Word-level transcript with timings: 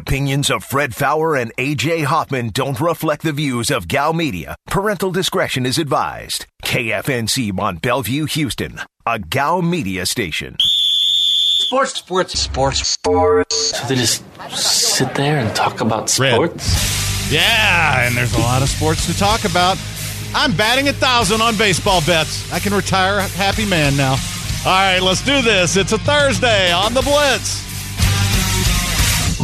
opinions 0.00 0.50
of 0.50 0.64
Fred 0.64 0.94
Faour 0.94 1.36
and 1.36 1.54
AJ 1.56 2.04
Hoffman 2.04 2.48
don't 2.48 2.80
reflect 2.80 3.22
the 3.22 3.32
views 3.32 3.70
of 3.70 3.86
Gow 3.86 4.12
Media. 4.12 4.56
Parental 4.66 5.10
discretion 5.10 5.66
is 5.66 5.76
advised. 5.76 6.46
KFNC 6.64 7.52
Mont 7.52 7.82
Belvieu, 7.82 8.26
Houston, 8.30 8.80
a 9.04 9.18
Gow 9.18 9.60
Media 9.60 10.06
station. 10.06 10.56
Sports, 10.58 11.94
sports, 11.94 12.40
sports, 12.40 12.88
sports. 12.88 13.78
So 13.78 13.86
they 13.88 13.94
just 13.94 14.24
sit 14.50 15.14
there 15.14 15.38
and 15.38 15.54
talk 15.54 15.82
about 15.82 16.08
sports? 16.08 17.30
Yeah, 17.30 18.06
and 18.06 18.16
there's 18.16 18.34
a 18.34 18.40
lot 18.40 18.62
of 18.62 18.70
sports 18.70 19.06
to 19.06 19.16
talk 19.16 19.44
about. 19.44 19.76
I'm 20.34 20.56
batting 20.56 20.88
a 20.88 20.94
thousand 20.94 21.42
on 21.42 21.56
baseball 21.58 22.00
bets. 22.06 22.50
I 22.50 22.58
can 22.58 22.72
retire 22.72 23.18
a 23.18 23.22
happy 23.22 23.66
man 23.66 23.96
now. 23.98 24.12
All 24.64 24.72
right, 24.72 25.00
let's 25.00 25.22
do 25.22 25.42
this. 25.42 25.76
It's 25.76 25.92
a 25.92 25.98
Thursday 25.98 26.72
on 26.72 26.94
the 26.94 27.02
Blitz. 27.02 27.69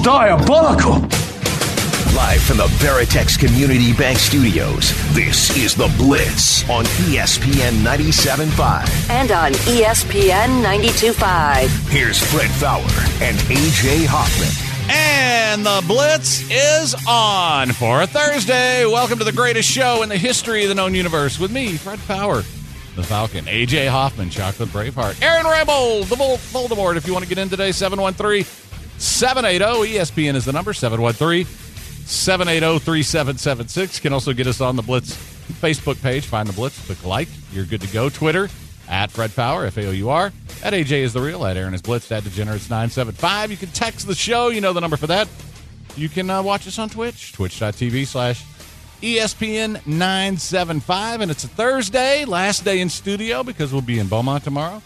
Diabolical. 0.02 1.00
Live 2.14 2.40
from 2.42 2.58
the 2.58 2.66
Veritex 2.78 3.38
Community 3.38 3.92
Bank 3.92 4.18
Studios, 4.18 4.92
this 5.14 5.54
is 5.56 5.74
The 5.74 5.92
Blitz 5.98 6.68
on 6.70 6.84
ESPN 6.84 7.72
97.5. 7.82 9.10
and 9.10 9.30
on 9.32 9.52
ESPN 9.52 10.62
92.5. 10.62 11.88
Here's 11.90 12.18
Fred 12.32 12.50
Faour 12.52 12.84
and 13.22 13.36
AJ 13.48 14.06
Hoffman. 14.08 14.52
And 14.88 15.66
the 15.66 15.82
Blitz 15.86 16.48
is 16.50 16.94
on 17.08 17.72
for 17.72 18.02
a 18.02 18.06
Thursday. 18.06 18.86
Welcome 18.86 19.18
to 19.18 19.24
the 19.24 19.32
greatest 19.32 19.68
show 19.68 20.02
in 20.02 20.08
the 20.08 20.16
history 20.18 20.62
of 20.62 20.68
the 20.68 20.74
known 20.76 20.94
universe 20.94 21.38
with 21.40 21.50
me, 21.50 21.72
Fred 21.76 21.98
Faour, 21.98 22.44
the 22.94 23.02
Falcon, 23.02 23.44
AJ 23.46 23.88
Hoffman, 23.88 24.30
Chocolate 24.30 24.68
Braveheart, 24.70 25.20
Aaron 25.22 25.46
Rebel, 25.46 26.04
the 26.04 26.16
Vol- 26.16 26.38
Voldemort. 26.38 26.96
If 26.96 27.06
you 27.06 27.12
want 27.12 27.24
to 27.24 27.28
get 27.28 27.38
in 27.38 27.48
today, 27.50 27.72
713 27.72 28.44
780 28.98 29.94
ESPN 29.94 30.34
is 30.34 30.44
the 30.44 30.52
number 30.52 30.72
713 30.72 31.44
780 32.06 32.78
3776. 32.78 34.00
Can 34.00 34.12
also 34.12 34.32
get 34.32 34.46
us 34.46 34.60
on 34.60 34.76
the 34.76 34.82
Blitz 34.82 35.14
Facebook 35.60 36.00
page. 36.02 36.24
Find 36.24 36.48
the 36.48 36.52
Blitz, 36.52 36.84
click 36.86 37.04
like. 37.04 37.28
You're 37.52 37.64
good 37.64 37.80
to 37.80 37.88
go. 37.88 38.08
Twitter 38.08 38.48
at 38.88 39.10
Fred 39.10 39.30
Faour, 39.30 39.66
F 39.66 39.76
A 39.78 39.88
O 39.88 39.90
U 39.90 40.10
R. 40.10 40.32
At 40.62 40.72
AJ 40.72 40.92
is 41.02 41.12
the 41.12 41.20
real. 41.20 41.44
At 41.44 41.56
Aaron 41.56 41.74
is 41.74 41.82
Blitz. 41.82 42.10
At 42.12 42.24
Degenerates 42.24 42.70
975. 42.70 43.50
You 43.50 43.56
can 43.56 43.68
text 43.70 44.06
the 44.06 44.14
show. 44.14 44.48
You 44.48 44.60
know 44.60 44.72
the 44.72 44.80
number 44.80 44.96
for 44.96 45.08
that. 45.08 45.28
You 45.96 46.08
can 46.08 46.28
uh, 46.30 46.42
watch 46.42 46.66
us 46.66 46.78
on 46.78 46.90
Twitch, 46.90 47.32
twitch.tv 47.32 48.06
slash 48.06 48.44
ESPN 49.02 49.86
975. 49.86 51.20
And 51.22 51.30
it's 51.30 51.44
a 51.44 51.48
Thursday, 51.48 52.24
last 52.24 52.64
day 52.64 52.80
in 52.80 52.88
studio 52.88 53.42
because 53.42 53.72
we'll 53.72 53.82
be 53.82 53.98
in 53.98 54.08
Beaumont 54.08 54.44
tomorrow. 54.44 54.82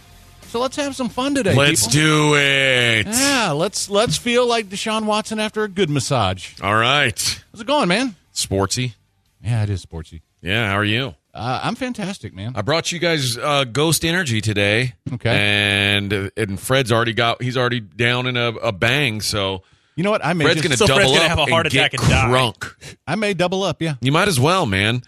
So 0.51 0.59
let's 0.61 0.75
have 0.77 0.97
some 0.97 1.09
fun 1.09 1.35
today. 1.37 1.55
Let's 1.55 1.87
people. 1.87 1.93
do 1.93 2.35
it. 2.37 3.07
Yeah, 3.07 3.53
let's 3.53 3.89
let's 3.89 4.17
feel 4.17 4.47
like 4.47 4.67
Deshaun 4.69 5.05
Watson 5.05 5.39
after 5.39 5.63
a 5.63 5.69
good 5.69 5.89
massage. 5.89 6.61
All 6.61 6.75
right. 6.75 7.43
How's 7.53 7.61
it 7.61 7.67
going, 7.69 7.87
man? 7.89 8.17
Sportsy. 8.35 8.95
Yeah, 9.43 9.63
it 9.63 9.71
is 9.71 9.85
sportsy. 9.87 10.23
Yeah, 10.43 10.69
how 10.69 10.77
are 10.77 10.85
you? 10.85 11.15
Uh, 11.33 11.61
I'm 11.63 11.77
fantastic, 11.77 12.35
man. 12.35 12.53
I 12.57 12.63
brought 12.63 12.91
you 12.91 12.99
guys 12.99 13.39
uh, 13.39 13.63
Ghost 13.65 14.05
Energy 14.05 14.41
today. 14.41 14.95
Okay. 15.13 15.31
And 15.31 16.33
and 16.37 16.59
Fred's 16.59 16.91
already 16.91 17.13
got 17.13 17.41
he's 17.41 17.57
already 17.57 17.79
down 17.81 18.27
in 18.27 18.37
a, 18.37 18.49
a 18.49 18.73
bang, 18.73 19.21
so 19.21 19.63
You 19.95 20.03
know 20.03 20.11
what? 20.11 20.25
I 20.25 20.33
may 20.33 20.45
Fred's 20.47 20.63
just- 20.63 20.69
going 20.69 20.73
to 20.73 20.77
So 20.79 20.87
double 20.89 21.01
Fred's 21.01 21.13
gonna 21.13 21.25
up 21.33 21.39
have 21.39 21.49
a 21.49 21.51
heart 21.53 21.67
and 21.67 21.73
get 21.73 21.95
attack 21.95 22.01
and 22.03 22.11
die. 22.11 22.27
crunk. 22.27 22.97
I 23.07 23.15
may 23.15 23.35
double 23.35 23.63
up. 23.63 23.81
Yeah. 23.81 23.95
You 24.01 24.11
might 24.11 24.27
as 24.27 24.41
well, 24.41 24.67
man. 24.67 25.03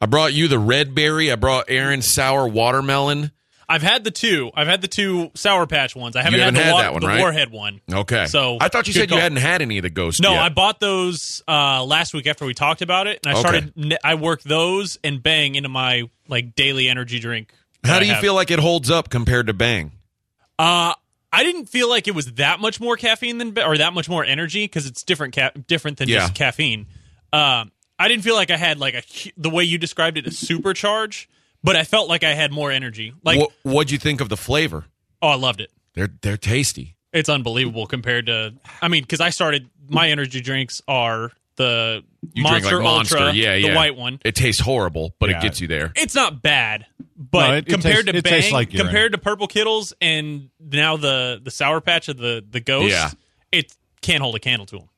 I 0.00 0.06
brought 0.06 0.32
you 0.32 0.48
the 0.48 0.58
red 0.58 0.94
berry. 0.94 1.30
I 1.30 1.34
brought 1.36 1.66
Aaron 1.68 2.00
sour 2.00 2.48
watermelon. 2.48 3.32
I've 3.68 3.82
had 3.82 4.02
the 4.04 4.10
two. 4.10 4.50
I've 4.54 4.66
had 4.66 4.80
the 4.80 4.88
two 4.88 5.30
Sour 5.34 5.66
Patch 5.66 5.94
ones. 5.94 6.16
I 6.16 6.22
haven't, 6.22 6.40
haven't 6.40 6.54
had 6.54 6.60
the, 6.62 6.64
had 6.64 6.72
wa- 6.72 6.80
that 6.80 6.92
one, 6.94 7.00
the 7.02 7.06
right? 7.08 7.20
Warhead 7.20 7.50
one. 7.50 7.80
Okay. 7.92 8.26
So 8.26 8.56
I 8.60 8.68
thought 8.68 8.86
you 8.86 8.94
said 8.94 9.10
you 9.10 9.18
hadn't 9.18 9.36
had 9.38 9.60
any 9.60 9.76
of 9.78 9.82
the 9.82 9.90
Ghost 9.90 10.22
No, 10.22 10.32
yet. 10.32 10.42
I 10.42 10.48
bought 10.48 10.80
those 10.80 11.42
uh, 11.46 11.84
last 11.84 12.14
week 12.14 12.26
after 12.26 12.46
we 12.46 12.54
talked 12.54 12.80
about 12.82 13.06
it, 13.06 13.20
and 13.24 13.34
I 13.36 13.38
Okay. 13.40 13.48
started. 13.70 13.98
I 14.02 14.14
worked 14.14 14.44
those 14.44 14.98
and 15.04 15.22
Bang 15.22 15.54
into 15.54 15.68
my 15.68 16.04
like 16.28 16.54
daily 16.54 16.88
energy 16.88 17.18
drink. 17.18 17.52
How 17.84 17.98
do 17.98 18.06
you 18.06 18.14
feel 18.16 18.34
like 18.34 18.50
it 18.50 18.58
holds 18.58 18.90
up 18.90 19.10
compared 19.10 19.46
to 19.48 19.52
Bang? 19.52 19.92
Uh, 20.58 20.94
I 21.32 21.42
didn't 21.44 21.66
feel 21.66 21.88
like 21.90 22.08
it 22.08 22.14
was 22.14 22.32
that 22.34 22.58
much 22.60 22.80
more 22.80 22.96
caffeine 22.96 23.36
than 23.38 23.56
or 23.58 23.76
that 23.76 23.92
much 23.92 24.08
more 24.08 24.24
energy 24.24 24.64
because 24.64 24.86
it's 24.86 25.02
different 25.02 25.34
ca- 25.36 25.50
different 25.66 25.98
than 25.98 26.08
Yeah. 26.08 26.20
just 26.20 26.34
caffeine. 26.34 26.86
Um, 27.34 27.70
I 27.98 28.08
didn't 28.08 28.22
feel 28.24 28.34
like 28.34 28.50
I 28.50 28.56
had 28.56 28.78
like 28.78 28.94
a 28.94 29.02
the 29.36 29.50
way 29.50 29.64
you 29.64 29.76
described 29.76 30.16
it 30.16 30.26
a 30.26 30.30
supercharge, 30.30 31.26
but 31.62 31.76
I 31.76 31.84
felt 31.84 32.08
like 32.08 32.24
I 32.24 32.34
had 32.34 32.52
more 32.52 32.70
energy. 32.70 33.12
Like 33.24 33.38
what 33.38 33.50
what'd 33.62 33.90
you 33.90 33.98
think 33.98 34.20
of 34.20 34.28
the 34.28 34.36
flavor? 34.36 34.84
oh, 35.22 35.28
I 35.28 35.34
loved 35.36 35.60
it. 35.60 35.70
They're 35.94 36.08
they're 36.22 36.36
tasty. 36.36 36.96
It's 37.12 37.28
unbelievable 37.28 37.86
compared 37.86 38.26
to. 38.26 38.54
I 38.82 38.88
mean, 38.88 39.02
because 39.02 39.20
I 39.20 39.30
started 39.30 39.68
my 39.88 40.10
energy 40.10 40.40
drinks 40.40 40.82
are 40.86 41.32
the 41.56 42.04
You 42.34 42.42
Monster 42.44 42.68
drink 42.68 42.74
like 42.84 42.84
Monster, 42.84 43.18
Ultra, 43.18 43.32
yeah, 43.34 43.58
the 43.58 43.74
white 43.74 43.96
one. 43.96 44.20
It 44.24 44.34
tastes 44.36 44.60
horrible, 44.60 45.14
but 45.18 45.30
Yeah. 45.30 45.38
it 45.38 45.42
gets 45.42 45.60
you 45.60 45.66
there. 45.66 45.92
It's 45.96 46.14
not 46.14 46.40
bad, 46.42 46.86
but 47.16 47.48
No, 47.48 47.54
it- 47.54 47.58
it 47.66 47.66
compared 47.68 47.94
tastes- 48.06 48.12
to 48.12 48.16
it 48.18 48.24
Bang, 48.24 48.52
like 48.52 48.70
compared 48.70 49.12
to 49.12 49.18
Purple 49.18 49.48
Kiddles, 49.48 49.92
and 50.00 50.50
now 50.60 50.96
the 50.98 51.40
the 51.42 51.50
Sour 51.50 51.80
Patch 51.80 52.08
of 52.08 52.16
the 52.18 52.44
the 52.48 52.60
Ghost, 52.60 52.90
Yeah. 52.90 53.10
it 53.50 53.74
can't 54.02 54.22
hold 54.22 54.36
a 54.36 54.38
candle 54.38 54.66
to 54.66 54.76
them. 54.78 54.88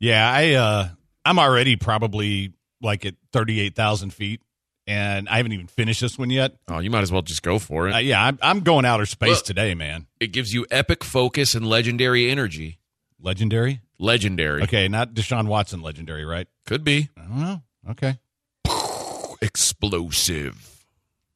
Yeah. 0.00 0.30
I 0.30 0.52
uh, 0.54 0.88
I'm 1.24 1.38
already 1.38 1.76
probably 1.76 2.52
like 2.82 3.06
at 3.06 3.14
38,000 3.32 4.12
feet, 4.12 4.42
and 4.86 5.28
I 5.28 5.36
haven't 5.36 5.52
even 5.52 5.66
finished 5.66 6.00
this 6.00 6.18
one 6.18 6.30
yet. 6.30 6.56
Oh, 6.68 6.78
you 6.80 6.90
might 6.90 7.02
as 7.02 7.12
well 7.12 7.22
just 7.22 7.42
go 7.42 7.58
for 7.58 7.88
it. 7.88 7.94
Uh, 7.94 7.98
yeah, 7.98 8.22
I'm, 8.24 8.38
I'm 8.42 8.60
going 8.60 8.84
outer 8.84 9.06
space 9.06 9.28
Well- 9.30 9.40
today, 9.42 9.74
man. 9.74 10.06
it 10.20 10.28
gives 10.32 10.52
you 10.52 10.66
epic 10.70 11.04
focus 11.04 11.54
and 11.54 11.66
legendary 11.66 12.30
energy. 12.30 12.78
Legendary. 13.20 13.80
Legendary. 13.98 14.62
Okay, 14.64 14.88
not 14.88 15.14
Deshaun 15.14 15.46
Watson 15.46 15.80
legendary, 15.80 16.24
right? 16.24 16.48
Could 16.66 16.82
be. 16.82 17.08
I 17.16 17.20
don't 17.22 17.40
know. 17.40 17.62
Okay. 17.90 18.18
Explosive. 19.42 20.84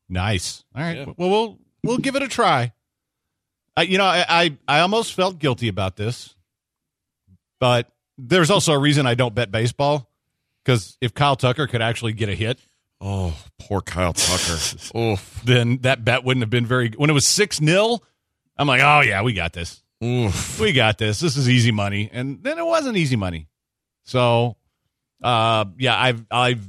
Nice. 0.09 0.65
All 0.75 0.83
right. 0.83 0.97
Yeah. 0.99 1.05
Well, 1.17 1.31
we'll 1.31 1.59
we'll 1.83 1.99
give 1.99 2.17
it 2.17 2.23
a 2.23 2.29
try. 2.29 2.73
I, 3.77 3.83
you 3.83 3.99
know, 3.99 4.05
I, 4.05 4.25
I 4.29 4.57
I 4.67 4.81
almost 4.81 5.15
felt 5.15 5.39
guilty 5.39 5.69
about 5.69 5.97
this, 5.97 6.35
but 7.61 7.89
there's 8.19 8.51
also 8.51 8.73
a 8.73 8.79
reason 8.79 9.07
I 9.07 9.15
don't 9.15 9.35
bet 9.35 9.51
baseball 9.51 10.11
because 10.65 10.97
if 11.01 11.13
Kyle 11.15 11.37
Tucker 11.37 11.67
could 11.67 11.83
actually 11.83 12.13
get 12.15 12.29
a 12.29 12.35
hit, 12.35 12.59
Oh, 13.01 13.37
poor 13.59 13.81
Kyle 13.81 14.13
Tucker. 14.13 14.59
Oof. 14.99 15.43
then 15.45 15.79
that 15.83 16.05
bet 16.05 16.25
wouldn't 16.25 16.43
have 16.43 16.51
been 16.51 16.67
very. 16.67 16.91
When 16.97 17.11
it 17.11 17.13
was 17.13 17.27
six 17.27 17.59
0 17.59 17.99
I'm 18.59 18.67
like, 18.67 18.81
oh 18.83 19.01
yeah, 19.01 19.23
we 19.23 19.35
got 19.35 19.53
this. 19.53 19.83
Oof. 20.03 20.61
We 20.61 20.73
got 20.73 20.99
this. 20.99 21.21
This 21.21 21.37
is 21.37 21.49
easy 21.49 21.73
money, 21.73 22.11
and 22.13 22.43
then 22.43 22.59
it 22.59 22.67
wasn't 22.67 22.97
easy 22.97 23.17
money. 23.17 23.49
So, 24.05 24.57
uh, 25.23 25.67
yeah, 25.79 25.99
I've 25.99 26.25
I've 26.31 26.67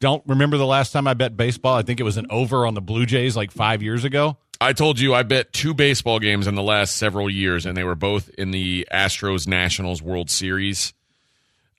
don't 0.00 0.22
remember 0.26 0.56
the 0.56 0.66
last 0.66 0.92
time 0.92 1.06
I 1.06 1.14
bet 1.14 1.36
baseball. 1.36 1.74
I 1.74 1.82
think 1.82 2.00
it 2.00 2.04
was 2.04 2.16
an 2.16 2.26
over 2.30 2.66
on 2.66 2.74
the 2.74 2.80
Blue 2.82 3.06
Jays 3.06 3.36
like 3.36 3.50
five 3.50 3.82
years 3.82 4.04
ago. 4.04 4.36
I 4.60 4.72
told 4.72 4.98
you 4.98 5.14
I 5.14 5.22
bet 5.22 5.52
two 5.52 5.74
baseball 5.74 6.18
games 6.18 6.46
in 6.46 6.54
the 6.54 6.62
last 6.62 6.96
several 6.96 7.28
years, 7.28 7.66
and 7.66 7.76
they 7.76 7.84
were 7.84 7.94
both 7.94 8.28
in 8.30 8.50
the 8.50 8.86
Astros 8.92 9.46
Nationals 9.46 10.02
World 10.02 10.30
Series. 10.30 10.94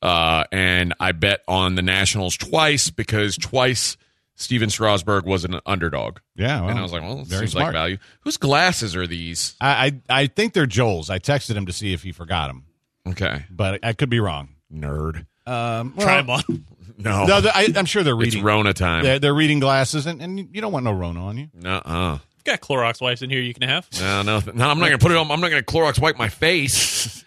Uh, 0.02 0.44
and 0.52 0.94
I 1.00 1.12
bet 1.12 1.42
on 1.48 1.76
the 1.76 1.82
Nationals 1.82 2.38
twice 2.38 2.90
because 2.92 3.36
twice 3.38 3.98
Stephen 4.36 4.70
Strasburg 4.70 5.26
was 5.26 5.44
an 5.46 5.60
underdog. 5.66 6.20
Yeah, 6.36 6.62
well, 6.62 6.70
and 6.70 6.80
I 6.80 6.82
was 6.84 6.92
like, 6.92 7.02
well, 7.02 7.22
it 7.22 7.28
very 7.28 7.48
seems 7.48 7.56
like 7.56 7.74
value. 7.74 7.98
Whose 8.22 8.38
glasses 8.38 8.96
are 8.96 9.08
these? 9.08 9.56
I, 9.60 9.88
I 10.10 10.22
I 10.22 10.28
think 10.28 10.54
they're 10.54 10.68
Joel's. 10.68 11.10
I 11.10 11.18
texted 11.20 11.56
him 11.56 11.66
to 11.66 11.74
see 11.74 11.94
if 11.94 12.04
he 12.04 12.12
forgot 12.12 12.48
them, 12.48 12.66
Okay. 13.08 13.46
but 13.50 13.80
I 13.84 13.94
could 13.94 14.10
be 14.12 14.20
wrong. 14.20 14.50
Nerd. 14.72 15.26
Um, 15.48 15.94
Try 16.00 16.18
them 16.22 16.30
on. 16.30 16.44
No. 17.00 17.26
No, 17.26 17.42
I, 17.54 17.72
I'm 17.76 17.86
sure 17.86 18.02
they're 18.02 18.16
reading. 18.16 18.28
it's 18.28 18.36
reading. 18.38 18.46
Rona 18.46 18.74
time. 18.74 19.04
They're, 19.04 19.20
they're 19.20 19.34
reading 19.34 19.60
glasses, 19.60 20.08
and, 20.08 20.20
and 20.20 20.40
you 20.52 20.62
don't 20.62 20.72
want 20.72 20.84
no 20.84 20.92
Rona 20.92 21.24
on 21.28 21.38
you. 21.38 21.48
Nuh-uh. 21.54 22.18
I've 22.18 22.44
got 22.44 22.60
Clorox 22.60 23.00
wipes 23.00 23.22
in 23.22 23.30
here 23.30 23.40
you 23.40 23.54
can 23.54 23.70
have. 23.70 23.88
No, 24.00 24.24
no, 24.24 24.42
no. 24.52 24.68
I'm 24.68 24.80
not 24.80 24.86
gonna 24.88 24.98
put 24.98 25.12
it 25.12 25.18
on. 25.18 25.30
I'm 25.30 25.40
not 25.40 25.50
gonna 25.52 25.62
Clorox 25.62 26.00
wipe 26.00 26.18
my 26.18 26.30
face. 26.30 27.24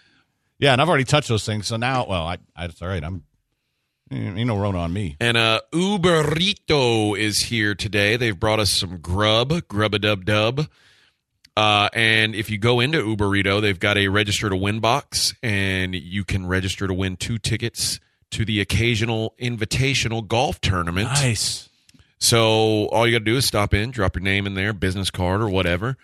Yeah, 0.61 0.71
and 0.71 0.81
I've 0.81 0.87
already 0.87 1.03
touched 1.03 1.27
those 1.27 1.45
things, 1.45 1.67
so 1.67 1.75
now, 1.75 2.05
well, 2.07 2.23
I, 2.25 2.37
I 2.55 2.65
it's 2.65 2.81
all 2.81 2.87
right. 2.87 3.03
I'm 3.03 3.23
you 4.11 4.45
know, 4.45 4.57
Rona 4.57 4.79
on 4.79 4.93
me. 4.93 5.15
And 5.19 5.37
uh, 5.37 5.61
Uberrito 5.73 7.17
is 7.17 7.43
here 7.43 7.75
today. 7.75 8.17
They've 8.17 8.37
brought 8.37 8.59
us 8.59 8.71
some 8.71 8.97
grub, 8.97 9.67
grub 9.67 9.93
a 9.93 9.99
dub 9.99 10.25
dub. 10.25 10.67
Uh, 11.55 11.89
and 11.93 12.35
if 12.35 12.49
you 12.49 12.57
go 12.57 12.79
into 12.79 12.99
Uberrito, 12.99 13.61
they've 13.61 13.79
got 13.79 13.97
a 13.97 14.09
register 14.09 14.49
to 14.49 14.55
win 14.55 14.79
box, 14.79 15.33
and 15.41 15.95
you 15.95 16.23
can 16.23 16.45
register 16.45 16.87
to 16.87 16.93
win 16.93 17.17
two 17.17 17.37
tickets 17.37 17.99
to 18.31 18.45
the 18.45 18.61
occasional 18.61 19.33
invitational 19.41 20.27
golf 20.27 20.61
tournament. 20.61 21.07
Nice. 21.07 21.69
So 22.19 22.87
all 22.87 23.07
you 23.07 23.13
got 23.13 23.19
to 23.19 23.25
do 23.25 23.37
is 23.37 23.45
stop 23.45 23.73
in, 23.73 23.91
drop 23.91 24.15
your 24.15 24.23
name 24.23 24.45
in 24.45 24.53
there, 24.53 24.73
business 24.73 25.09
card 25.09 25.41
or 25.41 25.49
whatever, 25.49 25.97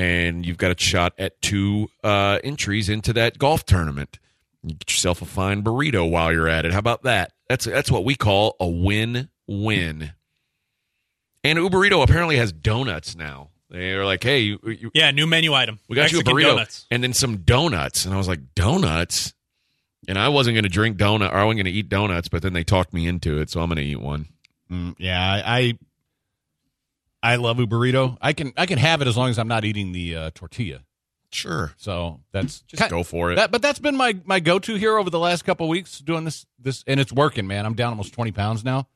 and 0.00 0.46
you've 0.46 0.56
got 0.58 0.70
a 0.70 0.82
shot 0.82 1.12
at 1.18 1.40
two 1.42 1.88
uh, 2.02 2.38
entries 2.42 2.88
into 2.88 3.12
that 3.12 3.38
golf 3.38 3.64
tournament. 3.66 4.18
You 4.62 4.74
get 4.74 4.90
yourself 4.90 5.20
a 5.22 5.26
fine 5.26 5.62
burrito 5.62 6.08
while 6.10 6.32
you're 6.32 6.48
at 6.48 6.64
it. 6.64 6.72
How 6.72 6.78
about 6.78 7.02
that? 7.02 7.32
That's 7.48 7.64
that's 7.64 7.90
what 7.90 8.04
we 8.04 8.14
call 8.14 8.56
a 8.60 8.66
win-win. 8.66 10.12
And 11.42 11.58
Uberrito 11.58 12.02
apparently 12.02 12.36
has 12.36 12.52
donuts 12.52 13.16
now. 13.16 13.48
They're 13.70 14.04
like, 14.04 14.22
hey, 14.22 14.40
you, 14.40 14.58
you, 14.64 14.90
Yeah, 14.94 15.10
new 15.12 15.26
menu 15.26 15.54
item. 15.54 15.78
we 15.88 15.96
got 15.96 16.02
Mexican 16.02 16.26
you 16.26 16.32
a 16.32 16.40
burrito 16.40 16.50
donuts. 16.56 16.86
and 16.90 17.02
then 17.02 17.12
some 17.12 17.38
donuts, 17.38 18.04
and 18.04 18.12
I 18.12 18.16
was 18.18 18.28
like, 18.28 18.54
donuts. 18.54 19.32
And 20.08 20.18
I 20.18 20.28
wasn't 20.28 20.54
going 20.54 20.64
to 20.64 20.70
drink 20.70 20.96
donut, 20.96 21.30
or 21.30 21.36
I 21.36 21.44
wasn't 21.44 21.58
going 21.58 21.72
to 21.72 21.78
eat 21.78 21.88
donuts, 21.88 22.28
but 22.28 22.42
then 22.42 22.52
they 22.52 22.64
talked 22.64 22.92
me 22.92 23.06
into 23.06 23.38
it, 23.38 23.50
so 23.50 23.60
I'm 23.60 23.68
going 23.68 23.76
to 23.76 23.82
eat 23.84 24.00
one. 24.00 24.26
Mm, 24.70 24.94
yeah, 24.98 25.42
I, 25.44 25.78
I 27.22 27.36
love 27.36 27.58
burrito. 27.58 28.16
I 28.20 28.32
can 28.32 28.52
I 28.56 28.66
can 28.66 28.78
have 28.78 29.02
it 29.02 29.08
as 29.08 29.16
long 29.16 29.30
as 29.30 29.38
I'm 29.38 29.48
not 29.48 29.64
eating 29.64 29.92
the 29.92 30.16
uh, 30.16 30.30
tortilla. 30.34 30.82
Sure, 31.32 31.72
So 31.76 32.20
that's 32.32 32.62
just 32.62 32.90
go 32.90 33.04
for 33.04 33.30
it. 33.30 33.36
That, 33.36 33.52
but 33.52 33.62
that's 33.62 33.78
been 33.78 33.96
my 33.96 34.16
my 34.24 34.40
go 34.40 34.58
to 34.58 34.74
here 34.74 34.98
over 34.98 35.10
the 35.10 35.18
last 35.18 35.42
couple 35.44 35.66
of 35.66 35.70
weeks 35.70 36.00
doing 36.00 36.24
this 36.24 36.44
this 36.58 36.82
and 36.88 36.98
it's 36.98 37.12
working, 37.12 37.46
man. 37.46 37.66
I'm 37.66 37.74
down 37.74 37.90
almost 37.90 38.12
20 38.14 38.32
pounds 38.32 38.64
now, 38.64 38.88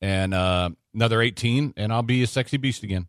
and 0.00 0.32
uh, 0.32 0.70
another 0.94 1.20
18, 1.20 1.74
and 1.76 1.92
I'll 1.92 2.04
be 2.04 2.22
a 2.22 2.26
sexy 2.28 2.56
beast 2.56 2.84
again. 2.84 3.08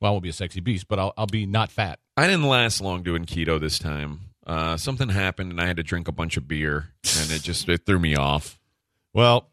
Well, 0.00 0.10
I 0.10 0.12
won't 0.12 0.24
be 0.24 0.30
a 0.30 0.32
sexy 0.32 0.58
beast, 0.60 0.88
but 0.88 0.98
I'll 0.98 1.12
I'll 1.16 1.26
be 1.26 1.46
not 1.46 1.70
fat. 1.70 2.00
I 2.16 2.26
didn't 2.26 2.48
last 2.48 2.80
long 2.80 3.04
doing 3.04 3.24
keto 3.24 3.60
this 3.60 3.78
time. 3.78 4.20
Uh, 4.44 4.76
something 4.76 5.08
happened, 5.08 5.52
and 5.52 5.60
I 5.60 5.66
had 5.66 5.76
to 5.76 5.84
drink 5.84 6.08
a 6.08 6.12
bunch 6.12 6.36
of 6.36 6.48
beer, 6.48 6.88
and 7.20 7.30
it 7.30 7.42
just 7.42 7.68
it 7.68 7.86
threw 7.86 8.00
me 8.00 8.16
off. 8.16 8.58
Well, 9.12 9.48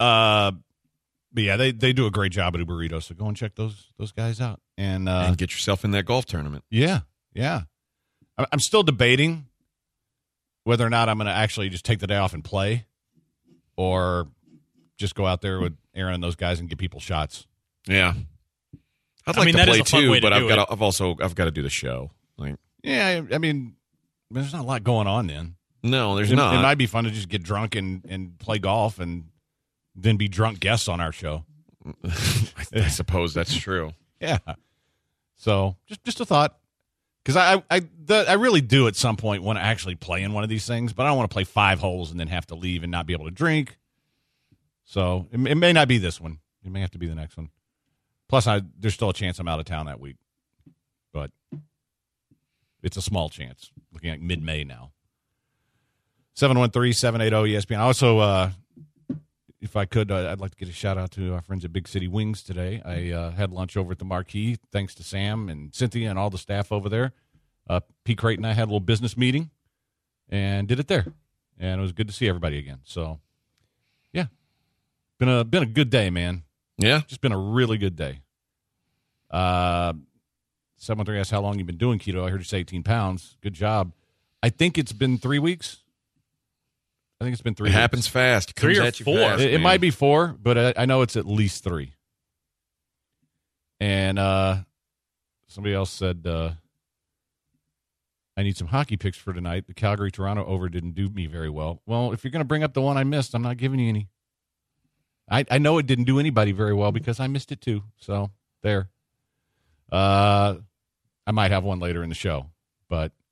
uh, 0.00 0.52
but 1.34 1.42
yeah, 1.42 1.56
they 1.56 1.72
they 1.72 1.92
do 1.92 2.06
a 2.06 2.10
great 2.10 2.32
job 2.32 2.54
at 2.54 2.60
a 2.60 2.66
burrito. 2.66 3.02
So 3.02 3.14
go 3.14 3.26
and 3.26 3.36
check 3.36 3.56
those 3.56 3.88
those 3.98 4.12
guys 4.12 4.40
out. 4.40 4.60
And 4.78 5.08
uh, 5.08 5.24
and 5.28 5.36
get 5.38 5.52
yourself 5.52 5.84
in 5.84 5.90
that 5.92 6.04
golf 6.04 6.24
tournament. 6.26 6.64
yeah, 6.70 7.00
yeah. 7.34 7.62
I- 8.38 8.46
I'm 8.52 8.58
still 8.60 8.82
debating 8.82 9.46
whether 10.64 10.84
or 10.86 10.90
not 10.90 11.08
I'm 11.08 11.18
going 11.18 11.26
to 11.26 11.32
actually 11.32 11.68
just 11.68 11.84
take 11.84 11.98
the 11.98 12.06
day 12.06 12.16
off 12.16 12.32
and 12.34 12.42
play, 12.42 12.86
or 13.76 14.28
just 14.98 15.14
go 15.14 15.26
out 15.26 15.40
there 15.42 15.60
with 15.60 15.76
Aaron 15.94 16.14
and 16.14 16.22
those 16.22 16.36
guys 16.36 16.58
and 16.60 16.68
give 16.68 16.78
people 16.78 17.00
shots. 17.00 17.46
Yeah, 17.86 18.14
I'd 19.26 19.36
I 19.36 19.40
like 19.40 19.46
mean, 19.46 19.56
to 19.56 19.64
play 19.64 19.80
too, 19.80 20.10
way 20.10 20.20
to 20.20 20.26
but 20.26 20.32
I've 20.32 20.48
got 20.48 20.64
to, 20.66 20.72
I've 20.72 20.82
also 20.82 21.16
I've 21.20 21.34
got 21.34 21.44
to 21.44 21.50
do 21.50 21.62
the 21.62 21.70
show. 21.70 22.10
Like, 22.38 22.56
Yeah, 22.82 23.22
I, 23.30 23.34
I 23.34 23.38
mean, 23.38 23.76
there's 24.30 24.52
not 24.52 24.62
a 24.62 24.66
lot 24.66 24.82
going 24.84 25.06
on 25.06 25.26
then. 25.26 25.56
no, 25.82 26.16
there's 26.16 26.32
it, 26.32 26.36
not. 26.36 26.54
It 26.54 26.62
might 26.62 26.78
be 26.78 26.86
fun 26.86 27.04
to 27.04 27.10
just 27.10 27.28
get 27.28 27.42
drunk 27.42 27.74
and 27.76 28.04
and 28.08 28.38
play 28.38 28.58
golf 28.58 28.98
and 28.98 29.24
then 29.94 30.16
be 30.16 30.28
drunk 30.28 30.60
guests 30.60 30.88
on 30.88 31.00
our 31.00 31.12
show. 31.12 31.44
I 32.74 32.88
suppose 32.88 33.34
that's 33.34 33.54
true. 33.54 33.92
Yeah. 34.20 34.38
So 35.36 35.76
just 35.86 36.04
just 36.04 36.20
a 36.20 36.24
thought, 36.24 36.56
because 37.22 37.36
I 37.36 37.62
I 37.70 37.82
the, 38.04 38.24
I 38.28 38.34
really 38.34 38.60
do 38.60 38.88
at 38.88 38.96
some 38.96 39.16
point 39.16 39.42
want 39.42 39.58
to 39.58 39.62
actually 39.62 39.94
play 39.94 40.22
in 40.22 40.32
one 40.32 40.42
of 40.42 40.48
these 40.48 40.66
things, 40.66 40.92
but 40.92 41.04
I 41.04 41.08
don't 41.08 41.18
want 41.18 41.30
to 41.30 41.34
play 41.34 41.44
five 41.44 41.78
holes 41.78 42.10
and 42.10 42.18
then 42.18 42.28
have 42.28 42.46
to 42.46 42.54
leave 42.54 42.82
and 42.82 42.90
not 42.90 43.06
be 43.06 43.12
able 43.12 43.26
to 43.26 43.30
drink. 43.30 43.76
So 44.84 45.26
it, 45.30 45.38
it 45.46 45.56
may 45.56 45.72
not 45.72 45.88
be 45.88 45.98
this 45.98 46.20
one. 46.20 46.38
It 46.64 46.70
may 46.70 46.80
have 46.80 46.92
to 46.92 46.98
be 46.98 47.06
the 47.06 47.14
next 47.14 47.36
one. 47.36 47.50
Plus, 48.28 48.46
I 48.46 48.62
there's 48.78 48.94
still 48.94 49.10
a 49.10 49.14
chance 49.14 49.38
I'm 49.38 49.48
out 49.48 49.60
of 49.60 49.66
town 49.66 49.86
that 49.86 50.00
week, 50.00 50.16
but 51.12 51.30
it's 52.82 52.96
a 52.96 53.02
small 53.02 53.28
chance. 53.28 53.70
Looking 53.92 54.10
at 54.10 54.20
mid 54.20 54.42
May 54.42 54.64
now. 54.64 54.92
713-780-ESPN. 56.36 57.78
I 57.78 57.82
also, 57.82 58.18
uh, 58.18 58.50
if 59.64 59.76
I 59.76 59.86
could, 59.86 60.10
uh, 60.10 60.30
I'd 60.30 60.40
like 60.40 60.50
to 60.50 60.56
get 60.58 60.68
a 60.68 60.72
shout 60.72 60.98
out 60.98 61.10
to 61.12 61.32
our 61.32 61.40
friends 61.40 61.64
at 61.64 61.72
Big 61.72 61.88
City 61.88 62.06
Wings 62.06 62.42
today. 62.42 62.82
I 62.84 63.10
uh, 63.10 63.30
had 63.30 63.50
lunch 63.50 63.78
over 63.78 63.92
at 63.92 63.98
the 63.98 64.04
Marquee, 64.04 64.58
thanks 64.70 64.94
to 64.96 65.02
Sam 65.02 65.48
and 65.48 65.74
Cynthia 65.74 66.10
and 66.10 66.18
all 66.18 66.28
the 66.28 66.36
staff 66.36 66.70
over 66.70 66.90
there. 66.90 67.12
Uh, 67.68 67.80
Pete 68.04 68.18
Creighton 68.18 68.44
and 68.44 68.52
I 68.52 68.54
had 68.54 68.64
a 68.64 68.66
little 68.66 68.80
business 68.80 69.16
meeting 69.16 69.48
and 70.28 70.68
did 70.68 70.78
it 70.80 70.86
there, 70.86 71.06
and 71.58 71.80
it 71.80 71.82
was 71.82 71.92
good 71.92 72.06
to 72.08 72.12
see 72.12 72.28
everybody 72.28 72.58
again. 72.58 72.80
So, 72.84 73.20
yeah, 74.12 74.26
been 75.18 75.30
a 75.30 75.44
been 75.44 75.62
a 75.62 75.66
good 75.66 75.88
day, 75.88 76.10
man. 76.10 76.42
Yeah, 76.76 77.00
Just 77.06 77.22
been 77.22 77.32
a 77.32 77.38
really 77.38 77.78
good 77.78 77.96
day. 77.96 78.20
Uh, 79.30 79.94
three 80.78 81.18
asks 81.18 81.30
how 81.30 81.40
long 81.40 81.56
you've 81.56 81.66
been 81.66 81.78
doing 81.78 81.98
keto. 81.98 82.26
I 82.26 82.30
heard 82.30 82.40
you 82.40 82.44
say 82.44 82.58
eighteen 82.58 82.82
pounds. 82.82 83.38
Good 83.40 83.54
job. 83.54 83.92
I 84.42 84.50
think 84.50 84.76
it's 84.76 84.92
been 84.92 85.16
three 85.16 85.38
weeks. 85.38 85.83
I 87.24 87.26
think 87.26 87.32
it's 87.32 87.42
been 87.42 87.54
three. 87.54 87.68
it 87.68 87.70
weeks. 87.70 87.80
happens 87.80 88.06
fast. 88.06 88.50
It 88.50 88.56
Three 88.56 88.78
or 88.78 88.92
four. 88.92 89.16
fast, 89.16 89.40
It, 89.40 89.54
it 89.54 89.60
might 89.60 89.80
be 89.80 89.90
four, 89.90 90.36
but 90.38 90.58
I, 90.58 90.82
I 90.82 90.84
know 90.84 91.00
it's 91.00 91.16
at 91.16 91.26
least 91.26 91.64
three. 91.64 91.94
And 93.80 94.18
uh, 94.18 94.58
somebody 95.46 95.74
else 95.74 95.90
said, 95.90 96.26
uh, 96.26 96.50
I 98.36 98.42
need 98.42 98.58
some 98.58 98.66
hockey 98.66 98.98
picks 98.98 99.16
for 99.16 99.32
tonight. 99.32 99.66
The 99.66 99.72
Calgary 99.72 100.10
Toronto 100.10 100.44
over 100.44 100.68
didn't 100.68 100.94
do 100.94 101.08
me 101.08 101.26
very 101.26 101.48
well. 101.48 101.80
Well, 101.86 102.12
if 102.12 102.24
you're 102.24 102.30
going 102.30 102.40
to 102.40 102.46
bring 102.46 102.62
up 102.62 102.74
the 102.74 102.82
one 102.82 102.98
I 102.98 103.04
missed, 103.04 103.34
I'm 103.34 103.42
not 103.42 103.56
giving 103.56 103.78
you 103.78 103.88
any. 103.88 104.08
I, 105.30 105.46
I 105.50 105.56
know 105.56 105.78
it 105.78 105.86
didn't 105.86 106.04
do 106.04 106.20
anybody 106.20 106.52
very 106.52 106.74
well 106.74 106.92
because 106.92 107.20
I 107.20 107.26
missed 107.26 107.52
it 107.52 107.62
too. 107.62 107.84
So 107.96 108.32
there. 108.62 108.90
Uh, 109.90 110.56
I 111.26 111.30
might 111.32 111.52
have 111.52 111.64
one 111.64 111.78
later 111.78 112.02
in 112.02 112.10
the 112.10 112.14
show, 112.14 112.50
but 112.90 113.00
you, 113.00 113.08
know, 113.08 113.23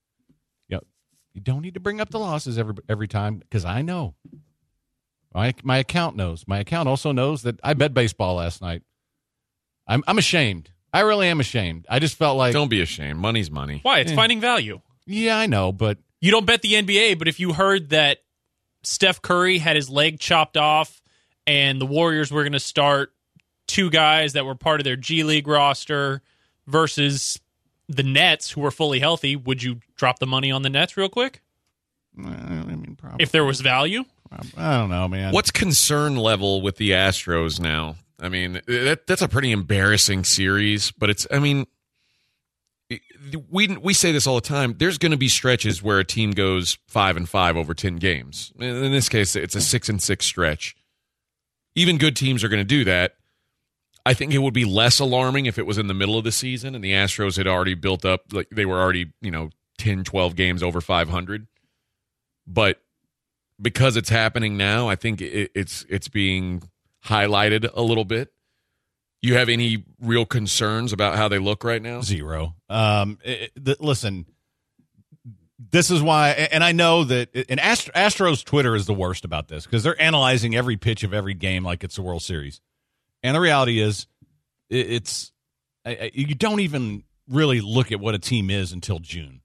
you 1.34 1.40
don't 1.40 1.62
need 1.62 1.74
to 1.74 1.80
bring 1.80 2.00
up 2.00 2.10
the 2.10 2.18
losses 2.18 2.58
every 2.58 2.74
every 2.88 3.08
time 3.08 3.36
because 3.38 3.64
I 3.64 3.82
know. 3.82 4.14
My 5.34 5.54
my 5.62 5.78
account 5.78 6.16
knows. 6.16 6.44
My 6.46 6.58
account 6.60 6.88
also 6.88 7.12
knows 7.12 7.42
that 7.42 7.58
I 7.62 7.74
bet 7.74 7.94
baseball 7.94 8.36
last 8.36 8.60
night. 8.60 8.82
I'm 9.86 10.04
I'm 10.06 10.18
ashamed. 10.18 10.70
I 10.92 11.00
really 11.00 11.28
am 11.28 11.40
ashamed. 11.40 11.86
I 11.88 11.98
just 11.98 12.16
felt 12.16 12.36
like 12.36 12.52
Don't 12.52 12.68
be 12.68 12.82
ashamed. 12.82 13.18
Money's 13.18 13.50
money. 13.50 13.80
Why? 13.82 14.00
It's 14.00 14.12
finding 14.12 14.40
value. 14.40 14.80
yeah, 15.06 15.38
I 15.38 15.46
know, 15.46 15.72
but 15.72 15.98
You 16.20 16.30
don't 16.30 16.44
bet 16.44 16.60
the 16.62 16.74
NBA, 16.74 17.18
but 17.18 17.28
if 17.28 17.40
you 17.40 17.54
heard 17.54 17.90
that 17.90 18.18
Steph 18.82 19.22
Curry 19.22 19.58
had 19.58 19.74
his 19.76 19.88
leg 19.88 20.18
chopped 20.20 20.56
off 20.58 21.00
and 21.46 21.80
the 21.80 21.86
Warriors 21.86 22.30
were 22.30 22.42
going 22.42 22.52
to 22.52 22.60
start 22.60 23.12
two 23.66 23.88
guys 23.90 24.34
that 24.34 24.44
were 24.44 24.54
part 24.54 24.80
of 24.80 24.84
their 24.84 24.96
G 24.96 25.24
League 25.24 25.48
roster 25.48 26.20
versus 26.66 27.40
the 27.88 28.02
Nets, 28.02 28.52
who 28.52 28.60
were 28.60 28.70
fully 28.70 29.00
healthy, 29.00 29.36
would 29.36 29.62
you 29.62 29.80
drop 29.96 30.18
the 30.18 30.26
money 30.26 30.50
on 30.50 30.62
the 30.62 30.70
Nets 30.70 30.96
real 30.96 31.08
quick 31.08 31.40
I 32.18 32.20
mean, 32.20 32.96
probably, 32.96 33.22
if 33.22 33.32
there 33.32 33.44
was 33.44 33.60
value? 33.60 34.04
I 34.56 34.78
don't 34.78 34.90
know, 34.90 35.08
man. 35.08 35.32
What's 35.32 35.50
concern 35.50 36.16
level 36.16 36.62
with 36.62 36.76
the 36.76 36.90
Astros 36.90 37.60
now? 37.60 37.96
I 38.20 38.28
mean, 38.28 38.60
that 38.66 39.06
that's 39.06 39.22
a 39.22 39.28
pretty 39.28 39.50
embarrassing 39.50 40.24
series, 40.24 40.90
but 40.92 41.10
it's 41.10 41.26
I 41.30 41.38
mean 41.38 41.66
we 43.50 43.68
we 43.68 43.94
say 43.94 44.12
this 44.12 44.26
all 44.26 44.34
the 44.36 44.40
time. 44.40 44.74
There's 44.78 44.98
going 44.98 45.12
to 45.12 45.18
be 45.18 45.28
stretches 45.28 45.82
where 45.82 45.98
a 45.98 46.04
team 46.04 46.32
goes 46.32 46.78
5 46.88 47.16
and 47.16 47.28
5 47.28 47.56
over 47.56 47.74
10 47.74 47.96
games. 47.96 48.52
In 48.58 48.92
this 48.92 49.08
case, 49.08 49.34
it's 49.36 49.54
a 49.54 49.60
6 49.60 49.88
and 49.88 50.02
6 50.02 50.26
stretch. 50.26 50.76
Even 51.74 51.98
good 51.98 52.16
teams 52.16 52.44
are 52.44 52.48
going 52.48 52.60
to 52.60 52.64
do 52.64 52.84
that. 52.84 53.14
I 54.04 54.14
think 54.14 54.32
it 54.32 54.38
would 54.38 54.54
be 54.54 54.64
less 54.64 54.98
alarming 54.98 55.46
if 55.46 55.58
it 55.58 55.66
was 55.66 55.78
in 55.78 55.86
the 55.86 55.94
middle 55.94 56.18
of 56.18 56.24
the 56.24 56.32
season 56.32 56.74
and 56.74 56.82
the 56.82 56.92
Astros 56.92 57.36
had 57.36 57.46
already 57.46 57.74
built 57.74 58.04
up 58.04 58.32
like 58.32 58.48
they 58.50 58.66
were 58.66 58.80
already, 58.80 59.12
you 59.20 59.30
know, 59.30 59.50
10 59.78 60.04
12 60.04 60.34
games 60.36 60.62
over 60.62 60.80
500. 60.80 61.46
But 62.46 62.80
because 63.60 63.96
it's 63.96 64.08
happening 64.08 64.56
now, 64.56 64.88
I 64.88 64.96
think 64.96 65.20
it, 65.20 65.52
it's 65.54 65.86
it's 65.88 66.08
being 66.08 66.62
highlighted 67.04 67.70
a 67.74 67.82
little 67.82 68.04
bit. 68.04 68.32
You 69.20 69.34
have 69.34 69.48
any 69.48 69.84
real 70.00 70.26
concerns 70.26 70.92
about 70.92 71.16
how 71.16 71.28
they 71.28 71.38
look 71.38 71.62
right 71.62 71.80
now? 71.80 72.00
Zero. 72.00 72.56
Um, 72.68 73.18
it, 73.22 73.52
the, 73.54 73.76
listen, 73.78 74.26
this 75.70 75.92
is 75.92 76.02
why, 76.02 76.30
and 76.30 76.64
I 76.64 76.72
know 76.72 77.04
that, 77.04 77.28
and 77.48 77.60
Ast- 77.60 77.92
Astros 77.94 78.44
Twitter 78.44 78.74
is 78.74 78.86
the 78.86 78.94
worst 78.94 79.24
about 79.24 79.46
this 79.46 79.64
because 79.64 79.84
they're 79.84 80.00
analyzing 80.00 80.56
every 80.56 80.76
pitch 80.76 81.04
of 81.04 81.14
every 81.14 81.34
game 81.34 81.64
like 81.64 81.84
it's 81.84 81.96
the 81.96 82.02
World 82.02 82.22
Series, 82.22 82.60
and 83.22 83.36
the 83.36 83.40
reality 83.40 83.80
is, 83.80 84.06
it's 84.70 85.32
you 85.84 86.34
don't 86.34 86.60
even 86.60 87.04
really 87.28 87.60
look 87.60 87.92
at 87.92 88.00
what 88.00 88.14
a 88.14 88.18
team 88.18 88.50
is 88.50 88.72
until 88.72 88.98
June. 88.98 89.40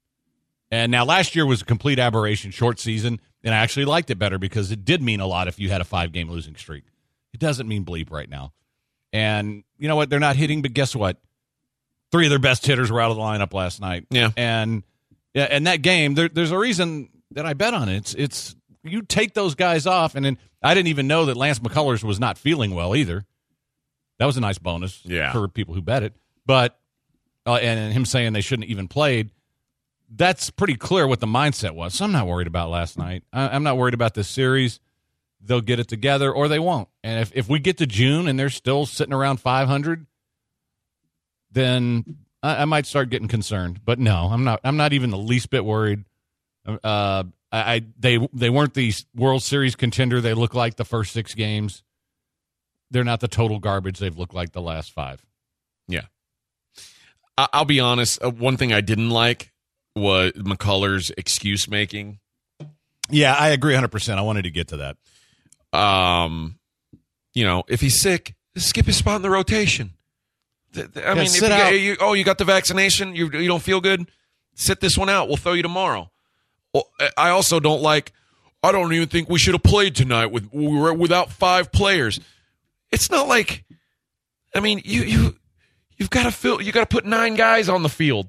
And 0.70 0.92
now 0.92 1.04
last 1.04 1.34
year 1.34 1.46
was 1.46 1.62
a 1.62 1.64
complete 1.64 1.98
aberration, 1.98 2.50
short 2.50 2.78
season, 2.78 3.20
and 3.42 3.54
I 3.54 3.58
actually 3.58 3.86
liked 3.86 4.10
it 4.10 4.18
better 4.18 4.38
because 4.38 4.70
it 4.70 4.84
did 4.84 5.02
mean 5.02 5.20
a 5.20 5.26
lot 5.26 5.48
if 5.48 5.58
you 5.58 5.70
had 5.70 5.80
a 5.80 5.84
five 5.84 6.12
game 6.12 6.30
losing 6.30 6.56
streak. 6.56 6.84
It 7.32 7.40
doesn't 7.40 7.68
mean 7.68 7.84
bleep 7.84 8.10
right 8.10 8.28
now. 8.28 8.52
And 9.12 9.64
you 9.78 9.88
know 9.88 9.96
what? 9.96 10.10
They're 10.10 10.20
not 10.20 10.36
hitting, 10.36 10.60
but 10.60 10.74
guess 10.74 10.94
what? 10.94 11.16
Three 12.12 12.26
of 12.26 12.30
their 12.30 12.38
best 12.38 12.66
hitters 12.66 12.90
were 12.90 13.00
out 13.00 13.10
of 13.10 13.16
the 13.16 13.22
lineup 13.22 13.54
last 13.54 13.80
night. 13.80 14.06
Yeah. 14.10 14.30
And 14.36 14.82
yeah, 15.34 15.44
and 15.50 15.66
that 15.66 15.82
game, 15.82 16.14
there, 16.14 16.28
there's 16.28 16.50
a 16.50 16.58
reason 16.58 17.08
that 17.32 17.46
I 17.46 17.54
bet 17.54 17.74
on 17.74 17.88
it. 17.88 17.96
It's 17.96 18.14
it's 18.14 18.56
you 18.82 19.02
take 19.02 19.34
those 19.34 19.54
guys 19.54 19.86
off, 19.86 20.14
and 20.14 20.24
then 20.24 20.38
I 20.62 20.74
didn't 20.74 20.88
even 20.88 21.06
know 21.06 21.26
that 21.26 21.36
Lance 21.36 21.58
McCullers 21.58 22.02
was 22.02 22.18
not 22.18 22.38
feeling 22.38 22.74
well 22.74 22.96
either. 22.96 23.24
That 24.18 24.26
was 24.26 24.36
a 24.36 24.40
nice 24.40 24.58
bonus 24.58 25.00
Yeah. 25.04 25.32
for 25.32 25.46
people 25.48 25.74
who 25.74 25.82
bet 25.82 26.02
it. 26.02 26.14
But 26.46 26.78
uh, 27.46 27.54
and, 27.56 27.92
him 27.92 28.04
saying 28.04 28.32
they 28.32 28.40
shouldn't 28.40 28.68
even 28.68 28.88
played, 28.88 29.30
that's 30.10 30.50
pretty 30.50 30.74
clear 30.74 31.06
what 31.06 31.20
the 31.20 31.26
mindset 31.26 31.72
was. 31.74 31.94
So 31.94 32.04
I'm 32.04 32.12
not 32.12 32.26
worried 32.26 32.46
about 32.46 32.70
last 32.70 32.98
night. 32.98 33.24
I, 33.32 33.48
I'm 33.48 33.62
not 33.62 33.76
worried 33.76 33.94
about 33.94 34.14
this 34.14 34.28
series. 34.28 34.80
They'll 35.40 35.60
get 35.60 35.78
it 35.78 35.88
together 35.88 36.32
or 36.32 36.48
they 36.48 36.58
won't. 36.58 36.88
And 37.04 37.20
if, 37.20 37.30
if 37.34 37.48
we 37.48 37.58
get 37.58 37.78
to 37.78 37.86
June 37.86 38.26
and 38.26 38.38
they're 38.38 38.50
still 38.50 38.86
sitting 38.86 39.14
around 39.14 39.38
500, 39.38 40.06
then 41.52 42.16
I, 42.42 42.62
I 42.62 42.64
might 42.64 42.86
start 42.86 43.10
getting 43.10 43.28
concerned. 43.28 43.80
But 43.84 43.98
no, 43.98 44.28
I'm 44.30 44.44
not. 44.44 44.60
I'm 44.64 44.76
not 44.76 44.92
even 44.92 45.10
the 45.10 45.18
least 45.18 45.50
bit 45.50 45.64
worried. 45.64 46.04
Uh, 46.66 47.24
I, 47.50 47.74
I 47.74 47.80
they 47.98 48.28
they 48.32 48.50
weren't 48.50 48.74
the 48.74 48.92
World 49.14 49.42
Series 49.42 49.74
contender 49.76 50.20
they 50.20 50.34
look 50.34 50.54
like 50.54 50.76
the 50.76 50.84
first 50.84 51.12
six 51.12 51.34
games. 51.34 51.82
They're 52.90 53.04
not 53.04 53.20
the 53.20 53.28
total 53.28 53.58
garbage 53.58 53.98
they've 53.98 54.16
looked 54.16 54.34
like 54.34 54.52
the 54.52 54.62
last 54.62 54.92
five. 54.92 55.24
Yeah. 55.86 56.06
I- 57.36 57.48
I'll 57.52 57.64
be 57.64 57.80
honest. 57.80 58.22
Uh, 58.22 58.30
one 58.30 58.56
thing 58.56 58.72
I 58.72 58.80
didn't 58.80 59.10
like 59.10 59.52
was 59.94 60.32
McCullers' 60.32 61.10
excuse 61.18 61.68
making. 61.68 62.18
Yeah, 63.10 63.34
I 63.34 63.48
agree 63.48 63.74
100%. 63.74 64.16
I 64.18 64.22
wanted 64.22 64.42
to 64.42 64.50
get 64.50 64.68
to 64.68 64.76
that. 65.72 65.78
Um, 65.78 66.58
you 67.34 67.44
know, 67.44 67.62
if 67.68 67.80
he's 67.80 68.00
sick, 68.00 68.34
skip 68.56 68.86
his 68.86 68.96
spot 68.96 69.16
in 69.16 69.22
the 69.22 69.30
rotation. 69.30 69.92
Th- 70.74 70.92
th- 70.92 71.06
I 71.06 71.14
mean, 71.14 71.24
if 71.24 71.30
sit 71.30 71.48
you 71.48 71.54
out. 71.54 71.68
you- 71.72 71.96
oh, 72.00 72.12
you 72.14 72.24
got 72.24 72.38
the 72.38 72.44
vaccination. 72.44 73.14
You 73.14 73.30
you 73.30 73.48
don't 73.48 73.62
feel 73.62 73.80
good. 73.80 74.10
Sit 74.54 74.80
this 74.80 74.98
one 74.98 75.08
out. 75.08 75.28
We'll 75.28 75.36
throw 75.36 75.52
you 75.52 75.62
tomorrow. 75.62 76.10
Well, 76.74 76.84
I 77.16 77.30
also 77.30 77.60
don't 77.60 77.80
like. 77.80 78.12
I 78.62 78.72
don't 78.72 78.92
even 78.92 79.08
think 79.08 79.28
we 79.30 79.38
should 79.38 79.54
have 79.54 79.62
played 79.62 79.94
tonight 79.94 80.26
with 80.26 80.52
we 80.52 80.66
were 80.66 80.92
without 80.92 81.30
five 81.30 81.70
players. 81.72 82.18
It's 82.90 83.10
not 83.10 83.28
like. 83.28 83.64
I 84.54 84.60
mean, 84.60 84.80
you 84.84 85.02
you 85.02 85.36
you've 85.96 86.10
got 86.10 86.24
to 86.24 86.30
fill. 86.30 86.60
You 86.60 86.72
got 86.72 86.88
to 86.88 86.94
put 86.94 87.04
nine 87.04 87.34
guys 87.34 87.68
on 87.68 87.82
the 87.82 87.88
field. 87.88 88.28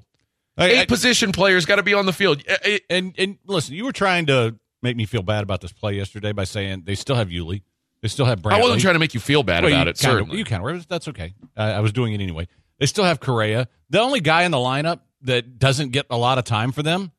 Eight 0.58 0.80
I- 0.80 0.86
position 0.86 1.32
players 1.32 1.64
got 1.64 1.76
to 1.76 1.82
be 1.82 1.94
on 1.94 2.06
the 2.06 2.12
field. 2.12 2.42
And 2.90 3.14
and 3.16 3.38
listen, 3.46 3.74
you 3.74 3.84
were 3.84 3.92
trying 3.92 4.26
to 4.26 4.56
make 4.82 4.96
me 4.96 5.06
feel 5.06 5.22
bad 5.22 5.42
about 5.42 5.60
this 5.60 5.72
play 5.72 5.94
yesterday 5.94 6.32
by 6.32 6.44
saying 6.44 6.82
they 6.84 6.94
still 6.94 7.16
have 7.16 7.28
Yuli. 7.28 7.62
They 8.02 8.08
still 8.08 8.26
have 8.26 8.40
Brantley. 8.40 8.52
I 8.54 8.60
wasn't 8.60 8.80
trying 8.80 8.94
to 8.94 8.98
make 8.98 9.12
you 9.14 9.20
feel 9.20 9.42
bad 9.42 9.62
Well, 9.64 9.72
about 9.72 9.88
it. 9.88 9.98
kinda- 9.98 10.12
certainly, 10.16 10.38
You 10.38 10.44
kind 10.44 10.66
of. 10.66 10.88
That's 10.88 11.08
okay. 11.08 11.34
Uh, 11.56 11.60
I 11.60 11.80
was 11.80 11.92
doing 11.92 12.12
it 12.14 12.20
anyway. 12.20 12.48
They 12.78 12.86
still 12.86 13.04
have 13.04 13.20
Correa. 13.20 13.68
The 13.90 14.00
only 14.00 14.20
guy 14.20 14.44
in 14.44 14.50
the 14.52 14.58
lineup 14.58 15.00
that 15.22 15.58
doesn't 15.58 15.90
get 15.90 16.06
a 16.08 16.16
lot 16.16 16.38
of 16.38 16.44
time 16.44 16.72
for 16.72 16.82
them 16.82 17.12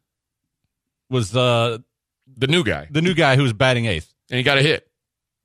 was 1.10 1.32
the 1.32 1.84
the 2.38 2.48
new 2.48 2.64
guy, 2.64 2.88
the 2.90 3.02
new 3.02 3.14
guy 3.14 3.36
who 3.36 3.44
was 3.44 3.54
batting 3.54 3.86
eighth. 3.86 4.12
and 4.30 4.38
he 4.38 4.44
got 4.44 4.58
a 4.58 4.62
hit. 4.62 4.88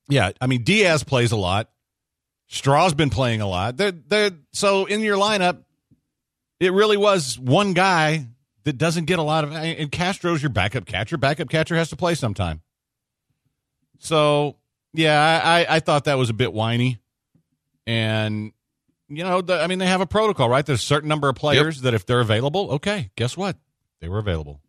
Yeah, 0.09 0.31
I 0.41 0.47
mean 0.47 0.63
Diaz 0.63 1.03
plays 1.05 1.33
a 1.33 1.37
lot. 1.37 1.71
Straw's 2.51 2.95
been 2.95 3.11
playing 3.11 3.41
a 3.41 3.47
lot. 3.47 3.77
They're, 3.77 3.93
they're, 3.93 4.31
so 4.53 4.87
in 4.87 5.01
your 5.01 5.17
lineup, 5.17 5.65
it 6.61 6.73
really 6.73 6.97
was 6.97 7.39
one 7.39 7.73
guy 7.73 8.27
that 8.65 8.79
doesn't 8.79 9.05
get 9.05 9.19
a 9.19 9.23
lot 9.23 9.45
of. 9.45 9.53
And 9.53 9.91
Castro's 9.93 10.43
your 10.43 10.51
backup 10.51 10.87
catcher. 10.87 11.17
Backup 11.17 11.49
catcher 11.49 11.77
has 11.77 11.91
to 11.91 11.97
play 11.97 12.15
sometime. 12.15 12.63
So 13.99 14.57
yeah, 14.93 15.41
I, 15.45 15.61
I, 15.61 15.77
I 15.77 15.81
thought 15.81 16.05
that 16.05 16.19
was 16.19 16.31
a 16.31 16.35
bit 16.35 16.53
whiny, 16.53 16.99
and 17.87 18.53
you 19.09 19.23
know, 19.23 19.41
the, 19.41 19.61
I 19.61 19.67
mean, 19.67 19.79
they 19.79 19.87
have 19.87 20.01
a 20.01 20.07
protocol, 20.07 20.49
right? 20.49 20.65
There's 20.65 20.81
a 20.81 20.87
certain 20.87 21.09
number 21.09 21.29
of 21.29 21.37
players 21.37 21.83
that 21.83 21.95
if 21.95 22.07
they're 22.07 22.21
available, 22.21 22.73
okay, 22.73 23.11
guess 23.17 23.37
what? 23.37 23.57
They 24.01 24.09
were 24.09 24.19
available. 24.19 24.61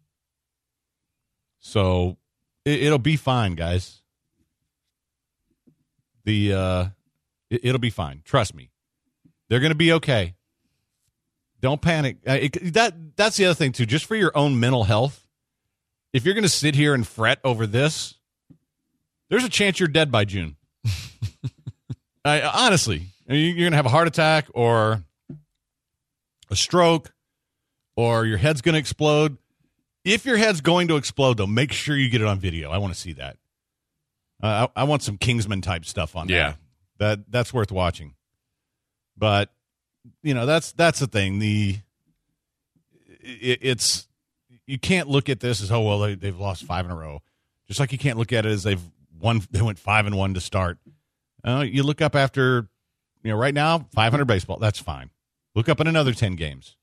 So 1.60 2.17
it, 2.65 2.84
it'll 2.84 3.00
be 3.00 3.15
fine, 3.15 3.55
guys. 3.55 4.01
The 6.25 6.53
uh, 6.53 6.86
it, 7.50 7.62
it'll 7.63 7.80
be 7.80 7.89
fine. 7.89 8.22
Trust 8.25 8.56
me, 8.56 8.72
they're 9.50 9.60
going 9.60 9.72
to 9.72 9.75
be 9.75 9.94
okay. 9.94 10.36
Don't 11.62 11.82
panic. 11.82 12.18
Uh, 12.27 12.34
it, 12.34 12.74
that 12.74 13.16
that's 13.16 13.38
the 13.38 13.46
other 13.46 13.56
thing 13.56 13.72
too. 13.72 13.86
Just 13.86 14.06
for 14.06 14.16
your 14.16 14.36
own 14.36 14.60
mental 14.60 14.84
health, 14.84 15.27
if 16.13 16.25
you're 16.25 16.36
going 16.36 16.44
to 16.44 16.50
sit 16.50 16.75
here 16.75 16.94
and 16.94 17.06
fret 17.06 17.39
over 17.44 17.66
this, 17.66 18.16
there's 19.30 19.44
a 19.44 19.50
chance 19.50 19.80
you're 19.80 19.88
dead 19.88 20.12
by 20.12 20.25
June. 20.25 20.56
I, 22.25 22.42
honestly, 22.42 23.04
you're 23.27 23.56
going 23.58 23.72
to 23.72 23.77
have 23.77 23.86
a 23.86 23.89
heart 23.89 24.08
attack 24.08 24.48
or 24.54 25.04
a 26.50 26.56
stroke, 26.56 27.13
or 27.96 28.25
your 28.25 28.38
head's 28.38 28.62
going 28.62 28.74
to 28.74 28.80
explode. 28.80 29.38
If 30.06 30.25
your 30.25 30.38
head's 30.38 30.62
going 30.62 30.88
to 30.89 30.96
explode, 30.96 31.38
though, 31.38 31.48
make 31.48 31.72
sure 31.74 31.98
you 31.98 32.10
get 32.10 32.22
it 32.22 32.27
on 32.27 32.39
video. 32.39 32.72
I 32.72 32.77
want 32.77 32.94
to 32.94 33.00
see 33.00 33.13
that. 33.13 33.38
Uh, 34.42 34.68
I, 34.75 34.82
I 34.82 34.84
want 34.86 35.04
some 35.04 35.18
Kingsman 35.18 35.62
type 35.62 35.86
stuff 35.86 36.16
on. 36.16 36.30
Yeah. 36.30 36.51
that. 36.51 36.58
That 37.00 37.32
that's 37.32 37.54
worth 37.54 37.72
watching. 37.72 38.16
But 39.18 39.51
you 40.24 40.34
know 40.34 40.46
that's 40.46 40.72
that's 40.74 41.00
the 41.00 41.08
thing. 41.08 41.39
The 41.39 41.77
it, 43.20 43.60
it's 43.62 44.08
you 44.66 44.80
can't 44.80 45.08
look 45.08 45.30
at 45.30 45.39
this 45.39 45.62
as 45.62 45.72
oh 45.72 45.82
well 45.82 46.00
they, 46.00 46.16
they've 46.16 46.38
lost 46.38 46.63
five 46.63 46.86
in 46.86 46.92
a 46.92 46.96
row, 46.96 47.22
just 47.68 47.80
like 47.80 47.92
you 47.92 47.98
can't 47.98 48.18
look 48.18 48.34
at 48.34 48.46
it 48.46 48.50
as 48.50 48.63
they've 48.63 48.82
won. 49.20 49.42
They 49.51 49.62
went 49.62 49.80
five 49.80 50.06
and 50.06 50.16
one 50.18 50.34
to 50.34 50.42
start. 50.42 50.77
Uh, 51.44 51.66
you 51.68 51.84
look 51.84 52.01
up 52.01 52.16
after 52.16 52.68
you 53.24 53.32
know 53.32 53.38
right 53.38 53.54
now 53.54 53.88
500 53.94 54.25
baseball. 54.25 54.58
That's 54.58 54.80
fine. 54.80 55.10
Look 55.56 55.70
up 55.70 55.80
in 55.80 55.88
another 55.88 56.13
10 56.13 56.36
games. 56.36 56.75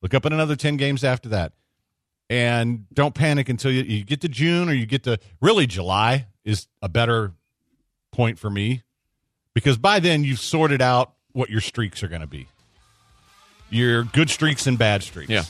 Look 0.00 0.14
up 0.14 0.24
in 0.24 0.32
another 0.32 0.56
10 0.56 0.78
games 0.78 1.04
after 1.04 1.28
that. 1.30 1.52
And 2.30 2.86
don't 2.92 3.14
panic 3.14 3.48
until 3.48 3.70
you, 3.70 3.82
you 3.82 4.04
get 4.04 4.22
to 4.22 4.28
June 4.28 4.68
or 4.68 4.72
you 4.72 4.86
get 4.86 5.02
to 5.04 5.18
really 5.40 5.66
July 5.66 6.26
is 6.44 6.66
a 6.80 6.88
better 6.88 7.32
point 8.12 8.38
for 8.38 8.48
me 8.48 8.82
because 9.56 9.78
by 9.78 10.00
then 10.00 10.22
you've 10.22 10.38
sorted 10.38 10.82
out 10.82 11.14
what 11.32 11.48
your 11.48 11.62
streaks 11.62 12.02
are 12.02 12.08
going 12.08 12.20
to 12.20 12.26
be. 12.26 12.46
Your 13.70 14.02
good 14.04 14.28
streaks 14.28 14.66
and 14.66 14.76
bad 14.78 15.02
streaks. 15.02 15.30
Yeah. 15.30 15.44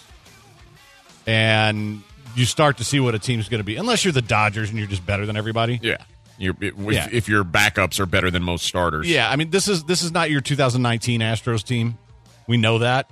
And 1.27 2.05
you 2.37 2.45
start 2.45 2.79
to 2.79 2.85
see 2.85 3.01
what 3.01 3.17
a 3.17 3.19
team's 3.19 3.49
going 3.49 3.59
to 3.59 3.65
be, 3.65 3.75
unless 3.75 4.05
you're 4.05 4.13
the 4.13 4.23
Dodgers 4.23 4.71
and 4.71 4.79
you're 4.79 4.87
just 4.87 5.05
better 5.05 5.27
than 5.27 5.37
everybody. 5.37 5.81
Yeah. 5.83 5.97
You're, 6.39 6.55
if, 6.61 6.75
Yeah. 6.79 7.09
if 7.11 7.29
your 7.29 7.43
backups 7.43 7.99
are 7.99 8.07
better 8.07 8.31
than 8.31 8.45
most 8.45 8.65
starters. 8.65 9.09
Yeah, 9.11 9.29
I 9.29 9.35
mean 9.35 9.51
this 9.51 9.67
is 9.67 9.83
this 9.85 10.03
is 10.03 10.13
not 10.13 10.31
your 10.31 10.41
2019 10.41 11.21
Astros 11.21 11.65
team. 11.65 11.99
We 12.47 12.59
know 12.59 12.79
that. 12.79 13.11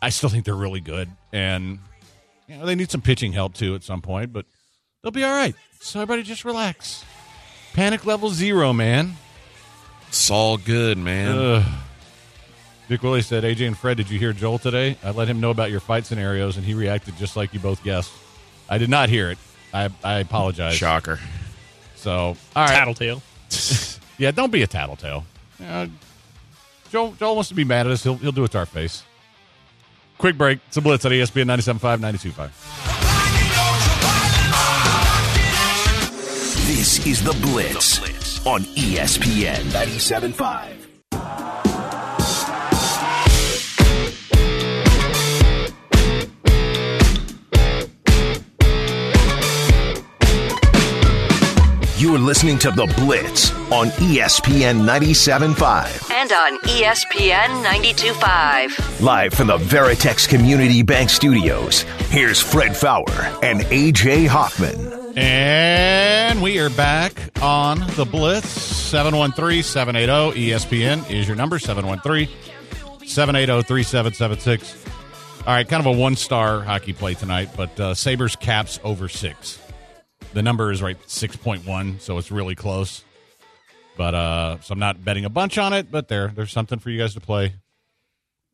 I 0.00 0.10
still 0.10 0.28
think 0.28 0.44
they're 0.44 0.54
really 0.54 0.80
good, 0.80 1.08
and 1.32 1.80
you 2.46 2.56
know 2.56 2.66
they 2.66 2.74
need 2.76 2.90
some 2.92 3.00
pitching 3.00 3.32
help 3.32 3.54
too 3.54 3.74
at 3.74 3.82
some 3.82 4.00
point, 4.00 4.32
but 4.32 4.44
they'll 5.02 5.10
be 5.10 5.24
all 5.24 5.34
right. 5.34 5.56
So 5.80 6.00
everybody 6.00 6.22
just 6.22 6.44
relax. 6.44 7.04
Panic 7.72 8.04
level 8.06 8.28
zero, 8.30 8.72
man. 8.72 9.16
It's 10.12 10.30
all 10.30 10.58
good, 10.58 10.98
man. 10.98 11.38
Ugh. 11.38 11.64
Dick 12.86 13.02
Willie 13.02 13.22
said, 13.22 13.44
"AJ 13.44 13.66
and 13.66 13.78
Fred, 13.78 13.96
did 13.96 14.10
you 14.10 14.18
hear 14.18 14.34
Joel 14.34 14.58
today? 14.58 14.98
I 15.02 15.10
let 15.12 15.26
him 15.26 15.40
know 15.40 15.50
about 15.50 15.70
your 15.70 15.80
fight 15.80 16.04
scenarios, 16.04 16.58
and 16.58 16.66
he 16.66 16.74
reacted 16.74 17.16
just 17.16 17.34
like 17.34 17.54
you 17.54 17.60
both 17.60 17.82
guessed. 17.82 18.12
I 18.68 18.76
did 18.76 18.90
not 18.90 19.08
hear 19.08 19.30
it. 19.30 19.38
I 19.72 19.88
I 20.04 20.18
apologize. 20.18 20.74
Shocker. 20.74 21.18
So 21.96 22.12
all 22.12 22.36
right, 22.54 22.68
Tattletale. 22.68 23.22
yeah, 24.18 24.32
don't 24.32 24.52
be 24.52 24.62
a 24.62 24.66
tattletale. 24.66 25.24
Uh, 25.64 25.86
Joel, 26.90 27.12
Joel 27.12 27.36
wants 27.36 27.48
to 27.48 27.54
be 27.54 27.64
mad 27.64 27.86
at 27.86 27.92
us. 27.92 28.02
He'll, 28.04 28.16
he'll 28.16 28.32
do 28.32 28.44
it 28.44 28.50
to 28.50 28.58
our 28.58 28.66
face. 28.66 29.04
Quick 30.18 30.36
break. 30.36 30.58
It's 30.68 30.76
a 30.76 30.82
blitz 30.82 31.06
at 31.06 31.12
E 31.12 31.20
ESPN 31.20 31.46
97.5, 31.46 32.00
92.5. 32.00 32.50
This 36.66 37.06
is 37.06 37.22
The 37.24 37.32
Blitz, 37.40 37.98
on 38.46 38.62
ESPN 38.62 39.62
97.5. 39.70 40.82
You're 51.98 52.18
listening 52.18 52.58
to 52.58 52.72
The 52.72 52.92
Blitz 52.96 53.52
on 53.70 53.88
ESPN 53.90 54.82
97.5. 54.82 56.10
And 56.10 56.32
on 56.32 56.58
ESPN 56.62 57.64
92.5. 57.64 59.00
Live 59.00 59.32
from 59.32 59.46
the 59.46 59.58
Veritex 59.58 60.28
Community 60.28 60.82
Bank 60.82 61.10
Studios, 61.10 61.82
here's 62.10 62.40
Fred 62.40 62.76
Faour 62.76 63.08
and 63.44 63.60
AJ 63.60 64.26
Hoffman. 64.26 65.01
And 65.14 66.40
we 66.40 66.58
are 66.58 66.70
back 66.70 67.12
on 67.42 67.80
the 67.96 68.06
Blitz. 68.06 68.48
713 68.48 69.62
780 69.62 70.40
ESPN 70.40 71.10
is 71.10 71.26
your 71.28 71.36
number 71.36 71.58
713 71.58 72.28
780 73.06 73.62
3776. 73.66 74.86
All 75.40 75.54
right, 75.54 75.68
kind 75.68 75.86
of 75.86 75.94
a 75.94 75.98
one 75.98 76.16
star 76.16 76.62
hockey 76.62 76.94
play 76.94 77.12
tonight, 77.12 77.50
but 77.56 77.78
uh, 77.78 77.94
Sabres 77.94 78.36
caps 78.36 78.80
over 78.84 79.08
six. 79.08 79.58
The 80.32 80.42
number 80.42 80.72
is 80.72 80.80
right 80.80 80.98
6.1, 81.02 82.00
so 82.00 82.16
it's 82.16 82.30
really 82.30 82.54
close. 82.54 83.04
But 83.98 84.14
uh, 84.14 84.60
so 84.60 84.72
I'm 84.72 84.78
not 84.78 85.04
betting 85.04 85.26
a 85.26 85.30
bunch 85.30 85.58
on 85.58 85.74
it, 85.74 85.90
but 85.90 86.08
there, 86.08 86.28
there's 86.28 86.52
something 86.52 86.78
for 86.78 86.88
you 86.88 86.98
guys 86.98 87.12
to 87.14 87.20
play. 87.20 87.54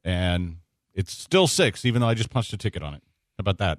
And 0.03 0.57
it's 0.93 1.13
still 1.13 1.47
six, 1.47 1.85
even 1.85 2.01
though 2.01 2.09
I 2.09 2.15
just 2.15 2.31
punched 2.31 2.53
a 2.53 2.57
ticket 2.57 2.83
on 2.83 2.95
it. 2.95 3.03
How 3.37 3.43
about 3.43 3.59
that? 3.59 3.79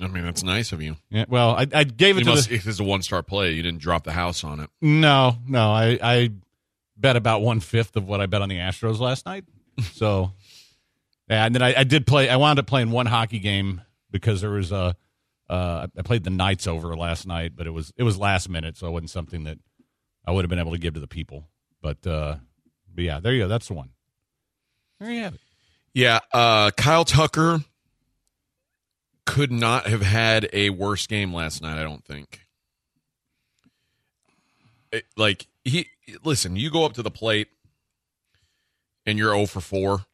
I 0.00 0.08
mean, 0.08 0.24
that's 0.24 0.42
nice 0.42 0.72
of 0.72 0.82
you. 0.82 0.96
Yeah, 1.10 1.24
well, 1.28 1.50
I, 1.50 1.66
I 1.72 1.84
gave 1.84 2.16
it 2.16 2.20
You 2.20 2.24
to 2.26 2.30
must, 2.32 2.48
the, 2.48 2.54
if 2.54 2.66
it's 2.66 2.80
a 2.80 2.84
one 2.84 3.02
star 3.02 3.22
play, 3.22 3.52
you 3.52 3.62
didn't 3.62 3.80
drop 3.80 4.04
the 4.04 4.12
house 4.12 4.44
on 4.44 4.60
it. 4.60 4.68
No, 4.82 5.36
no. 5.48 5.70
I, 5.70 5.98
I 6.02 6.30
bet 6.96 7.16
about 7.16 7.40
one 7.40 7.60
fifth 7.60 7.96
of 7.96 8.06
what 8.06 8.20
I 8.20 8.26
bet 8.26 8.42
on 8.42 8.48
the 8.48 8.56
Astros 8.58 8.98
last 8.98 9.26
night. 9.26 9.44
So, 9.92 10.32
yeah, 11.28 11.44
and 11.44 11.54
then 11.54 11.60
I, 11.60 11.80
I 11.80 11.84
did 11.84 12.06
play. 12.06 12.30
I 12.30 12.36
wound 12.36 12.58
up 12.58 12.66
playing 12.66 12.90
one 12.90 13.04
hockey 13.04 13.38
game 13.38 13.82
because 14.10 14.40
there 14.40 14.50
was 14.50 14.72
a. 14.72 14.96
Uh, 15.50 15.86
I 15.96 16.00
played 16.00 16.24
the 16.24 16.30
Knights 16.30 16.66
over 16.66 16.96
last 16.96 17.26
night, 17.26 17.52
but 17.54 17.66
it 17.66 17.70
was 17.70 17.92
it 17.98 18.02
was 18.02 18.18
last 18.18 18.48
minute, 18.48 18.78
so 18.78 18.86
it 18.86 18.90
wasn't 18.92 19.10
something 19.10 19.44
that 19.44 19.58
I 20.26 20.32
would 20.32 20.44
have 20.44 20.48
been 20.48 20.58
able 20.58 20.72
to 20.72 20.78
give 20.78 20.94
to 20.94 21.00
the 21.00 21.06
people. 21.06 21.46
But, 21.82 22.06
uh, 22.06 22.36
but 22.94 23.04
yeah, 23.04 23.20
there 23.20 23.34
you 23.34 23.42
go. 23.42 23.48
That's 23.48 23.68
the 23.68 23.74
one. 23.74 23.90
There 24.98 25.12
you 25.12 25.22
have 25.24 25.34
it. 25.34 25.40
Yeah, 25.92 26.20
uh, 26.32 26.70
Kyle 26.70 27.04
Tucker 27.04 27.60
could 29.26 29.52
not 29.52 29.86
have 29.86 30.00
had 30.02 30.48
a 30.52 30.70
worse 30.70 31.06
game 31.06 31.34
last 31.34 31.60
night. 31.60 31.78
I 31.78 31.82
don't 31.82 32.04
think. 32.04 32.40
It- 34.92 35.06
like 35.16 35.46
he, 35.64 35.88
listen, 36.24 36.56
you 36.56 36.70
go 36.70 36.84
up 36.84 36.94
to 36.94 37.02
the 37.02 37.10
plate 37.10 37.48
and 39.04 39.18
you're 39.18 39.34
0 39.34 39.46
for 39.46 39.60
4, 39.60 40.04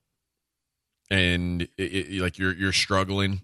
and 1.10 1.62
it, 1.62 1.68
it- 1.78 2.20
like 2.22 2.38
you're 2.38 2.54
you're 2.54 2.72
struggling. 2.72 3.42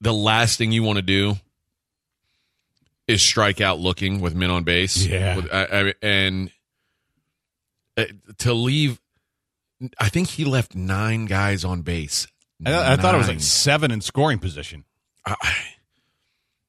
The 0.00 0.14
last 0.14 0.56
thing 0.56 0.72
you 0.72 0.82
want 0.82 0.96
to 0.96 1.02
do 1.02 1.34
is 3.06 3.20
strike 3.22 3.60
out 3.60 3.78
looking 3.80 4.20
with 4.20 4.34
men 4.34 4.50
on 4.50 4.62
base. 4.64 5.04
Yeah. 5.04 5.36
With- 5.36 5.52
I, 5.52 5.64
I, 5.64 5.94
and 6.00 6.50
uh, 7.98 8.04
to 8.38 8.54
leave, 8.54 8.98
I 9.98 10.08
think 10.08 10.28
he 10.28 10.44
left 10.44 10.74
nine 10.74 11.26
guys 11.26 11.64
on 11.64 11.82
base. 11.82 12.26
I, 12.66 12.92
I 12.92 12.96
thought 12.96 13.14
it 13.14 13.18
was 13.18 13.28
like 13.28 13.40
seven 13.40 13.90
in 13.90 14.00
scoring 14.00 14.38
position. 14.38 14.84
I- 15.26 15.36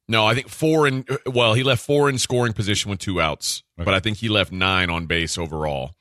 no, 0.08 0.26
I 0.26 0.34
think 0.34 0.50
four 0.50 0.88
in. 0.88 1.06
Well, 1.26 1.54
he 1.54 1.64
left 1.64 1.86
four 1.86 2.10
in 2.10 2.18
scoring 2.18 2.52
position 2.52 2.90
with 2.92 3.00
two 3.00 3.22
outs, 3.22 3.64
Okay. 3.80 3.86
but 3.86 3.94
I 3.94 4.02
think 4.02 4.18
he 4.18 4.28
left 4.28 4.52
nine 4.52 4.90
on 4.90 5.06
base 5.06 5.38
overall. 5.38 5.92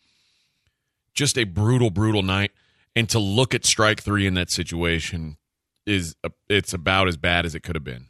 Just 1.14 1.38
a 1.38 1.44
brutal, 1.44 1.90
brutal 1.90 2.22
night, 2.22 2.50
and 2.96 3.08
to 3.10 3.20
look 3.20 3.54
at 3.54 3.64
strike 3.64 4.02
three 4.02 4.26
in 4.26 4.34
that 4.34 4.50
situation 4.50 5.36
is 5.86 6.16
it's 6.48 6.72
about 6.72 7.06
as 7.06 7.16
bad 7.16 7.46
as 7.46 7.54
it 7.54 7.60
could 7.60 7.76
have 7.76 7.84
been. 7.84 8.06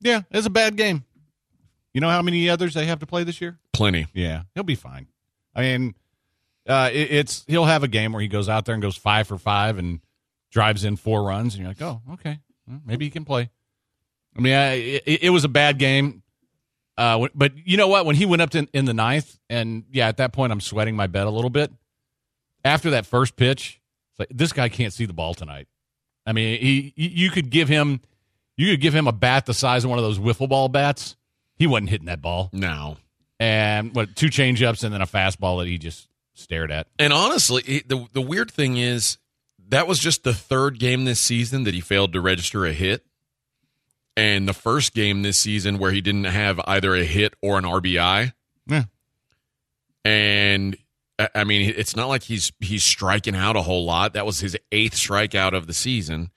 Yeah, 0.00 0.22
it's 0.32 0.46
a 0.46 0.50
bad 0.50 0.76
game. 0.76 1.04
You 1.94 2.00
know 2.00 2.08
how 2.08 2.22
many 2.22 2.48
others 2.48 2.74
they 2.74 2.86
have 2.86 2.98
to 3.00 3.06
play 3.06 3.22
this 3.22 3.40
year? 3.40 3.58
Plenty. 3.72 4.06
Yeah, 4.12 4.42
he'll 4.54 4.64
be 4.64 4.74
fine. 4.76 5.06
I 5.54 5.60
mean, 5.62 5.94
uh, 6.68 6.90
it, 6.92 7.12
it's 7.12 7.44
he'll 7.46 7.64
have 7.64 7.82
a 7.84 7.88
game 7.88 8.12
where 8.12 8.22
he 8.22 8.28
goes 8.28 8.48
out 8.48 8.64
there 8.64 8.74
and 8.74 8.82
goes 8.82 8.96
five 8.96 9.28
for 9.28 9.38
five 9.38 9.78
and 9.78 10.00
drives 10.50 10.84
in 10.84 10.96
four 10.96 11.22
runs, 11.22 11.54
and 11.54 11.62
you're 11.62 11.70
like, 11.70 11.82
oh, 11.82 12.00
okay, 12.14 12.38
well, 12.66 12.80
maybe 12.84 13.04
he 13.04 13.10
can 13.10 13.24
play. 13.24 13.50
I 14.36 14.40
mean, 14.40 14.54
I, 14.54 14.72
it, 14.74 15.24
it 15.24 15.30
was 15.30 15.44
a 15.44 15.48
bad 15.48 15.78
game, 15.78 16.22
uh, 16.96 17.28
but 17.34 17.52
you 17.64 17.76
know 17.76 17.88
what? 17.88 18.06
When 18.06 18.16
he 18.16 18.26
went 18.26 18.42
up 18.42 18.50
to, 18.50 18.68
in 18.72 18.84
the 18.84 18.94
ninth, 18.94 19.38
and 19.48 19.84
yeah, 19.90 20.08
at 20.08 20.18
that 20.18 20.32
point, 20.32 20.52
I'm 20.52 20.60
sweating 20.60 20.94
my 20.96 21.06
bed 21.06 21.26
a 21.26 21.30
little 21.30 21.50
bit. 21.50 21.72
After 22.64 22.90
that 22.90 23.06
first 23.06 23.36
pitch, 23.36 23.80
it's 24.12 24.18
like 24.18 24.28
this 24.30 24.52
guy 24.52 24.68
can't 24.68 24.92
see 24.92 25.06
the 25.06 25.12
ball 25.14 25.34
tonight. 25.34 25.66
I 26.26 26.32
mean, 26.32 26.60
he 26.60 26.92
you 26.94 27.08
you 27.08 27.30
could 27.30 27.50
give 27.50 27.68
him 27.68 28.00
you 28.56 28.70
could 28.72 28.80
give 28.80 28.94
him 28.94 29.06
a 29.08 29.12
bat 29.12 29.46
the 29.46 29.54
size 29.54 29.84
of 29.84 29.90
one 29.90 29.98
of 29.98 30.04
those 30.04 30.18
wiffle 30.18 30.48
ball 30.48 30.68
bats. 30.68 31.16
He 31.56 31.66
wasn't 31.66 31.88
hitting 31.90 32.06
that 32.06 32.20
ball 32.22 32.50
No. 32.52 32.98
and 33.38 33.94
what 33.94 34.14
two 34.16 34.26
changeups 34.28 34.84
and 34.84 34.92
then 34.94 35.00
a 35.02 35.06
fastball 35.06 35.60
that 35.60 35.66
he 35.68 35.78
just 35.78 36.08
stared 36.34 36.70
at. 36.70 36.86
And 36.98 37.12
honestly, 37.12 37.82
the 37.86 38.06
the 38.12 38.20
weird 38.20 38.50
thing 38.50 38.76
is 38.76 39.16
that 39.70 39.86
was 39.88 39.98
just 39.98 40.24
the 40.24 40.34
third 40.34 40.78
game 40.78 41.04
this 41.04 41.20
season 41.20 41.64
that 41.64 41.74
he 41.74 41.80
failed 41.80 42.12
to 42.12 42.20
register 42.20 42.64
a 42.66 42.72
hit, 42.72 43.04
and 44.16 44.46
the 44.48 44.52
first 44.52 44.92
game 44.94 45.22
this 45.22 45.38
season 45.38 45.78
where 45.78 45.90
he 45.92 46.00
didn't 46.00 46.24
have 46.24 46.60
either 46.66 46.94
a 46.94 47.04
hit 47.04 47.34
or 47.42 47.58
an 47.58 47.64
RBI. 47.64 48.32
Yeah. 48.66 48.84
And 50.04 50.76
I- 51.34 51.44
mean, 51.44 51.72
it's 51.76 51.94
not 51.96 52.08
like 52.08 52.22
he's 52.24 52.52
he's 52.60 52.82
striking 52.84 53.36
out 53.36 53.56
a 53.56 53.62
whole 53.62 53.84
lot. 53.84 54.14
That 54.14 54.24
was 54.26 54.40
his 54.40 54.56
eighth 54.72 54.94
strikeout 54.94 55.52
of 55.54 55.66
the 55.66 55.74
season, 55.74 56.30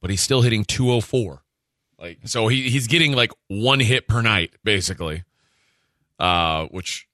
but 0.00 0.10
he's 0.10 0.22
still 0.22 0.42
hitting 0.42 0.64
204. 0.64 1.42
Like 1.98 2.18
so 2.26 2.46
he 2.46 2.68
he's 2.70 2.86
getting 2.86 3.12
like 3.12 3.32
one 3.48 3.80
hit 3.80 4.06
per 4.06 4.22
night 4.22 4.54
basically. 4.62 5.24
Uh 6.18 6.66
which 6.66 7.08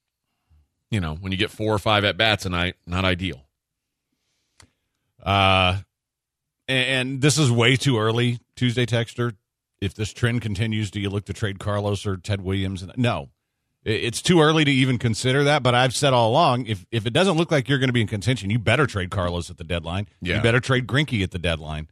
you 0.91 1.01
know, 1.01 1.15
when 1.15 1.33
you 1.33 1.39
get 1.39 1.51
four 1.51 1.73
or 1.75 1.79
five 1.79 2.05
at 2.05 2.17
bats 2.19 2.45
a 2.45 2.51
night, 2.51 2.75
not 2.87 3.05
ideal. 3.07 3.44
Uh, 5.25 5.79
and, 6.69 6.89
and 6.89 7.21
this 7.23 7.39
is 7.39 7.51
way 7.51 7.77
too 7.77 7.99
early, 7.99 8.39
Tuesday 8.57 8.87
Texter. 8.87 9.35
If 9.81 9.95
this 9.95 10.13
trend 10.13 10.41
continues, 10.41 10.91
do 10.91 11.01
you 11.01 11.11
look 11.11 11.25
to 11.27 11.33
trade 11.33 11.59
Carlos 11.59 12.07
or 12.07 12.17
Ted 12.17 12.41
Williams? 12.41 12.87
No, 12.97 13.31
it's 13.85 14.23
too 14.23 14.41
early 14.41 14.65
to 14.65 14.71
even 14.71 14.99
consider 14.99 15.45
that. 15.45 15.63
But 15.63 15.75
I've 15.75 15.95
said 15.95 16.15
all 16.15 16.31
along, 16.31 16.67
if 16.67 16.87
if 16.91 17.07
it 17.07 17.13
doesn't 17.13 17.37
look 17.37 17.51
like 17.51 17.69
you're 17.69 17.79
going 17.79 17.89
to 17.89 17.95
be 17.95 18.01
in 18.01 18.07
contention, 18.07 18.51
you 18.51 18.59
better 18.59 18.87
trade 18.87 19.11
Carlos 19.11 19.51
at 19.51 19.59
the 19.59 19.65
deadline. 19.65 20.09
Yeah. 20.23 20.37
You 20.37 20.43
better 20.43 20.61
trade 20.61 20.87
Greinke 20.87 21.23
at 21.23 21.33
the 21.33 21.39
deadline. 21.39 21.89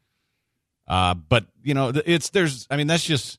Uh, 0.89 1.15
but 1.15 1.47
you 1.63 1.75
know, 1.75 1.93
it's 2.07 2.31
there's. 2.31 2.67
I 2.71 2.77
mean, 2.77 2.87
that's 2.87 3.05
just. 3.05 3.39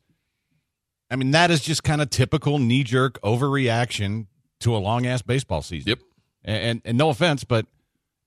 I 1.09 1.15
mean, 1.15 1.31
that 1.31 1.51
is 1.51 1.61
just 1.61 1.83
kind 1.83 2.01
of 2.01 2.09
typical 2.09 2.59
knee 2.59 2.83
jerk 2.83 3.21
overreaction 3.21 4.27
to 4.61 4.75
a 4.75 4.77
long 4.77 5.05
ass 5.05 5.21
baseball 5.21 5.61
season. 5.61 5.89
Yep. 5.89 5.99
And, 6.45 6.57
and 6.57 6.81
and 6.85 6.97
no 6.97 7.09
offense, 7.09 7.43
but 7.43 7.65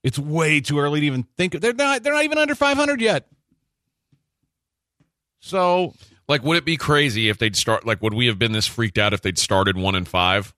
it's 0.06 0.20
way 0.20 0.60
too 0.60 0.78
early 0.78 1.00
to 1.00 1.06
even 1.06 1.24
think. 1.36 1.60
They're 1.60 1.74
not. 1.74 2.04
They're 2.04 2.12
not 2.12 2.22
even 2.22 2.38
under 2.38 2.54
500 2.54 3.00
yet. 3.00 3.26
So 5.40 5.94
Like, 6.28 6.42
would 6.44 6.56
it 6.56 6.64
be 6.64 6.76
crazy 6.76 7.28
if 7.28 7.38
they'd 7.38 7.56
start? 7.56 7.84
Like, 7.84 8.00
would 8.02 8.14
we 8.14 8.26
have 8.26 8.38
been 8.38 8.52
this 8.52 8.66
freaked 8.66 8.98
out 8.98 9.12
if 9.12 9.20
they'd 9.22 9.38
started 9.38 9.76
one 9.76 9.96
and 9.96 10.06
five? 10.06 10.54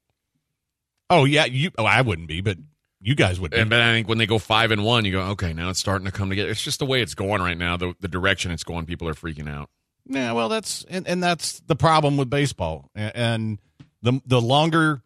Oh 1.10 1.24
yeah, 1.24 1.46
you. 1.46 1.70
Oh, 1.78 1.84
I 1.86 2.02
wouldn't 2.02 2.28
be, 2.28 2.42
but 2.42 2.58
you 3.00 3.14
guys 3.14 3.40
would 3.40 3.50
be. 3.52 3.58
And 3.58 3.70
but 3.70 3.80
I 3.80 3.92
think 3.94 4.06
when 4.06 4.18
they 4.18 4.26
go 4.26 4.38
five 4.38 4.70
and 4.70 4.84
one, 4.84 5.06
you 5.06 5.12
go, 5.12 5.22
okay, 5.30 5.54
now 5.54 5.70
it's 5.70 5.80
starting 5.80 6.04
to 6.04 6.12
come 6.12 6.28
together. 6.28 6.50
It's 6.50 6.62
just 6.62 6.78
the 6.80 6.86
way 6.86 7.00
it's 7.00 7.14
going 7.14 7.40
right 7.40 7.56
now. 7.56 7.78
The 7.78 7.94
the 8.00 8.08
direction 8.08 8.50
it's 8.50 8.64
going, 8.64 8.84
people 8.84 9.08
are 9.08 9.14
freaking 9.14 9.48
out. 9.48 9.70
yeah, 10.06 10.32
well, 10.32 10.50
that's 10.50 10.84
and, 10.90 11.08
and 11.08 11.22
that's 11.22 11.60
the 11.60 11.76
problem 11.76 12.18
with 12.18 12.28
baseball. 12.28 12.90
And, 12.94 13.16
and 13.16 13.58
the 14.02 14.20
the 14.26 14.40
longer, 14.42 15.02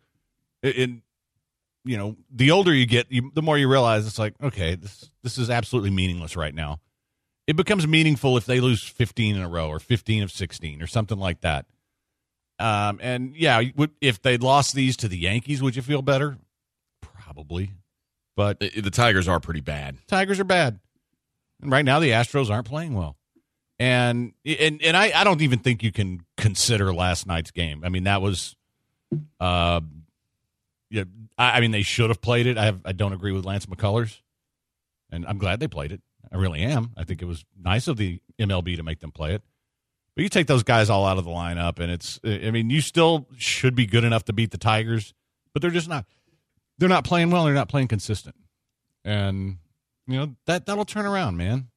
in 0.63 1.02
you 1.85 1.97
know, 1.97 2.16
the 2.31 2.51
older 2.51 2.73
you 2.73 2.87
get, 2.87 3.11
you, 3.11 3.31
the 3.35 3.42
more 3.42 3.59
you 3.59 3.68
realize 3.68 4.07
it's 4.07 4.18
like, 4.18 4.35
okay, 4.42 4.75
this 4.75 5.11
this 5.23 5.38
is 5.38 5.51
absolutely 5.51 5.90
meaningless 5.90 6.37
right 6.37 6.55
now. 6.55 6.81
It 7.47 7.57
becomes 7.57 7.87
meaningful 7.87 8.37
if 8.37 8.47
they 8.47 8.61
lose 8.61 8.83
15 8.85 9.37
in 9.37 9.42
a 9.42 9.49
row 9.49 9.68
or 9.68 9.81
15 9.81 10.23
of 10.23 10.31
16 10.31 10.81
or 10.81 10.87
something 10.87 11.18
like 11.18 11.40
that. 11.40 11.66
Um, 12.59 13.01
and 13.03 13.35
yeah, 13.35 13.61
if 14.01 14.23
they'd 14.23 14.42
lost 14.42 14.75
these 14.75 14.97
to 14.99 15.09
the 15.09 15.18
Yankees, 15.18 15.61
would 15.61 15.75
you 15.75 15.83
feel 15.83 16.03
better? 16.03 16.38
Probably, 17.01 17.73
but 18.37 18.61
The, 18.61 18.81
the 18.81 18.90
Tigers 18.90 19.27
are 19.27 19.40
pretty 19.40 19.61
bad. 19.61 19.97
Tigers 20.07 20.38
are 20.38 20.45
bad. 20.45 20.79
And 21.61 21.73
right 21.73 21.85
now 21.85 21.99
the 21.99 22.11
Astros 22.11 22.51
aren't 22.51 22.66
playing 22.68 22.95
well. 22.95 23.16
And 23.79 24.33
and 24.45 24.81
and 24.83 24.97
I, 24.97 25.11
I 25.12 25.25
don't 25.25 25.42
even 25.42 25.59
think 25.59 25.83
you 25.83 25.90
can 25.90 26.21
consider 26.37 26.92
last 26.95 27.27
night's 27.27 27.51
game. 27.51 27.83
I 27.85 27.88
mean 27.88 28.05
that 28.05 28.23
was 28.23 28.55
uh 29.40 29.81
yeah, 30.93 31.05
I, 31.37 31.59
I 31.59 31.61
mean 31.61 31.71
they 31.71 31.83
should 31.83 32.11
have 32.11 32.21
played 32.21 32.47
it. 32.47 32.59
I 32.59 32.67
have 32.67 32.81
I 32.85 32.93
don't 32.93 33.13
agree 33.13 33.33
with 33.33 33.45
Lance 33.45 33.67
McCullers. 33.67 34.21
And 35.11 35.27
I'm 35.27 35.39
glad 35.39 35.61
they 35.61 35.69
played 35.69 35.93
it. 35.93 36.01
I 36.33 36.37
really 36.37 36.63
am. 36.63 36.93
I 36.97 37.05
think 37.05 37.21
it 37.21 37.27
was 37.27 37.45
nice 37.59 37.87
of 37.87 37.97
the 37.97 38.21
MLB 38.39 38.77
to 38.77 38.83
make 38.83 39.01
them 39.01 39.11
play 39.11 39.35
it. 39.35 39.43
But 40.15 40.23
you 40.23 40.29
take 40.29 40.47
those 40.47 40.63
guys 40.63 40.89
all 40.89 41.05
out 41.05 41.19
of 41.19 41.25
the 41.25 41.31
lineup 41.31 41.79
and 41.81 41.91
it's 41.91 42.21
I 42.25 42.51
mean 42.51 42.71
you 42.71 42.81
still 42.81 43.27
should 43.37 43.75
be 43.75 43.87
good 43.87 44.05
enough 44.05 44.25
to 44.27 44.33
beat 44.33 44.51
the 44.51 44.59
Tigers, 44.59 45.15
but 45.53 45.63
they're 45.63 45.71
just 45.71 45.89
not 45.89 46.07
they're 46.79 46.89
not 46.89 47.05
playing 47.05 47.31
well, 47.31 47.45
they're 47.45 47.55
not 47.55 47.69
playing 47.69 47.89
consistent 47.89 48.37
and 49.05 49.59
you 50.07 50.19
know 50.19 50.37
that 50.47 50.67
that'll 50.67 50.85
turn 50.85 51.07
around, 51.07 51.37
man. 51.37 51.69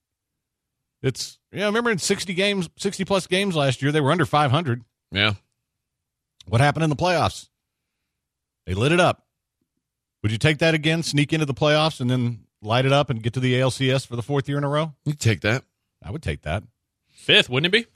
It's 1.01 1.39
yeah. 1.51 1.65
Remember 1.65 1.91
in 1.91 1.99
sixty 1.99 2.34
games, 2.34 2.69
sixty 2.78 3.06
plus 3.06 3.28
games 3.28 3.56
last 3.56 3.82
year, 3.82 3.91
they 3.91 4.01
were 4.01 4.12
under 4.12 4.25
five 4.25 4.51
hundred. 4.51 4.84
Yeah. 5.12 5.34
What 6.47 6.62
happened 6.62 6.84
in 6.84 6.89
the 6.89 6.95
playoffs? 6.95 7.49
They 8.65 8.73
lit 8.73 8.91
it 8.91 8.99
up. 8.99 9.25
Would 10.23 10.32
you 10.32 10.38
take 10.38 10.58
that 10.60 10.73
again? 10.73 11.04
Sneak 11.04 11.34
into 11.34 11.45
the 11.45 11.54
playoffs 11.54 12.01
and 12.01 12.10
then 12.10 12.45
light 12.62 12.86
it 12.86 12.91
up 12.91 13.10
and 13.10 13.21
get 13.21 13.34
to 13.34 13.39
the 13.39 13.54
ALCS 13.56 14.08
for 14.08 14.15
the 14.15 14.23
fourth 14.23 14.49
year 14.49 14.58
in 14.58 14.63
a 14.63 14.69
row? 14.69 14.93
You 15.06 15.13
take 15.13 15.41
that. 15.41 15.63
I 16.04 16.12
would 16.12 16.23
take 16.23 16.41
that. 16.43 16.63
Fifth, 17.12 17.49
wouldn't 17.49 17.73
it 17.73 17.78
be? 17.84 17.88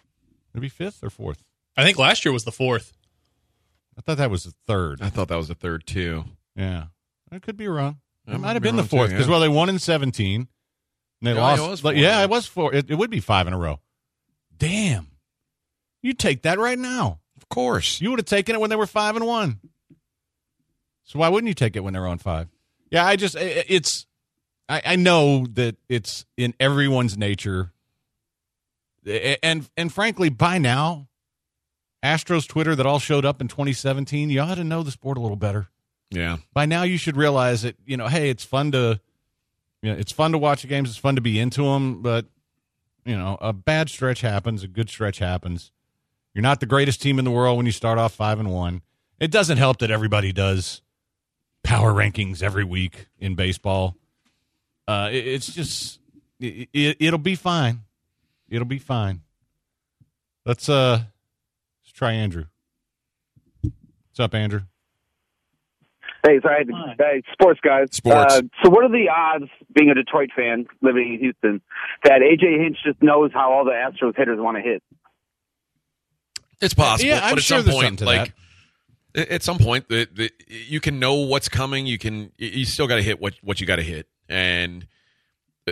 It'd 0.54 0.62
be 0.62 0.70
fifth 0.70 1.04
or 1.04 1.10
fourth. 1.10 1.44
I 1.78 1.84
think 1.84 1.98
last 1.98 2.26
year 2.26 2.32
was 2.32 2.44
the 2.44 2.52
fourth. 2.52 2.94
I 3.98 4.02
thought 4.02 4.18
that 4.18 4.32
was 4.32 4.44
the 4.46 4.54
third. 4.68 5.02
I 5.02 5.10
thought 5.10 5.28
that 5.28 5.36
was 5.38 5.48
the 5.50 5.56
third 5.56 5.86
too. 5.86 6.26
Yeah, 6.56 6.86
I 7.32 7.40
could 7.40 7.58
be 7.58 7.68
wrong. 7.68 7.98
I 8.28 8.32
It 8.32 8.34
might 8.36 8.42
might 8.42 8.54
have 8.54 8.64
be 8.64 8.70
been 8.70 8.76
the 8.78 8.84
fourth 8.84 9.10
because 9.10 9.26
yeah. 9.26 9.32
well, 9.32 9.40
they 9.42 9.48
won 9.50 9.70
in 9.70 9.80
seventeen. 9.80 10.48
And 11.22 11.28
they 11.28 11.34
Yeah, 11.34 11.38
it 11.56 11.60
lost. 11.60 11.70
was 11.70 11.80
four, 11.82 11.94
yeah, 11.94 12.18
yeah. 12.20 12.24
it 12.24 12.30
was 12.30 12.46
four. 12.46 12.74
It, 12.74 12.90
it 12.90 12.96
would 12.96 13.10
be 13.10 13.20
five 13.20 13.46
in 13.48 13.54
a 13.54 13.58
row. 13.58 13.80
Damn, 14.58 15.08
you 16.02 16.14
take 16.14 16.44
that 16.44 16.60
right 16.60 16.80
now. 16.80 17.20
Of 17.38 17.50
course. 17.50 18.00
You 18.02 18.10
would 18.12 18.20
have 18.20 18.26
taken 18.26 18.56
it 18.56 18.60
when 18.60 18.70
they 18.70 18.76
were 18.76 18.88
five 18.88 19.16
and 19.16 19.26
one. 19.26 19.60
So 21.10 21.17
why 21.17 21.28
wouldn't 21.28 21.48
you 21.48 21.56
take 21.56 21.76
it 21.76 21.80
when 21.80 21.93
they're 21.93 22.06
on 22.06 22.19
five? 22.19 22.50
Yeah, 22.91 23.04
I 23.04 23.15
just 23.15 23.36
it's 23.36 24.06
I, 24.69 24.82
I 24.86 24.95
know 24.95 25.48
that 25.54 25.76
it's 25.89 26.24
in 26.38 26.54
everyone's 26.60 27.17
nature, 27.17 27.72
and 29.41 29.67
and 29.76 29.91
frankly, 29.91 30.30
by 30.30 30.60
now, 30.60 31.08
Astros 32.04 32.48
Twitter 32.48 32.76
that 32.76 32.86
all 32.86 33.00
showed 33.00 33.26
up 33.26 33.41
in 33.41 33.48
2017, 33.48 34.30
you 34.30 34.39
ought 34.39 34.56
to 34.56 34.63
know 34.63 34.84
the 34.84 34.91
sport 34.91 35.17
a 35.17 35.19
little 35.19 35.36
better. 35.36 35.69
Yeah. 36.12 36.38
By 36.54 36.67
now, 36.67 36.84
you 36.84 36.98
should 36.98 37.17
realize 37.17 37.63
that 37.63 37.76
you 37.88 37.98
know, 37.98 38.08
hey, 38.08 38.30
it's 38.30 38.45
fun 38.45 38.72
to, 38.74 39.02
you 39.82 39.91
know, 39.91 39.98
it's 39.98 40.12
fun 40.12 40.34
to 40.34 40.38
watch 40.38 40.62
the 40.62 40.67
games. 40.67 40.89
It's 40.89 41.00
fun 41.00 41.15
to 41.15 41.22
be 41.22 41.39
into 41.39 41.63
them, 41.63 42.04
but 42.04 42.28
you 43.04 43.17
know, 43.17 43.36
a 43.41 43.52
bad 43.52 43.89
stretch 43.89 44.22
happens, 44.22 44.62
a 44.62 44.67
good 44.67 44.91
stretch 44.91 45.17
happens. 45.17 45.72
You're 46.36 46.43
not 46.43 46.60
the 46.60 46.67
greatest 46.67 47.02
team 47.02 47.17
in 47.17 47.26
the 47.26 47.32
world 47.32 47.58
when 47.58 47.65
you 47.65 47.72
start 47.72 47.98
off 47.98 48.13
five 48.13 48.39
and 48.39 48.52
one. 48.52 48.84
It 49.19 49.32
doesn't 49.32 49.58
help 49.58 49.80
that 49.80 49.89
everybody 49.89 50.32
does 50.32 50.84
power 51.63 51.93
rankings 51.93 52.41
every 52.41 52.63
week 52.63 53.08
in 53.19 53.36
baseball. 53.36 53.95
Uh, 54.88 55.10
it- 55.12 55.28
it's 55.28 55.54
just 55.54 56.00
it, 56.39 56.69
it, 56.74 56.98
it'll 57.00 57.19
be 57.19 57.36
fine. 57.36 57.82
It'll 58.50 58.65
be 58.65 58.80
fine. 58.80 59.22
Let's 60.45 60.67
uh, 60.69 61.02
let's 61.84 61.91
try 61.93 62.13
Andrew. 62.13 62.45
What's 63.62 64.19
up, 64.19 64.34
Andrew? 64.34 64.62
Hey, 66.26 66.39
sorry, 66.41 66.65
hey, 66.98 67.22
sports 67.32 67.62
guys. 67.63 67.88
Sports. 67.91 68.34
Uh, 68.36 68.41
so, 68.63 68.69
what 68.69 68.84
are 68.84 68.89
the 68.89 69.08
odds, 69.10 69.50
being 69.74 69.89
a 69.89 69.93
Detroit 69.93 70.30
fan 70.36 70.65
living 70.82 71.13
in 71.13 71.19
Houston, 71.19 71.62
that 72.04 72.19
AJ 72.22 72.62
Hinch 72.62 72.78
just 72.86 73.02
knows 73.02 73.32
how 73.34 73.54
all 73.54 73.63
the 73.63 73.72
Astros 73.72 74.17
hitters 74.17 74.38
want 74.38 74.58
to 74.58 74.62
hit? 74.62 74.84
It's 76.60 76.74
possible, 76.74 77.08
Yeah, 77.08 77.22
I'm 77.24 77.32
but 77.32 77.38
at 77.39 77.43
sure 77.45 77.58
some 77.60 77.65
there's 77.65 77.76
point, 77.76 77.86
something 77.86 77.98
to 78.00 78.06
like 78.06 78.34
at 79.15 79.43
some 79.43 79.58
point, 79.58 79.89
the, 79.89 80.08
the, 80.13 80.32
you 80.48 80.80
can 80.80 81.00
know 81.00 81.15
what's 81.15 81.50
coming. 81.50 81.86
You 81.86 81.98
can 81.98 82.32
you 82.38 82.65
still 82.65 82.88
got 82.88 82.95
to 82.98 83.02
hit 83.04 83.19
what 83.22 83.34
what 83.41 83.60
you 83.60 83.67
got 83.67 83.78
to 83.78 83.84
hit, 83.84 84.08
and 84.28 84.88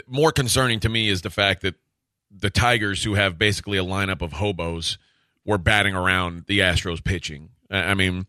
more 0.07 0.31
concerning 0.31 0.79
to 0.81 0.89
me 0.89 1.09
is 1.09 1.21
the 1.21 1.29
fact 1.29 1.61
that 1.61 1.75
the 2.31 2.49
Tigers, 2.49 3.03
who 3.03 3.13
have 3.15 3.37
basically 3.37 3.77
a 3.77 3.83
lineup 3.83 4.21
of 4.21 4.33
hobos, 4.33 4.97
were 5.45 5.57
batting 5.57 5.95
around 5.95 6.45
the 6.47 6.59
Astros 6.59 7.03
pitching. 7.03 7.49
I 7.69 7.93
mean, 7.93 8.27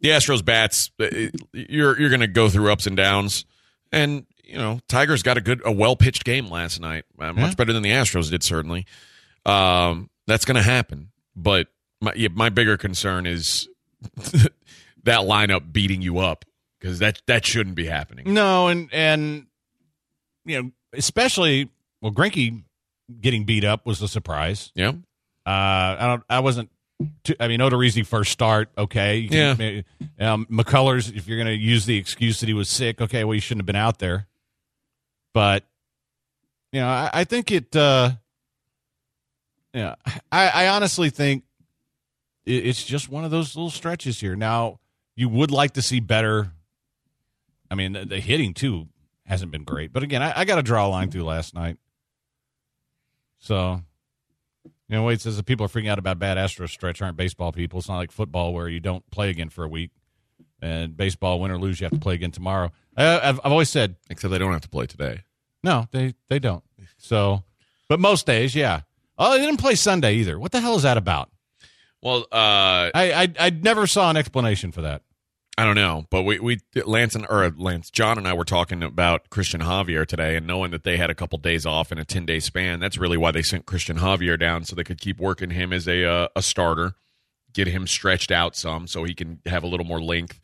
the 0.00 0.08
Astros 0.10 0.44
bats, 0.44 0.90
uh, 1.00 1.06
you're 1.52 1.98
you're 1.98 2.08
going 2.08 2.20
to 2.20 2.26
go 2.26 2.48
through 2.48 2.70
ups 2.72 2.86
and 2.86 2.96
downs, 2.96 3.44
and 3.92 4.26
you 4.44 4.56
know, 4.58 4.80
Tigers 4.88 5.22
got 5.22 5.36
a 5.36 5.40
good, 5.40 5.60
a 5.64 5.72
well 5.72 5.96
pitched 5.96 6.24
game 6.24 6.48
last 6.48 6.80
night, 6.80 7.04
uh, 7.18 7.32
much 7.32 7.50
Yeah. 7.50 7.54
better 7.56 7.72
than 7.72 7.82
the 7.82 7.90
Astros 7.90 8.30
did, 8.30 8.42
certainly. 8.44 8.86
Um, 9.44 10.08
that's 10.26 10.44
going 10.44 10.56
to 10.56 10.62
happen, 10.62 11.10
but 11.34 11.68
my 12.00 12.12
yeah, 12.16 12.28
my 12.32 12.48
bigger 12.48 12.76
concern 12.76 13.26
is 13.26 13.68
that 15.04 15.20
lineup 15.20 15.72
beating 15.72 16.02
you 16.02 16.18
up 16.18 16.44
because 16.80 16.98
that 17.00 17.22
that 17.26 17.44
shouldn't 17.44 17.76
be 17.76 17.86
happening. 17.86 18.32
No, 18.32 18.68
and 18.68 18.88
and 18.92 19.46
you 20.44 20.62
know, 20.62 20.70
especially 20.92 21.70
well, 22.00 22.12
Greinke 22.12 22.62
getting 23.20 23.44
beat 23.44 23.64
up 23.64 23.86
was 23.86 24.02
a 24.02 24.08
surprise. 24.08 24.72
Yeah, 24.74 24.90
Uh, 25.44 25.50
I 25.50 25.98
don't. 26.06 26.22
I 26.28 26.40
wasn't. 26.40 26.70
Too, 27.24 27.34
I 27.38 27.48
mean, 27.48 27.60
Odorizzi 27.60 28.06
first 28.06 28.32
start. 28.32 28.70
Okay. 28.78 29.18
You 29.18 29.28
can- 29.28 29.84
Um, 30.18 30.46
McCullers, 30.50 31.14
if 31.14 31.28
you're 31.28 31.36
going 31.36 31.46
to 31.54 31.62
use 31.62 31.84
the 31.84 31.98
excuse 31.98 32.40
that 32.40 32.46
he 32.46 32.54
was 32.54 32.70
sick, 32.70 33.02
okay, 33.02 33.22
well, 33.22 33.34
you 33.34 33.40
shouldn't 33.40 33.60
have 33.60 33.66
been 33.66 33.76
out 33.76 33.98
there. 33.98 34.26
But 35.34 35.64
you 36.72 36.80
know, 36.80 36.88
I, 36.88 37.10
I 37.12 37.24
think 37.24 37.52
it. 37.52 37.76
Uh, 37.76 38.12
yeah, 39.74 39.96
I, 40.32 40.48
I 40.48 40.68
honestly 40.68 41.10
think 41.10 41.44
it's 42.46 42.84
just 42.84 43.08
one 43.08 43.24
of 43.24 43.30
those 43.30 43.56
little 43.56 43.70
stretches 43.70 44.20
here. 44.20 44.36
Now, 44.36 44.78
you 45.16 45.28
would 45.28 45.50
like 45.50 45.72
to 45.72 45.82
see 45.82 46.00
better. 46.00 46.52
I 47.70 47.74
mean, 47.74 47.92
the, 47.92 48.04
the 48.04 48.20
hitting 48.20 48.54
too 48.54 48.88
hasn't 49.24 49.50
been 49.50 49.64
great, 49.64 49.92
but 49.92 50.02
again, 50.02 50.22
I, 50.22 50.40
I 50.40 50.44
got 50.44 50.56
to 50.56 50.62
draw 50.62 50.86
a 50.86 50.88
line 50.88 51.10
through 51.10 51.24
last 51.24 51.54
night. 51.54 51.78
So, 53.38 53.82
you 54.64 54.96
know, 54.96 55.02
Wade 55.02 55.20
says 55.20 55.36
the 55.36 55.42
people 55.42 55.66
are 55.66 55.68
freaking 55.68 55.90
out 55.90 55.98
about 55.98 56.18
bad 56.18 56.38
Astro 56.38 56.66
stretch 56.66 57.02
aren't 57.02 57.16
baseball 57.16 57.52
people. 57.52 57.80
It's 57.80 57.88
not 57.88 57.96
like 57.96 58.12
football 58.12 58.54
where 58.54 58.68
you 58.68 58.80
don't 58.80 59.08
play 59.10 59.30
again 59.30 59.48
for 59.48 59.64
a 59.64 59.68
week, 59.68 59.90
and 60.62 60.96
baseball, 60.96 61.40
win 61.40 61.50
or 61.50 61.58
lose, 61.58 61.80
you 61.80 61.84
have 61.84 61.92
to 61.92 61.98
play 61.98 62.14
again 62.14 62.30
tomorrow. 62.30 62.70
I, 62.96 63.28
I've, 63.28 63.40
I've 63.44 63.52
always 63.52 63.68
said 63.68 63.96
except 64.08 64.30
they 64.30 64.38
don't 64.38 64.52
have 64.52 64.62
to 64.62 64.68
play 64.68 64.86
today. 64.86 65.24
no, 65.62 65.86
they 65.90 66.14
they 66.28 66.38
don't. 66.38 66.62
So, 66.98 67.42
but 67.88 67.98
most 68.00 68.26
days, 68.26 68.54
yeah. 68.54 68.82
Oh, 69.18 69.32
they 69.32 69.44
didn't 69.44 69.60
play 69.60 69.74
Sunday 69.74 70.14
either. 70.14 70.38
What 70.38 70.52
the 70.52 70.60
hell 70.60 70.76
is 70.76 70.82
that 70.82 70.96
about? 70.96 71.30
Well, 72.02 72.26
uh, 72.32 72.90
I 72.94 73.12
I, 73.12 73.32
I 73.38 73.50
never 73.50 73.86
saw 73.86 74.10
an 74.10 74.16
explanation 74.16 74.72
for 74.72 74.82
that. 74.82 75.02
I 75.58 75.64
don't 75.64 75.74
know, 75.74 76.04
but 76.10 76.22
we 76.22 76.38
we 76.38 76.60
Lance 76.84 77.14
and 77.14 77.26
or 77.30 77.50
Lance 77.56 77.90
John 77.90 78.18
and 78.18 78.28
I 78.28 78.34
were 78.34 78.44
talking 78.44 78.82
about 78.82 79.30
Cristian 79.30 79.62
Javier 79.62 80.06
today, 80.06 80.36
and 80.36 80.46
knowing 80.46 80.70
that 80.72 80.84
they 80.84 80.98
had 80.98 81.08
a 81.08 81.14
couple 81.14 81.38
days 81.38 81.64
off 81.64 81.90
in 81.90 81.98
a 81.98 82.04
ten 82.04 82.26
day 82.26 82.40
span, 82.40 82.78
that's 82.78 82.98
really 82.98 83.16
why 83.16 83.30
they 83.30 83.42
sent 83.42 83.64
Cristian 83.64 83.98
Javier 83.98 84.38
down 84.38 84.64
so 84.64 84.76
they 84.76 84.84
could 84.84 85.00
keep 85.00 85.18
working 85.18 85.50
him 85.50 85.72
as 85.72 85.88
a 85.88 86.04
uh, 86.04 86.28
a 86.36 86.42
starter, 86.42 86.92
get 87.54 87.68
him 87.68 87.86
stretched 87.86 88.30
out 88.30 88.54
some 88.54 88.86
so 88.86 89.04
he 89.04 89.14
can 89.14 89.40
have 89.46 89.62
a 89.62 89.66
little 89.66 89.86
more 89.86 90.02
length. 90.02 90.40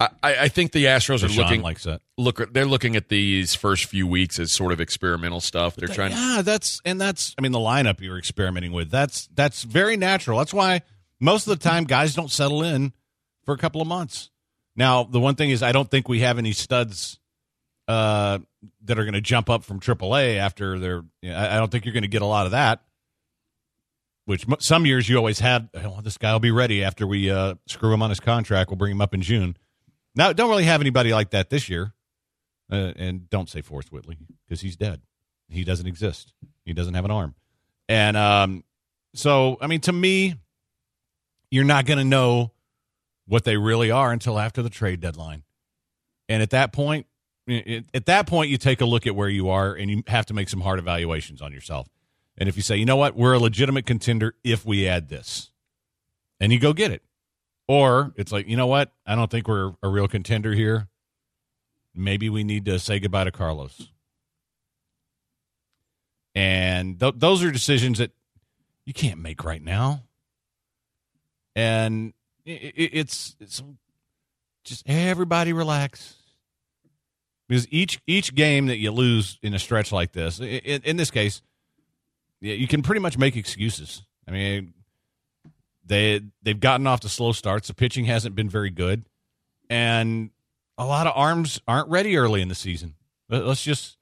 I, 0.00 0.08
I 0.22 0.48
think 0.48 0.72
the 0.72 0.86
Astros 0.86 1.22
are 1.22 1.28
Deshaun 1.28 1.36
looking 1.36 1.62
likes 1.62 1.84
that. 1.84 2.00
Look 2.22 2.52
they're 2.52 2.66
looking 2.66 2.96
at 2.96 3.08
these 3.08 3.54
first 3.54 3.84
few 3.86 4.06
weeks 4.06 4.38
as 4.38 4.52
sort 4.52 4.72
of 4.72 4.80
experimental 4.80 5.40
stuff. 5.40 5.76
They're 5.76 5.88
trying. 5.88 6.12
To- 6.12 6.16
Yeah, 6.16 6.42
that's 6.42 6.80
and 6.84 7.00
that's. 7.00 7.34
I 7.38 7.42
mean, 7.42 7.52
the 7.52 7.58
lineup 7.58 8.00
you're 8.00 8.18
experimenting 8.18 8.72
with. 8.72 8.90
That's 8.90 9.28
that's 9.34 9.62
very 9.62 9.96
natural. 9.96 10.38
That's 10.38 10.54
why 10.54 10.82
most 11.20 11.46
of 11.46 11.58
the 11.58 11.62
time 11.62 11.84
guys 11.84 12.14
don't 12.14 12.30
settle 12.30 12.62
in 12.62 12.92
for 13.44 13.54
a 13.54 13.58
couple 13.58 13.80
of 13.80 13.86
months. 13.88 14.30
Now, 14.74 15.04
the 15.04 15.20
one 15.20 15.34
thing 15.34 15.50
is, 15.50 15.62
I 15.62 15.72
don't 15.72 15.90
think 15.90 16.08
we 16.08 16.20
have 16.20 16.38
any 16.38 16.52
studs 16.52 17.18
uh, 17.88 18.38
that 18.84 18.98
are 18.98 19.04
going 19.04 19.14
to 19.14 19.20
jump 19.20 19.50
up 19.50 19.64
from 19.64 19.80
AAA 19.80 20.36
after 20.38 20.78
they're. 20.78 21.02
You 21.20 21.30
know, 21.30 21.36
I 21.36 21.56
I 21.56 21.58
don't 21.58 21.70
think 21.70 21.84
you're 21.84 21.92
going 21.94 22.02
to 22.04 22.08
get 22.08 22.22
a 22.22 22.26
lot 22.26 22.46
of 22.46 22.52
that. 22.52 22.82
Which 24.24 24.46
some 24.60 24.86
years 24.86 25.08
you 25.08 25.16
always 25.16 25.40
had. 25.40 25.68
Oh, 25.74 26.00
this 26.00 26.16
guy 26.16 26.32
will 26.32 26.38
be 26.40 26.52
ready 26.52 26.84
after 26.84 27.06
we 27.06 27.28
uh, 27.30 27.54
screw 27.66 27.92
him 27.92 28.02
on 28.02 28.08
his 28.10 28.20
contract. 28.20 28.70
We'll 28.70 28.76
bring 28.76 28.92
him 28.92 29.00
up 29.00 29.14
in 29.14 29.20
June. 29.20 29.56
Now, 30.14 30.32
don't 30.32 30.48
really 30.48 30.64
have 30.64 30.80
anybody 30.80 31.12
like 31.12 31.30
that 31.30 31.50
this 31.50 31.68
year. 31.68 31.92
Uh, 32.70 32.92
and 32.96 33.28
don't 33.28 33.50
say 33.50 33.60
Forrest 33.60 33.92
Whitley 33.92 34.16
because 34.46 34.62
he's 34.62 34.76
dead. 34.76 35.02
He 35.48 35.64
doesn't 35.64 35.86
exist. 35.86 36.32
He 36.64 36.72
doesn't 36.72 36.94
have 36.94 37.04
an 37.04 37.10
arm. 37.10 37.34
And 37.88 38.16
um, 38.16 38.64
so, 39.14 39.58
I 39.60 39.66
mean, 39.66 39.80
to 39.82 39.92
me, 39.92 40.36
you're 41.50 41.64
not 41.64 41.84
going 41.84 41.98
to 41.98 42.04
know 42.04 42.52
what 43.26 43.44
they 43.44 43.56
really 43.56 43.90
are 43.90 44.10
until 44.10 44.38
after 44.38 44.62
the 44.62 44.70
trade 44.70 45.00
deadline. 45.00 45.42
And 46.28 46.42
at 46.42 46.50
that 46.50 46.72
point, 46.72 47.06
at 47.48 48.06
that 48.06 48.26
point, 48.26 48.50
you 48.50 48.56
take 48.56 48.80
a 48.80 48.86
look 48.86 49.06
at 49.06 49.14
where 49.14 49.28
you 49.28 49.50
are 49.50 49.74
and 49.74 49.90
you 49.90 50.02
have 50.06 50.24
to 50.26 50.34
make 50.34 50.48
some 50.48 50.60
hard 50.60 50.78
evaluations 50.78 51.42
on 51.42 51.52
yourself. 51.52 51.88
And 52.38 52.48
if 52.48 52.56
you 52.56 52.62
say, 52.62 52.76
you 52.76 52.86
know 52.86 52.96
what, 52.96 53.16
we're 53.16 53.34
a 53.34 53.38
legitimate 53.38 53.84
contender 53.84 54.34
if 54.42 54.64
we 54.64 54.88
add 54.88 55.08
this, 55.08 55.50
and 56.40 56.52
you 56.52 56.58
go 56.58 56.72
get 56.72 56.90
it. 56.90 57.02
Or 57.68 58.14
it's 58.16 58.32
like, 58.32 58.48
you 58.48 58.56
know 58.56 58.66
what, 58.66 58.92
I 59.06 59.14
don't 59.14 59.30
think 59.30 59.48
we're 59.48 59.74
a 59.82 59.88
real 59.88 60.08
contender 60.08 60.54
here. 60.54 60.88
Maybe 61.94 62.28
we 62.30 62.42
need 62.44 62.64
to 62.66 62.78
say 62.78 62.98
goodbye 62.98 63.24
to 63.24 63.30
Carlos. 63.32 63.88
And 66.34 66.98
th- 66.98 67.14
those 67.16 67.42
are 67.42 67.50
decisions 67.50 67.98
that 67.98 68.12
you 68.86 68.92
can't 68.94 69.20
make 69.20 69.44
right 69.44 69.62
now. 69.62 70.02
And 71.54 72.14
i 72.46 72.50
i 72.50 72.72
it's 72.74 73.36
it's 73.38 73.62
just 74.64 74.88
everybody 74.88 75.52
relax 75.52 76.14
because 77.48 77.66
each 77.70 78.00
each 78.06 78.34
game 78.34 78.66
that 78.66 78.78
you 78.78 78.90
lose 78.90 79.38
in 79.42 79.52
a 79.54 79.58
stretch 79.58 79.92
like 79.92 80.12
this, 80.12 80.40
i- 80.40 80.44
i- 80.44 80.80
in 80.84 80.96
this 80.96 81.10
case, 81.10 81.42
you 82.40 82.66
can 82.66 82.82
pretty 82.82 83.00
much 83.00 83.18
make 83.18 83.36
excuses. 83.36 84.02
I 84.26 84.30
mean, 84.30 84.72
they 85.84 86.22
they've 86.42 86.58
gotten 86.58 86.86
off 86.86 87.00
to 87.00 87.08
slow 87.10 87.32
starts. 87.32 87.68
The 87.68 87.74
pitching 87.74 88.06
hasn't 88.06 88.34
been 88.34 88.48
very 88.48 88.70
good, 88.70 89.04
and 89.68 90.30
a 90.82 90.86
lot 90.86 91.06
of 91.06 91.12
arms 91.16 91.60
aren't 91.68 91.88
ready 91.88 92.16
early 92.16 92.42
in 92.42 92.48
the 92.48 92.54
season. 92.54 92.94
Let- 93.28 93.46
Let's 93.46 93.62
just 93.62 93.96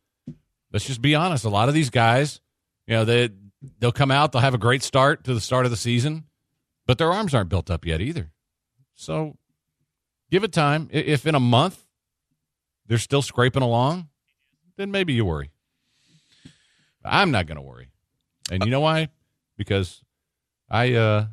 let's 0.73 0.87
just 0.87 1.03
be 1.03 1.14
honest. 1.14 1.45
A 1.45 1.49
lot 1.51 1.69
of 1.69 1.75
these 1.75 1.90
guys, 1.90 2.40
you 2.87 2.95
know, 2.95 3.05
they 3.05 3.31
they'll 3.79 3.93
come 3.93 4.11
out, 4.11 4.33
they'll 4.33 4.40
have 4.43 4.55
a 4.55 4.59
great 4.59 4.83
start 4.83 5.25
to 5.25 5.35
the 5.35 5.40
start 5.40 5.64
of 5.66 5.71
the 5.71 5.77
season, 5.77 6.25
but 6.87 6.99
their 6.99 7.12
arms 7.12 7.35
aren't 7.35 7.49
built 7.51 7.71
up 7.71 7.85
yet 7.85 8.01
either. 8.01 8.31
So 8.95 9.37
give 10.31 10.45
it 10.45 10.53
time. 10.53 10.88
If 10.93 11.27
in 11.27 11.35
a 11.35 11.40
month 11.40 11.85
they're 12.87 12.99
still 12.99 13.23
scraping 13.23 13.62
along, 13.62 14.09
then 14.77 14.90
maybe 14.90 15.12
you 15.12 15.25
worry. 15.25 15.51
I'm 17.05 17.31
not 17.31 17.47
going 17.47 17.57
to 17.57 17.62
worry. 17.62 17.88
And 18.51 18.64
you 18.64 18.71
know 18.71 18.81
why? 18.81 19.09
Because 19.57 20.03
I 20.69 20.95
uh 20.95 21.27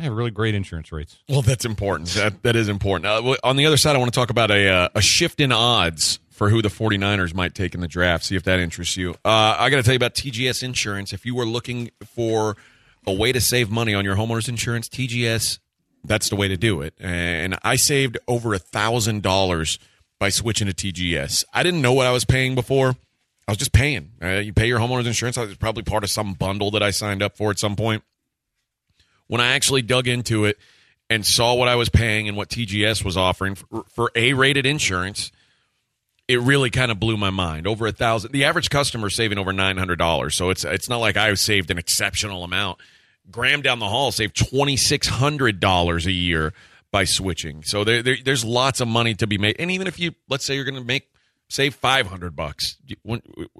I 0.00 0.04
have 0.04 0.14
really 0.14 0.30
great 0.30 0.54
insurance 0.54 0.90
rates. 0.90 1.18
Well, 1.28 1.42
that's 1.42 1.66
important. 1.66 2.08
That 2.10 2.42
that 2.42 2.56
is 2.56 2.68
important. 2.68 3.06
Uh, 3.06 3.36
on 3.44 3.56
the 3.56 3.66
other 3.66 3.76
side, 3.76 3.96
I 3.96 3.98
want 3.98 4.12
to 4.12 4.18
talk 4.18 4.30
about 4.30 4.50
a 4.50 4.66
uh, 4.68 4.88
a 4.94 5.02
shift 5.02 5.40
in 5.40 5.52
odds 5.52 6.18
for 6.30 6.48
who 6.48 6.62
the 6.62 6.70
49ers 6.70 7.34
might 7.34 7.54
take 7.54 7.74
in 7.74 7.82
the 7.82 7.88
draft. 7.88 8.24
See 8.24 8.34
if 8.34 8.44
that 8.44 8.60
interests 8.60 8.96
you. 8.96 9.10
Uh, 9.26 9.56
I 9.58 9.68
got 9.68 9.76
to 9.76 9.82
tell 9.82 9.92
you 9.92 9.98
about 9.98 10.14
TGS 10.14 10.62
Insurance. 10.62 11.12
If 11.12 11.26
you 11.26 11.34
were 11.34 11.44
looking 11.44 11.90
for 12.02 12.56
a 13.06 13.12
way 13.12 13.30
to 13.30 13.42
save 13.42 13.70
money 13.70 13.92
on 13.92 14.06
your 14.06 14.16
homeowner's 14.16 14.48
insurance, 14.48 14.88
TGS 14.88 15.58
that's 16.02 16.30
the 16.30 16.36
way 16.36 16.48
to 16.48 16.56
do 16.56 16.80
it. 16.80 16.94
And 16.98 17.58
I 17.62 17.76
saved 17.76 18.16
over 18.26 18.54
a 18.54 18.58
thousand 18.58 19.22
dollars 19.22 19.78
by 20.18 20.30
switching 20.30 20.66
to 20.66 20.72
TGS. 20.72 21.44
I 21.52 21.62
didn't 21.62 21.82
know 21.82 21.92
what 21.92 22.06
I 22.06 22.10
was 22.10 22.24
paying 22.24 22.54
before. 22.54 22.96
I 23.46 23.50
was 23.50 23.58
just 23.58 23.72
paying. 23.72 24.12
Uh, 24.22 24.36
you 24.36 24.52
pay 24.52 24.66
your 24.66 24.78
homeowner's 24.78 25.06
insurance. 25.06 25.36
I 25.36 25.44
was 25.44 25.56
probably 25.56 25.82
part 25.82 26.04
of 26.04 26.10
some 26.10 26.34
bundle 26.34 26.70
that 26.70 26.82
I 26.82 26.90
signed 26.90 27.22
up 27.22 27.36
for 27.36 27.50
at 27.50 27.58
some 27.58 27.76
point 27.76 28.02
when 29.30 29.40
I 29.40 29.52
actually 29.52 29.82
dug 29.82 30.08
into 30.08 30.44
it 30.44 30.58
and 31.08 31.24
saw 31.24 31.54
what 31.54 31.68
I 31.68 31.76
was 31.76 31.88
paying 31.88 32.26
and 32.26 32.36
what 32.36 32.48
TGS 32.48 33.04
was 33.04 33.16
offering 33.16 33.54
for, 33.54 33.84
for 33.88 34.10
A-rated 34.16 34.66
insurance, 34.66 35.30
it 36.26 36.40
really 36.40 36.68
kind 36.68 36.90
of 36.90 36.98
blew 36.98 37.16
my 37.16 37.30
mind. 37.30 37.68
Over 37.68 37.86
a 37.86 37.92
thousand. 37.92 38.32
The 38.32 38.42
average 38.42 38.70
customer 38.70 39.08
saving 39.08 39.38
over 39.38 39.52
nine 39.52 39.76
hundred 39.76 40.00
dollars, 40.00 40.36
so 40.36 40.50
it's 40.50 40.64
it's 40.64 40.88
not 40.88 40.96
like 40.96 41.16
I 41.16 41.32
saved 41.34 41.70
an 41.70 41.78
exceptional 41.78 42.42
amount. 42.42 42.80
Graham 43.30 43.62
down 43.62 43.78
the 43.78 43.88
hall 43.88 44.10
saved 44.10 44.36
twenty 44.36 44.76
six 44.76 45.06
hundred 45.06 45.60
dollars 45.60 46.06
a 46.06 46.12
year 46.12 46.52
by 46.90 47.04
switching. 47.04 47.62
So 47.62 47.84
there, 47.84 48.02
there, 48.02 48.16
there's 48.24 48.44
lots 48.44 48.80
of 48.80 48.88
money 48.88 49.14
to 49.14 49.28
be 49.28 49.38
made. 49.38 49.56
And 49.60 49.70
even 49.70 49.86
if 49.86 50.00
you 50.00 50.16
let's 50.28 50.44
say 50.44 50.56
you're 50.56 50.64
going 50.64 50.74
to 50.74 50.84
make 50.84 51.08
save 51.48 51.76
five 51.76 52.08
hundred 52.08 52.34
bucks, 52.34 52.78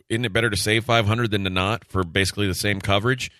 isn't 0.08 0.24
it 0.24 0.32
better 0.32 0.50
to 0.50 0.56
save 0.56 0.84
five 0.84 1.06
hundred 1.06 1.30
than 1.30 1.44
to 1.44 1.50
not 1.50 1.84
for 1.84 2.02
basically 2.02 2.48
the 2.48 2.54
same 2.54 2.80
coverage? 2.80 3.30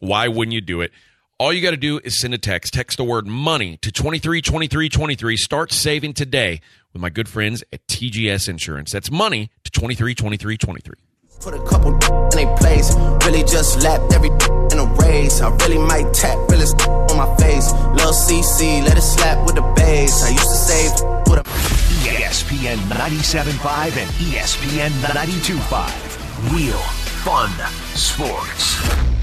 Why 0.00 0.26
wouldn't 0.26 0.52
you 0.52 0.60
do 0.60 0.80
it? 0.80 0.90
All 1.38 1.52
you 1.52 1.60
got 1.60 1.72
to 1.72 1.76
do 1.76 2.00
is 2.02 2.18
send 2.18 2.32
a 2.32 2.38
text. 2.38 2.72
Text 2.72 2.96
the 2.96 3.04
word 3.04 3.26
money 3.26 3.76
to 3.82 3.92
232323. 3.92 5.36
Start 5.36 5.70
saving 5.70 6.14
today 6.14 6.62
with 6.94 7.02
my 7.02 7.10
good 7.10 7.28
friends 7.28 7.62
at 7.74 7.86
TGS 7.88 8.48
Insurance. 8.48 8.90
That's 8.90 9.10
money 9.10 9.50
to 9.64 9.70
232323. 9.70 10.94
Put 11.40 11.52
a 11.52 11.62
couple 11.68 11.92
in 12.32 12.48
a 12.48 12.56
place, 12.56 12.96
really 13.26 13.42
just 13.44 13.82
lapped 13.82 14.14
every 14.14 14.30
in 14.72 14.78
a 14.78 14.86
race. 15.02 15.42
I 15.42 15.54
really 15.56 15.76
might 15.76 16.10
tap, 16.14 16.38
really 16.48 16.64
on 16.88 17.18
my 17.18 17.36
face. 17.36 17.70
Lil 17.70 18.14
CC, 18.16 18.82
let 18.82 18.96
it 18.96 19.02
slap 19.02 19.44
with 19.44 19.56
the 19.56 19.74
bass. 19.76 20.24
I 20.24 20.30
used 20.30 20.40
to 20.40 20.56
save 20.56 20.92
with 21.28 21.40
a 21.40 21.44
ESPN 22.08 22.78
97.5 22.96 23.96
and 23.98 24.10
ESPN 24.24 24.88
92.5. 25.04 26.56
Real 26.56 26.78
fun 27.26 27.50
sports. 27.94 29.15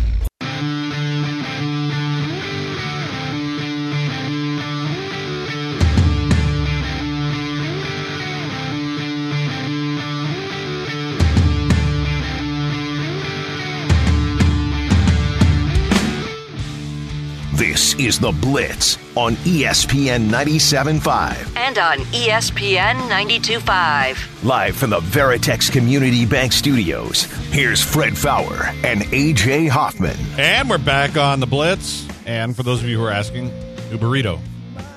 Is 18.03 18.19
The 18.19 18.31
Blitz 18.31 18.97
on 19.15 19.35
ESPN 19.37 20.27
97.5. 20.27 21.55
And 21.55 21.77
on 21.77 21.99
ESPN 21.99 22.95
92.5. 23.09 24.43
Live 24.43 24.75
from 24.75 24.89
the 24.89 24.99
Veritex 24.99 25.71
Community 25.71 26.25
Bank 26.25 26.51
Studios, 26.51 27.23
here's 27.53 27.81
Fred 27.81 28.17
Faour 28.17 28.65
and 28.83 29.03
AJ 29.03 29.69
Hoffman. 29.69 30.17
And 30.37 30.69
we're 30.69 30.79
back 30.79 31.15
on 31.15 31.39
the 31.39 31.47
Blitz. 31.47 32.05
And 32.25 32.53
for 32.53 32.63
those 32.63 32.83
of 32.83 32.89
you 32.89 32.97
who 32.97 33.05
are 33.05 33.11
asking, 33.11 33.47
new 33.89 33.97
burrito. 33.97 34.37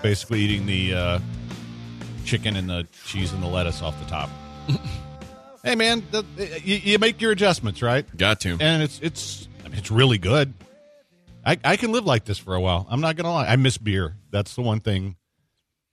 Basically 0.03 0.41
eating 0.41 0.67
the 0.67 0.95
uh, 0.95 1.19
chicken 2.25 2.57
and 2.57 2.69
the 2.69 2.89
cheese 3.05 3.33
and 3.33 3.41
the 3.41 3.49
lettuce 3.49 3.83
off 3.83 3.97
the 4.03 4.11
top. 4.11 4.31
hey, 5.63 5.77
man, 5.77 6.03
the, 6.11 6.25
you, 6.65 6.77
you 6.77 6.99
make 6.99 7.21
your 7.21 7.31
adjustments, 7.31 7.83
right? 7.83 8.05
Got 8.17 8.41
to. 8.41 8.57
And 8.61 8.83
it's 8.83 8.99
it's 9.01 9.49
I 9.65 9.69
mean, 9.69 9.79
it's 9.79 9.93
really 9.93 10.19
good. 10.19 10.55
I, 11.47 11.57
I 11.65 11.77
can 11.77 11.93
live 11.93 12.05
like 12.05 12.25
this 12.25 12.39
for 12.39 12.55
a 12.55 12.61
while. 12.61 12.87
I'm 12.91 13.01
not 13.01 13.15
gonna 13.17 13.33
lie. 13.33 13.47
I 13.47 13.57
miss 13.57 13.79
beer. 13.79 14.17
That's 14.31 14.55
the 14.57 14.63
one 14.63 14.81
thing. 14.81 15.17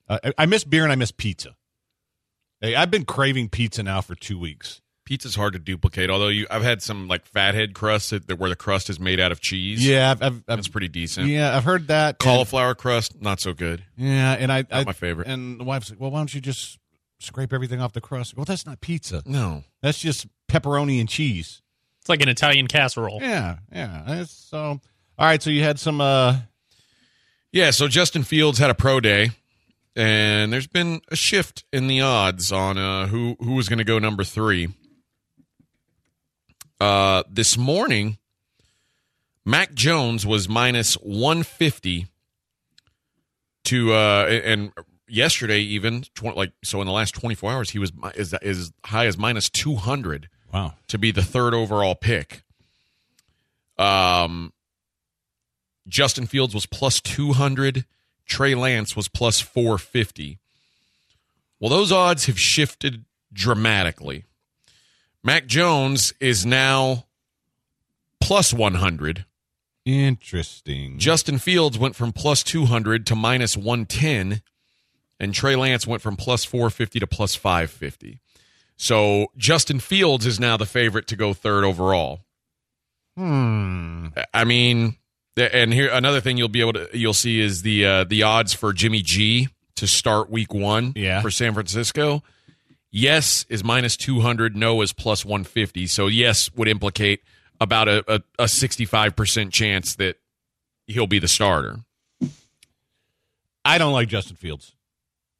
Uh, 0.10 0.18
I, 0.24 0.34
I 0.40 0.46
miss 0.48 0.64
beer 0.64 0.84
and 0.84 0.92
I 0.92 0.96
miss 0.96 1.12
pizza. 1.12 1.56
Hey, 2.60 2.76
I've 2.76 2.90
been 2.92 3.06
craving 3.06 3.50
pizza 3.50 3.84
now 3.84 4.02
for 4.02 4.16
two 4.16 4.40
weeks. 4.40 4.82
Pizza's 5.06 5.36
hard 5.36 5.52
to 5.54 5.60
duplicate. 5.60 6.10
Although 6.10 6.30
you, 6.30 6.48
I've 6.50 6.64
had 6.64 6.82
some 6.82 7.08
like 7.10 7.26
fathead 7.26 7.74
crust 7.74 8.12
that, 8.12 8.28
that 8.28 8.40
where 8.40 8.50
the 8.50 8.56
crust 8.56 8.90
is 8.90 9.00
made 9.00 9.20
out 9.20 9.32
of 9.34 9.42
cheese. 9.42 9.86
Yeah, 9.86 10.12
I've, 10.12 10.22
I've, 10.24 10.34
I've 10.34 10.46
that's 10.48 10.68
pretty 10.70 10.88
decent. 10.88 11.28
yeah, 11.28 11.56
I've 11.56 11.66
heard 11.66 11.88
that. 11.90 12.16
and- 12.16 12.20
Cauliflower 12.20 12.74
crust, 12.74 13.22
not 13.22 13.40
so 13.42 13.54
good. 13.54 13.84
Yeah, 13.98 14.34
and 14.34 14.52
I, 14.52 14.64
I 14.72 14.84
my 14.86 14.94
favorite. 14.94 15.28
And 15.28 15.60
the 15.60 15.66
wife's 15.66 15.90
like, 15.90 16.00
"Well, 16.00 16.10
why 16.10 16.20
don't 16.20 16.34
you 16.34 16.42
just 16.42 16.80
scrape 17.20 17.52
everything 17.54 17.82
off 17.82 17.92
the 17.94 18.02
crust?" 18.02 18.36
Well, 18.38 18.46
that's 18.46 18.66
not 18.66 18.80
pizza. 18.82 19.22
No, 19.26 19.66
That's 19.82 20.00
just 20.00 20.26
pepperoni 20.50 21.00
and 21.02 21.10
cheese. 21.10 21.62
It's 22.00 22.10
like 22.10 22.22
an 22.22 22.30
Italian 22.30 22.68
casserole. 22.68 23.20
Yeah, 23.22 23.58
yeah. 23.74 24.22
It's, 24.22 24.32
so, 24.32 24.80
all 25.18 25.26
right. 25.28 25.42
So 25.42 25.50
you 25.50 25.64
had 25.64 25.80
some. 25.80 26.02
uh 26.02 26.38
Yeah, 27.52 27.72
so 27.72 27.88
Justin 27.88 28.24
Fields 28.24 28.60
had 28.60 28.70
a 28.70 28.76
pro 28.76 29.00
day, 29.00 29.32
and 29.96 30.52
there's 30.52 30.68
been 30.68 31.02
a 31.10 31.16
shift 31.16 31.64
in 31.72 31.88
the 31.88 32.02
odds 32.02 32.52
on 32.52 32.78
uh, 32.78 33.08
who 33.08 33.36
who 33.40 33.54
was 33.54 33.70
going 33.70 33.80
to 33.80 33.84
go 33.86 34.00
number 34.00 34.24
three. 34.24 34.70
Uh, 36.80 37.24
this 37.30 37.58
morning, 37.58 38.18
Mac 39.46 39.74
Jones 39.74 40.26
was 40.26 40.50
minus 40.50 40.96
150 40.96 42.08
to, 43.66 43.94
uh, 43.94 44.26
and 44.44 44.74
yesterday 45.08 45.60
even 45.60 46.02
tw- 46.16 46.36
like 46.36 46.52
so 46.64 46.82
in 46.82 46.88
the 46.88 46.92
last 46.94 47.14
24 47.14 47.52
hours 47.52 47.70
he 47.70 47.80
was 47.80 47.92
is 48.16 48.34
as 48.34 48.74
high 48.86 49.06
as 49.06 49.18
minus 49.18 49.50
200 49.50 50.28
Wow. 50.54 50.74
to 50.88 50.98
be 50.98 51.12
the 51.12 51.24
third 51.24 51.54
overall 51.54 51.96
pick. 51.96 52.44
Um, 53.78 54.53
Justin 55.88 56.26
Fields 56.26 56.54
was 56.54 56.66
plus 56.66 57.00
200. 57.02 57.86
Trey 58.26 58.56
Lance 58.56 58.96
was 58.96 59.08
plus 59.08 59.42
450. 59.42 60.40
Well, 61.60 61.70
those 61.70 61.92
odds 61.92 62.26
have 62.26 62.40
shifted 62.40 63.06
dramatically. 63.32 64.26
Mac 65.24 65.46
Jones 65.48 66.14
is 66.20 66.46
now 66.46 67.06
plus 68.20 68.54
100. 68.54 69.26
Interesting. 69.86 70.98
Justin 71.00 71.38
Fields 71.38 71.78
went 71.78 71.96
from 71.96 72.12
plus 72.12 72.44
200 72.44 73.06
to 73.08 73.16
minus 73.16 73.58
110. 73.58 74.42
And 75.20 75.34
Trey 75.34 75.56
Lance 75.56 75.88
went 75.88 76.02
from 76.02 76.16
plus 76.16 76.44
450 76.44 77.00
to 77.00 77.08
plus 77.08 77.36
550. 77.36 78.20
So 78.76 79.28
Justin 79.38 79.80
Fields 79.80 80.26
is 80.26 80.40
now 80.40 80.58
the 80.58 80.66
favorite 80.66 81.08
to 81.08 81.16
go 81.16 81.34
third 81.34 81.64
overall. 81.64 82.22
hmm. 83.16 84.08
I 84.34 84.44
mean, 84.44 84.98
and 85.38 85.74
here 85.74 85.90
another 85.92 86.22
thing 86.22 86.38
you'll 86.38 86.48
be 86.50 86.62
able 86.62 86.74
to 86.74 86.90
you'll 86.94 87.14
see 87.14 87.40
is 87.40 87.62
the 87.62 87.86
uh, 87.86 88.04
the 88.04 88.24
odds 88.24 88.54
for 88.54 88.74
Jimmy 88.74 89.02
G 89.04 89.50
to 89.76 89.88
start 89.88 90.30
Week 90.30 90.54
One 90.54 90.94
Yeah. 90.96 91.22
for 91.22 91.32
San 91.32 91.54
Francisco. 91.54 92.22
Yes 92.92 93.46
is 93.50 93.64
minus 93.64 93.98
two 93.98 94.20
hundred. 94.20 94.56
No 94.56 94.82
is 94.82 94.94
plus 94.94 95.26
one 95.26 95.44
fifty. 95.44 95.88
So 95.88 96.08
yes 96.08 96.52
would 96.56 96.68
implicate 96.68 97.22
about 97.60 97.88
a 97.88 98.24
a 98.38 98.48
sixty 98.48 98.86
five 98.86 99.16
percent 99.16 99.52
chance 99.54 99.96
that 99.96 100.18
he'll 100.86 101.08
be 101.08 101.20
the 101.20 101.28
starter. 101.28 101.80
I 103.66 103.78
don't 103.78 103.94
like 103.94 104.10
Justin 104.10 104.36
Fields. 104.36 104.76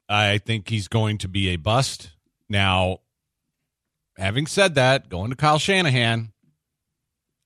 I 0.08 0.38
think 0.38 0.68
he's 0.68 0.88
going 0.88 1.18
to 1.18 1.28
be 1.28 1.48
a 1.50 1.56
bust. 1.56 2.10
Now, 2.48 3.00
having 4.16 4.46
said 4.46 4.74
that, 4.74 5.08
going 5.08 5.30
to 5.30 5.36
Kyle 5.36 5.58
Shanahan, 5.58 6.32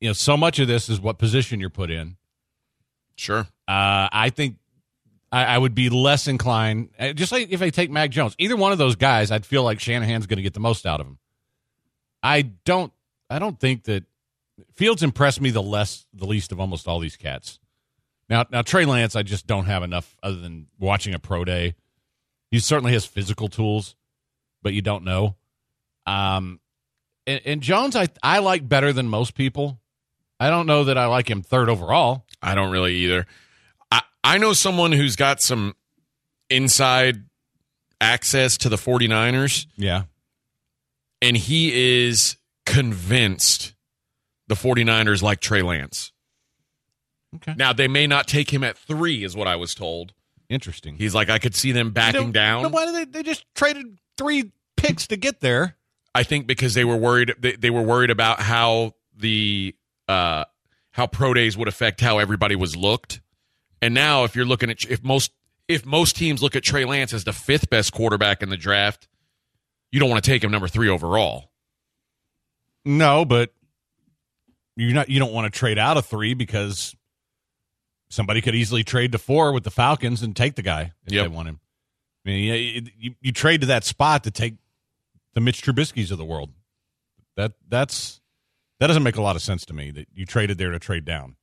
you 0.01 0.09
know, 0.09 0.13
so 0.13 0.37
much 0.37 0.59
of 0.59 0.69
this 0.69 0.89
is 0.89 1.01
what 1.01 1.19
position 1.19 1.61
you're 1.61 1.71
put 1.71 1.91
in. 1.91 2.17
Sure. 3.19 3.41
Uh, 3.67 4.09
I 4.13 4.31
think 4.35 4.57
I, 5.31 5.45
I 5.45 5.59
would 5.59 5.75
be 5.75 5.91
less 5.91 6.29
inclined, 6.29 6.91
uh, 6.99 7.13
just 7.13 7.33
like 7.33 7.51
if 7.51 7.61
I 7.61 7.71
take 7.71 7.91
Mac 7.91 8.11
Jones, 8.11 8.35
either 8.39 8.57
one 8.57 8.73
of 8.73 8.79
those 8.79 8.97
guys, 8.97 9.31
I'd 9.31 9.45
feel 9.45 9.63
like 9.63 9.81
Shanahan's 9.81 10.27
going 10.27 10.39
to 10.39 10.43
get 10.43 10.55
the 10.55 10.61
most 10.61 10.87
out 10.87 11.01
of 11.01 11.07
him. 11.07 11.19
I 12.23 12.43
don't, 12.43 12.93
I 13.29 13.39
don't 13.39 13.59
think 13.59 13.85
that 13.85 14.05
Fields 14.75 15.03
impressed 15.03 15.41
me 15.41 15.51
the 15.51 15.63
less, 15.63 16.07
the 16.15 16.27
least 16.27 16.53
of 16.53 16.61
almost 16.61 16.89
all 16.89 16.99
these 17.01 17.17
cats. 17.17 17.59
Now, 18.29 18.45
now 18.51 18.63
Trey 18.63 18.85
Lance, 18.85 19.17
I 19.17 19.23
just 19.23 19.47
don't 19.47 19.67
have 19.67 19.83
enough 19.83 20.17
other 20.23 20.37
than 20.37 20.67
watching 20.79 21.15
a 21.15 21.19
pro 21.19 21.45
day. 21.45 21.75
He 22.51 22.59
certainly 22.61 22.93
has 22.93 23.05
physical 23.05 23.49
tools, 23.49 23.95
but 24.63 24.73
you 24.73 24.83
don't 24.83 25.05
know. 25.05 25.37
Um, 26.07 26.61
and, 27.27 27.41
and 27.45 27.61
Jones, 27.61 27.95
I 27.95 28.09
I 28.23 28.39
like 28.39 28.67
better 28.69 28.93
than 28.93 29.09
most 29.09 29.35
people. 29.35 29.81
I 30.41 30.51
don't 30.51 30.67
know 30.67 30.85
that 30.85 30.97
I 30.97 31.07
like 31.07 31.29
him 31.29 31.43
third 31.43 31.69
overall. 31.69 32.25
I 32.43 32.55
don't 32.55 32.71
really 32.71 32.95
either. 32.97 33.27
I, 33.91 34.03
I 34.25 34.39
know 34.39 34.53
someone 34.53 34.93
who's 34.93 35.17
got 35.17 35.41
some 35.41 35.75
inside 36.51 37.25
access 38.01 38.57
to 38.59 38.69
the 38.69 38.77
49ers, 38.77 39.67
Yeah. 39.77 40.05
and 41.21 41.37
he 41.37 42.07
is 42.07 42.37
convinced 42.65 43.75
the 44.47 44.55
49ers 44.55 45.23
like 45.23 45.41
Trey 45.41 45.63
Lance. 45.63 46.13
Okay. 47.37 47.55
Now, 47.59 47.73
they 47.73 47.89
may 47.89 48.07
not 48.07 48.27
take 48.27 48.51
him 48.53 48.65
at 48.65 48.79
three, 48.79 49.25
is 49.25 49.37
what 49.37 49.47
I 49.49 49.57
was 49.57 49.75
told. 49.75 50.15
Interesting. 50.49 50.97
He's 50.97 51.15
like, 51.15 51.29
I 51.29 51.39
could 51.39 51.55
see 51.55 51.73
them 51.73 51.91
backing 51.91 52.27
No, 52.29 52.33
down. 52.33 52.63
no, 52.63 52.69
why 52.71 52.87
did 52.87 52.95
they? 52.95 53.05
They 53.05 53.23
just 53.23 53.45
traded 53.55 53.99
three 54.17 54.53
picks 54.79 55.07
to 55.09 55.17
get 55.17 55.41
there. 55.41 55.77
I 56.15 56.23
think 56.23 56.47
because 56.47 56.73
they 56.73 56.85
were 56.87 56.97
worried 56.97 57.35
they, 57.39 57.53
they 57.57 57.69
were 57.71 57.83
worried 57.83 58.11
about 58.11 58.41
how 58.41 58.95
the 59.15 59.75
uh 60.09 60.45
how 60.93 61.07
pro 61.07 61.35
days 61.35 61.57
would 61.57 61.69
affect 61.69 62.01
how 62.01 62.19
everybody 62.19 62.57
was 62.57 62.77
looked. 62.77 63.21
And 63.81 63.95
now 63.95 64.25
if 64.25 64.35
you're 64.35 64.45
looking 64.45 64.71
at 64.71 64.85
if 64.85 65.03
most 65.05 65.33
if 65.69 65.85
most 65.87 66.17
teams 66.17 66.43
look 66.43 66.57
at 66.57 66.63
Trey 66.63 66.85
Lance 66.85 67.13
as 67.13 67.25
the 67.25 67.33
fifth 67.33 67.69
best 67.71 67.93
quarterback 67.93 68.43
in 68.43 68.49
the 68.49 68.57
draft, 68.57 69.07
you 69.93 70.01
don't 70.01 70.09
want 70.11 70.23
to 70.23 70.31
take 70.31 70.43
him 70.43 70.51
number 70.51 70.69
3 70.69 70.89
overall. 70.89 71.51
No, 72.85 73.25
but 73.25 73.53
you're 74.77 74.95
not. 74.95 75.09
You 75.11 75.19
don't 75.19 75.33
want 75.33 75.53
to 75.53 75.57
trade 75.59 75.79
out 75.79 75.97
of 75.97 76.07
three 76.07 76.35
because 76.35 76.95
somebody 78.09 78.41
could 78.41 78.55
easily 78.55 78.85
trade 78.85 79.13
to 79.13 79.19
four 79.19 79.53
with 79.53 79.65
the 79.65 79.71
Falcons 79.71 80.23
and 80.23 80.35
take 80.35 80.55
the 80.55 80.63
guy 80.63 80.93
if 81.05 81.13
Yep. 81.13 81.25
they 81.25 81.29
want 81.29 81.49
him. 81.49 81.61
I 82.25 82.29
mean, 82.31 82.45
you, 82.45 82.83
you, 82.99 83.15
you 83.21 83.33
trade 83.33 83.61
to 83.63 83.67
that 83.67 83.85
spot 83.85 84.25
to 84.25 84.31
take 84.31 84.55
the 85.35 85.41
Mitch 85.41 85.63
Trubisky's 85.63 86.11
of 86.11 86.19
the 86.19 86.25
world. 86.25 86.51
That 87.37 87.53
that's 87.69 88.21
that 88.81 88.87
doesn't 88.87 89.03
make 89.03 89.17
a 89.17 89.23
lot 89.23 89.37
of 89.37 89.43
sense 89.43 89.65
to 89.67 89.75
me. 89.75 89.91
That 89.91 90.09
you 90.13 90.27
traded 90.27 90.59
there 90.59 90.71
to 90.71 90.79
trade 90.79 91.05
down. 91.05 91.37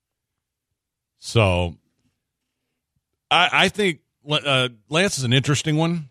So, 1.19 1.75
I 3.31 3.49
I 3.51 3.69
think 3.69 3.99
uh, 4.29 4.69
Lance 4.89 5.17
is 5.17 5.23
an 5.23 5.33
interesting 5.33 5.77
one 5.77 6.09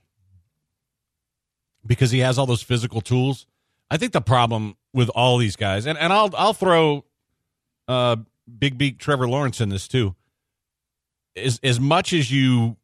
because 1.86 2.10
he 2.10 2.20
has 2.20 2.38
all 2.38 2.46
those 2.46 2.62
physical 2.62 3.00
tools. 3.00 3.46
I 3.90 3.96
think 3.96 4.12
the 4.12 4.20
problem 4.20 4.76
with 4.92 5.08
all 5.10 5.38
these 5.38 5.56
guys, 5.56 5.86
and, 5.86 5.98
and 5.98 6.12
I'll 6.12 6.30
I'll 6.36 6.54
throw 6.54 7.04
uh, 7.88 8.16
Big 8.58 8.78
Beak 8.78 8.98
Trevor 8.98 9.28
Lawrence 9.28 9.60
in 9.60 9.68
this 9.68 9.88
too. 9.88 10.14
Is 11.34 11.58
as 11.62 11.80
much 11.80 12.12
as 12.12 12.30
you, 12.30 12.76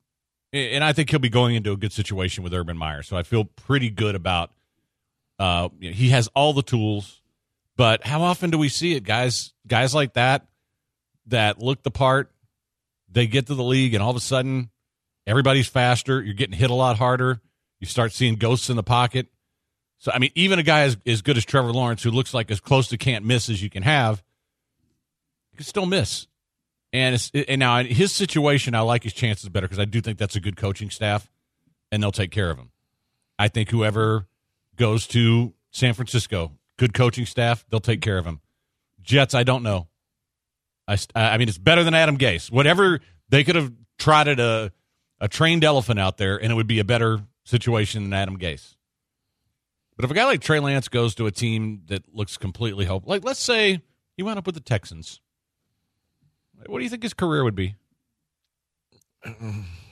and 0.53 0.83
I 0.83 0.93
think 0.93 1.11
he'll 1.11 1.21
be 1.21 1.29
going 1.29 1.55
into 1.55 1.73
a 1.73 1.77
good 1.77 1.93
situation 1.93 2.43
with 2.43 2.53
Urban 2.53 2.77
Meyer, 2.77 3.03
so 3.03 3.17
I 3.17 3.23
feel 3.23 3.45
pretty 3.45 3.91
good 3.91 4.15
about. 4.15 4.51
Uh, 5.39 5.71
he 5.81 6.11
has 6.11 6.29
all 6.35 6.53
the 6.53 6.63
tools, 6.63 7.20
But 7.81 8.07
how 8.07 8.21
often 8.21 8.51
do 8.51 8.59
we 8.59 8.69
see 8.69 8.95
it, 8.95 9.05
guys? 9.05 9.55
Guys 9.67 9.95
like 9.95 10.13
that 10.13 10.47
that 11.29 11.63
look 11.63 11.83
the 11.83 11.91
part, 11.91 12.31
they 13.11 13.27
get 13.27 13.47
to 13.47 13.55
the 13.55 13.65
league, 13.65 13.95
and 13.95 14.03
all 14.03 14.11
of 14.11 14.17
a 14.17 14.21
sudden, 14.21 14.69
everybody's 15.27 15.67
faster. 15.67 16.21
You're 16.21 16.35
getting 16.35 16.59
hit 16.59 16.69
a 16.69 16.75
lot 16.75 16.99
harder. 16.99 17.41
You 17.79 17.87
start 17.87 18.13
seeing 18.13 18.35
ghosts 18.35 18.69
in 18.69 18.77
the 18.77 18.83
pocket. 18.83 19.29
So, 19.97 20.13
I 20.13 20.19
mean, 20.19 20.31
even 20.35 20.59
a 20.59 20.63
guy 20.63 20.81
as, 20.83 20.99
as 21.07 21.23
good 21.23 21.39
as 21.39 21.47
Trevor 21.47 21.73
Lawrence, 21.73 22.03
who 22.03 22.11
looks 22.11 22.35
like 22.35 22.51
as 22.51 22.61
close 22.61 22.89
to 22.89 22.99
can't 22.99 23.25
miss 23.25 23.49
as 23.49 23.63
you 23.63 23.71
can 23.71 23.83
have, 23.83 24.23
you 25.51 25.57
can 25.57 25.65
still 25.65 25.87
miss. 25.87 26.27
And 26.93 27.31
and 27.49 27.61
now 27.61 27.79
in 27.79 27.87
his 27.87 28.13
situation, 28.13 28.75
I 28.75 28.81
like 28.81 29.05
his 29.05 29.15
chances 29.15 29.49
better 29.49 29.67
because 29.67 29.79
I 29.79 29.87
do 29.87 30.03
think 30.03 30.19
that's 30.19 30.37
a 30.37 30.41
good 30.41 30.59
coaching 30.59 30.91
staff, 30.91 31.31
and 31.91 32.03
they'll 32.03 32.13
take 32.13 32.31
care 32.31 32.51
of 32.51 32.59
him. 32.59 32.73
I 33.39 33.49
think 33.49 33.71
whoever 33.71 34.27
goes 34.77 35.07
to 35.07 35.55
San 35.71 35.95
Francisco, 35.95 36.53
good 36.81 36.95
coaching 36.95 37.27
staff, 37.27 37.63
they'll 37.69 37.79
take 37.79 38.01
care 38.01 38.17
of 38.17 38.25
him. 38.25 38.41
Jets, 39.03 39.35
I 39.35 39.43
don't 39.43 39.63
know. 39.63 39.89
I, 40.89 40.97
I 41.15 41.37
mean, 41.37 41.47
it's 41.47 41.59
better 41.59 41.85
than 41.85 41.93
Adam 41.93 42.17
Gase. 42.17 42.51
Whatever 42.51 43.01
they 43.29 43.45
could 43.45 43.55
have 43.55 43.71
trotted 43.99 44.41
a 44.41 44.73
a 45.21 45.29
trained 45.29 45.63
elephant 45.63 46.01
out 46.01 46.17
there, 46.17 46.43
and 46.43 46.51
it 46.51 46.55
would 46.55 46.67
be 46.67 46.79
a 46.79 46.85
better 46.85 47.21
situation 47.45 48.05
than 48.05 48.15
Adam 48.15 48.39
Gase. 48.39 48.77
But 49.95 50.07
if 50.07 50.11
a 50.11 50.15
guy 50.15 50.25
like 50.25 50.41
Trey 50.41 50.59
Lance 50.59 50.89
goes 50.89 51.15
to 51.17 51.27
a 51.27 51.31
team 51.31 51.83
that 51.89 52.03
looks 52.15 52.39
completely 52.39 52.87
hopeless, 52.87 53.11
like 53.11 53.25
let's 53.25 53.43
say 53.43 53.83
he 54.17 54.23
wound 54.23 54.39
up 54.39 54.47
with 54.47 54.55
the 54.55 54.63
Texans, 54.63 55.21
what 56.67 56.79
do 56.79 56.85
you 56.85 56.91
think 56.91 57.03
his 57.03 57.13
career 57.13 57.45
would 57.45 57.55
be? 57.55 57.75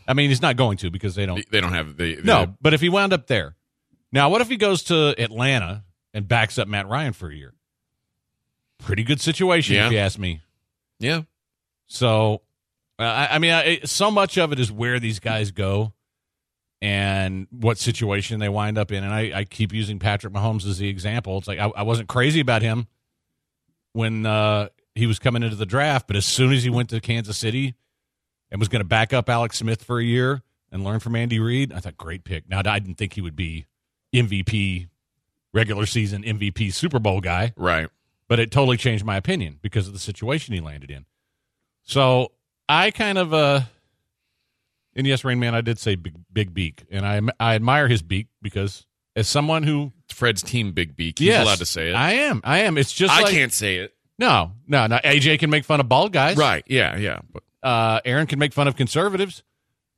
I 0.08 0.14
mean, 0.14 0.30
he's 0.30 0.40
not 0.40 0.56
going 0.56 0.78
to 0.78 0.90
because 0.90 1.14
they 1.14 1.26
don't. 1.26 1.44
They 1.50 1.60
don't 1.60 1.74
have 1.74 1.98
the, 1.98 2.14
the 2.14 2.22
no. 2.22 2.54
But 2.62 2.72
if 2.72 2.80
he 2.80 2.88
wound 2.88 3.12
up 3.12 3.26
there, 3.26 3.56
now 4.10 4.30
what 4.30 4.40
if 4.40 4.48
he 4.48 4.56
goes 4.56 4.84
to 4.84 5.14
Atlanta 5.22 5.84
and 6.14 6.26
backs 6.28 6.58
up 6.58 6.68
Matt 6.68 6.88
Ryan 6.88 7.12
for 7.12 7.28
a 7.30 7.34
year? 7.34 7.54
Pretty 8.78 9.02
good 9.02 9.20
situation, 9.20 9.74
Yeah. 9.76 9.86
if 9.86 9.92
you 9.92 9.98
ask 9.98 10.18
me. 10.18 10.40
Yeah. 11.00 11.22
So, 11.86 12.42
uh, 12.98 13.02
I, 13.02 13.28
I 13.36 13.38
mean, 13.38 13.52
I, 13.52 13.80
so 13.84 14.10
much 14.10 14.36
of 14.38 14.52
it 14.52 14.60
is 14.60 14.70
where 14.70 15.00
these 15.00 15.20
guys 15.20 15.50
go 15.50 15.92
and 16.80 17.46
what 17.50 17.78
situation 17.78 18.38
they 18.40 18.48
wind 18.48 18.78
up 18.78 18.92
in. 18.92 19.02
And 19.02 19.12
I, 19.12 19.32
I 19.40 19.44
keep 19.44 19.72
using 19.72 19.98
Patrick 19.98 20.32
Mahomes 20.32 20.64
as 20.66 20.78
the 20.78 20.88
example. 20.88 21.38
It's 21.38 21.48
like 21.48 21.58
I, 21.58 21.66
I 21.76 21.82
wasn't 21.82 22.08
crazy 22.08 22.40
about 22.40 22.62
him 22.62 22.86
when 23.92 24.26
uh, 24.26 24.68
he 24.94 25.06
was 25.06 25.18
coming 25.18 25.42
into 25.42 25.56
the 25.56 25.66
draft, 25.66 26.06
but 26.06 26.14
as 26.16 26.26
soon 26.26 26.52
as 26.52 26.62
he 26.62 26.70
went 26.70 26.90
to 26.90 27.00
Kansas 27.00 27.36
City 27.36 27.74
and 28.50 28.60
was 28.60 28.68
going 28.68 28.80
to 28.80 28.88
back 28.88 29.12
up 29.12 29.28
Alex 29.28 29.58
Smith 29.58 29.82
for 29.82 29.98
a 29.98 30.04
year 30.04 30.42
and 30.70 30.84
learn 30.84 31.00
from 31.00 31.16
Andy 31.16 31.40
Reid, 31.40 31.72
I 31.72 31.80
thought 31.80 31.96
great 31.96 32.22
pick. 32.22 32.48
Now 32.48 32.58
I 32.64 32.78
didn't 32.78 32.96
think 32.96 33.14
he 33.14 33.20
would 33.20 33.36
be 33.36 33.66
MVP, 34.14 34.88
regular 35.52 35.86
season 35.86 36.22
MVP, 36.22 36.72
Super 36.72 36.98
Bowl 36.98 37.20
guy 37.20 37.52
Right. 37.56 37.88
but 38.28 38.38
it 38.40 38.50
totally 38.50 38.76
changed 38.76 39.04
my 39.04 39.16
opinion 39.16 39.58
because 39.62 39.86
of 39.86 39.92
the 39.92 39.98
situation 39.98 40.54
he 40.54 40.60
landed 40.60 40.90
in. 40.90 41.06
So 41.84 42.32
I 42.68 42.90
kind 42.90 43.16
of, 43.18 43.32
uh, 43.32 43.60
and 44.94 45.06
yes, 45.06 45.24
Rain 45.24 45.38
Man, 45.38 45.54
I 45.54 45.60
did 45.60 45.78
say 45.78 45.94
big, 45.94 46.14
big 46.32 46.52
beak, 46.54 46.84
and 46.90 47.06
I 47.06 47.20
I 47.40 47.54
admire 47.54 47.88
his 47.88 48.02
beak 48.02 48.26
because 48.42 48.84
as 49.16 49.28
someone 49.28 49.62
who, 49.62 49.92
Fred's 50.08 50.42
team 50.42 50.72
big 50.72 50.96
beak. 50.96 51.18
He's 51.18 51.28
yes, 51.28 51.42
allowed 51.44 51.58
to 51.58 51.66
say 51.66 51.90
it. 51.90 51.94
I 51.94 52.12
am, 52.12 52.40
I 52.44 52.60
am. 52.60 52.76
It's 52.78 52.92
just 52.92 53.12
I 53.12 53.22
like, 53.22 53.32
can't 53.32 53.52
say 53.52 53.76
it. 53.76 53.94
No, 54.18 54.52
no, 54.66 54.86
no. 54.86 54.96
AJ 54.98 55.38
can 55.38 55.50
make 55.50 55.64
fun 55.64 55.80
of 55.80 55.88
bald 55.88 56.12
guys, 56.12 56.36
Right. 56.36 56.64
Yeah. 56.66 56.96
Yeah. 56.96 57.20
But 57.32 57.42
Uh, 57.62 58.00
Aaron 58.04 58.26
can 58.26 58.38
make 58.38 58.52
fun 58.52 58.68
of 58.68 58.76
conservatives, 58.76 59.42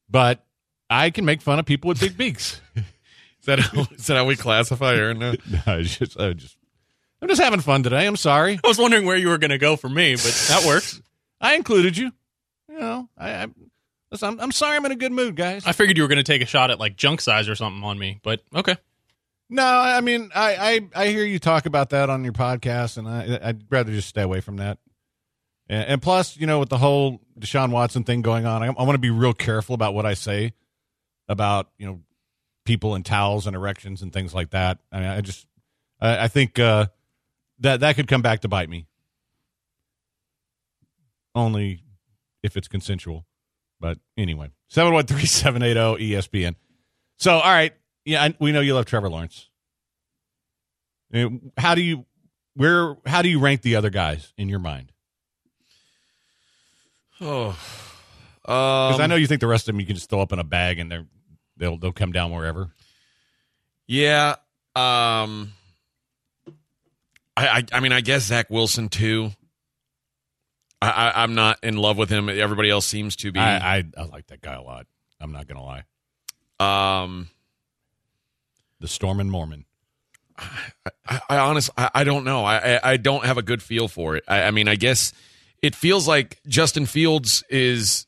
but 0.08 0.44
I 0.88 1.10
can 1.10 1.24
make 1.24 1.40
fun 1.42 1.58
of 1.58 1.66
people 1.66 1.88
with 1.88 2.00
big 2.00 2.16
beaks. 2.16 2.60
is 3.40 3.46
that 3.46 3.58
how, 3.60 3.86
is 3.92 4.06
that 4.06 4.16
how 4.16 4.24
we 4.24 4.36
classify 4.36 4.94
Aaron 4.94 5.18
now? 5.18 5.32
no, 5.66 5.78
it's 5.78 5.96
just, 5.96 6.18
I 6.18 6.32
just, 6.32 6.56
I'm 7.22 7.28
just 7.28 7.40
having 7.40 7.60
fun 7.60 7.82
today. 7.82 8.06
I'm 8.06 8.16
sorry. 8.16 8.60
I 8.62 8.68
was 8.68 8.78
wondering 8.78 9.06
where 9.06 9.16
you 9.16 9.28
were 9.28 9.38
going 9.38 9.50
to 9.50 9.58
go 9.58 9.76
for 9.76 9.88
me, 9.88 10.14
but 10.14 10.44
that 10.48 10.64
works. 10.66 11.00
I 11.40 11.54
included 11.54 11.96
you. 11.96 12.12
You 12.68 12.78
know, 12.78 13.08
I, 13.16 13.30
I 13.30 13.46
listen, 14.10 14.28
I'm, 14.28 14.40
I'm 14.40 14.52
sorry. 14.52 14.76
I'm 14.76 14.84
in 14.86 14.92
a 14.92 14.96
good 14.96 15.12
mood, 15.12 15.36
guys. 15.36 15.66
I 15.66 15.72
figured 15.72 15.96
you 15.96 16.04
were 16.04 16.08
going 16.08 16.18
to 16.18 16.22
take 16.22 16.42
a 16.42 16.46
shot 16.46 16.70
at 16.70 16.78
like 16.78 16.96
junk 16.96 17.20
size 17.20 17.48
or 17.48 17.54
something 17.54 17.82
on 17.82 17.98
me, 17.98 18.20
but 18.22 18.40
okay. 18.54 18.76
No, 19.52 19.64
I 19.64 20.00
mean, 20.00 20.30
I, 20.32 20.88
I, 20.94 21.04
I 21.04 21.08
hear 21.08 21.24
you 21.24 21.40
talk 21.40 21.66
about 21.66 21.90
that 21.90 22.08
on 22.08 22.22
your 22.22 22.32
podcast, 22.32 22.98
and 22.98 23.08
I, 23.08 23.48
I'd 23.48 23.64
rather 23.68 23.90
just 23.90 24.08
stay 24.08 24.22
away 24.22 24.40
from 24.40 24.58
that. 24.58 24.78
And, 25.68 25.88
and 25.88 26.02
plus, 26.02 26.36
you 26.36 26.46
know, 26.46 26.60
with 26.60 26.68
the 26.68 26.78
whole 26.78 27.20
Deshaun 27.38 27.70
Watson 27.72 28.04
thing 28.04 28.22
going 28.22 28.46
on, 28.46 28.62
I, 28.62 28.66
I 28.66 28.82
want 28.84 28.92
to 28.92 28.98
be 28.98 29.10
real 29.10 29.32
careful 29.32 29.74
about 29.74 29.92
what 29.92 30.06
I 30.06 30.14
say 30.14 30.52
about 31.30 31.70
you 31.78 31.86
know 31.86 32.00
people 32.70 32.94
in 32.94 33.02
towels 33.02 33.48
and 33.48 33.56
erections 33.56 34.00
and 34.00 34.12
things 34.12 34.32
like 34.32 34.50
that. 34.50 34.78
I 34.92 35.00
mean, 35.00 35.08
I 35.08 35.20
just, 35.22 35.44
I, 36.00 36.24
I 36.24 36.28
think 36.28 36.56
uh, 36.60 36.86
that 37.58 37.80
that 37.80 37.96
could 37.96 38.06
come 38.06 38.22
back 38.22 38.42
to 38.42 38.48
bite 38.48 38.68
me. 38.68 38.86
Only 41.34 41.82
if 42.44 42.56
it's 42.56 42.68
consensual. 42.68 43.26
But 43.80 43.98
anyway, 44.16 44.50
seven 44.68 44.92
one 44.92 45.06
three 45.06 45.26
seven 45.26 45.64
eight 45.64 45.72
zero 45.72 45.96
ESPN. 45.96 46.54
So, 47.18 47.32
all 47.32 47.40
right, 47.50 47.72
yeah, 48.04 48.22
I, 48.22 48.34
we 48.38 48.52
know 48.52 48.60
you 48.60 48.74
love 48.74 48.86
Trevor 48.86 49.10
Lawrence. 49.10 49.48
Uh, 51.12 51.28
How 51.56 51.74
do 51.74 51.82
you 51.82 52.06
where? 52.54 52.96
How 53.04 53.22
do 53.22 53.28
you 53.28 53.40
rank 53.40 53.62
the 53.62 53.74
other 53.74 53.90
guys 53.90 54.32
in 54.38 54.48
your 54.48 54.60
mind? 54.60 54.92
Oh. 57.20 57.58
Because 58.42 58.94
Um, 58.96 59.02
I 59.02 59.06
know 59.08 59.16
you 59.16 59.26
think 59.26 59.40
the 59.40 59.46
rest 59.48 59.68
of 59.68 59.74
them 59.74 59.80
you 59.80 59.86
can 59.86 59.96
just 59.96 60.08
throw 60.08 60.20
up 60.20 60.32
in 60.32 60.38
a 60.38 60.44
bag 60.44 60.78
and 60.78 60.90
they're 60.90 61.06
they'll 61.60 61.76
they'll 61.76 61.92
come 61.92 62.10
down 62.10 62.32
wherever. 62.32 62.70
Yeah. 63.86 64.36
Um. 64.74 65.52
I, 67.36 67.46
I 67.48 67.64
I 67.72 67.80
mean 67.80 67.92
I 67.92 68.00
guess 68.00 68.24
Zach 68.24 68.50
Wilson 68.50 68.88
too. 68.88 69.30
I, 70.82 70.90
I 70.90 71.22
I'm 71.22 71.34
not 71.34 71.58
in 71.62 71.76
love 71.76 71.96
with 71.96 72.10
him. 72.10 72.28
Everybody 72.28 72.70
else 72.70 72.86
seems 72.86 73.14
to 73.16 73.30
be. 73.30 73.38
I, 73.38 73.78
I 73.78 73.84
I 73.96 74.02
like 74.04 74.26
that 74.28 74.40
guy 74.40 74.54
a 74.54 74.62
lot. 74.62 74.86
I'm 75.20 75.30
not 75.30 75.46
gonna 75.46 75.62
lie. 75.64 75.84
um. 77.04 77.28
The 78.80 78.88
Storm 78.88 79.20
and 79.20 79.30
Mormon. 79.30 79.66
I, 81.06 81.20
I 81.28 81.36
honest 81.36 81.68
I, 81.76 81.90
I 81.96 82.04
don't 82.04 82.24
know. 82.24 82.44
I, 82.46 82.76
I 82.76 82.80
I 82.92 82.96
don't 82.96 83.26
have 83.26 83.36
a 83.36 83.42
good 83.42 83.62
feel 83.62 83.88
for 83.88 84.16
it. 84.16 84.24
I, 84.26 84.44
I 84.44 84.50
mean 84.52 84.68
I 84.68 84.76
guess 84.76 85.12
it 85.60 85.74
feels 85.74 86.08
like 86.08 86.40
Justin 86.48 86.86
Fields 86.86 87.44
is 87.50 88.06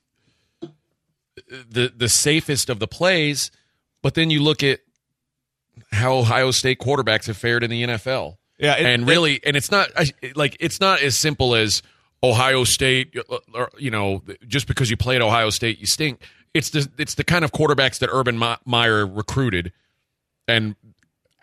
the 1.69 1.93
the 1.97 2.09
safest 2.09 2.69
of 2.71 2.79
the 2.79 2.87
plays, 2.89 3.51
but 4.03 4.15
then 4.15 4.31
you 4.31 4.43
look 4.43 4.63
at 4.63 4.81
how 5.93 6.15
Ohio 6.15 6.51
State 6.51 6.79
quarterbacks 6.79 7.27
have 7.27 7.37
fared 7.37 7.63
in 7.65 7.71
the 7.71 7.83
NFL. 7.85 8.37
Yeah, 8.59 8.77
it- 8.77 8.87
and 8.87 9.07
really, 9.07 9.41
and 9.45 9.57
it's 9.57 9.71
not 9.71 9.91
like 10.37 10.57
it's 10.61 10.81
not 10.81 11.01
as 11.03 11.19
simple 11.19 11.55
as 11.55 11.83
Ohio 12.23 12.65
State. 12.65 13.17
uh, 13.31 13.39
Or, 13.55 13.71
you 13.79 13.91
know, 13.91 14.23
just 14.47 14.67
because 14.67 14.91
you 14.91 14.97
play 14.97 15.17
at 15.17 15.23
Ohio 15.23 15.51
State, 15.51 15.79
you 15.79 15.87
stink. 15.87 16.23
It's 16.55 16.71
the 16.71 16.89
it's 16.99 17.15
the 17.15 17.25
kind 17.25 17.45
of 17.45 17.53
quarterbacks 17.53 17.99
that 18.01 18.11
Urban 18.13 18.41
Meyer 18.65 19.07
recruited, 19.07 19.73
and 20.47 20.77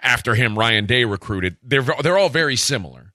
after 0.02 0.36
him, 0.36 0.58
Ryan 0.58 0.86
Day 0.86 1.04
recruited. 1.06 1.58
They're 1.64 1.82
they're 2.04 2.18
all 2.18 2.30
very 2.30 2.56
similar, 2.56 3.12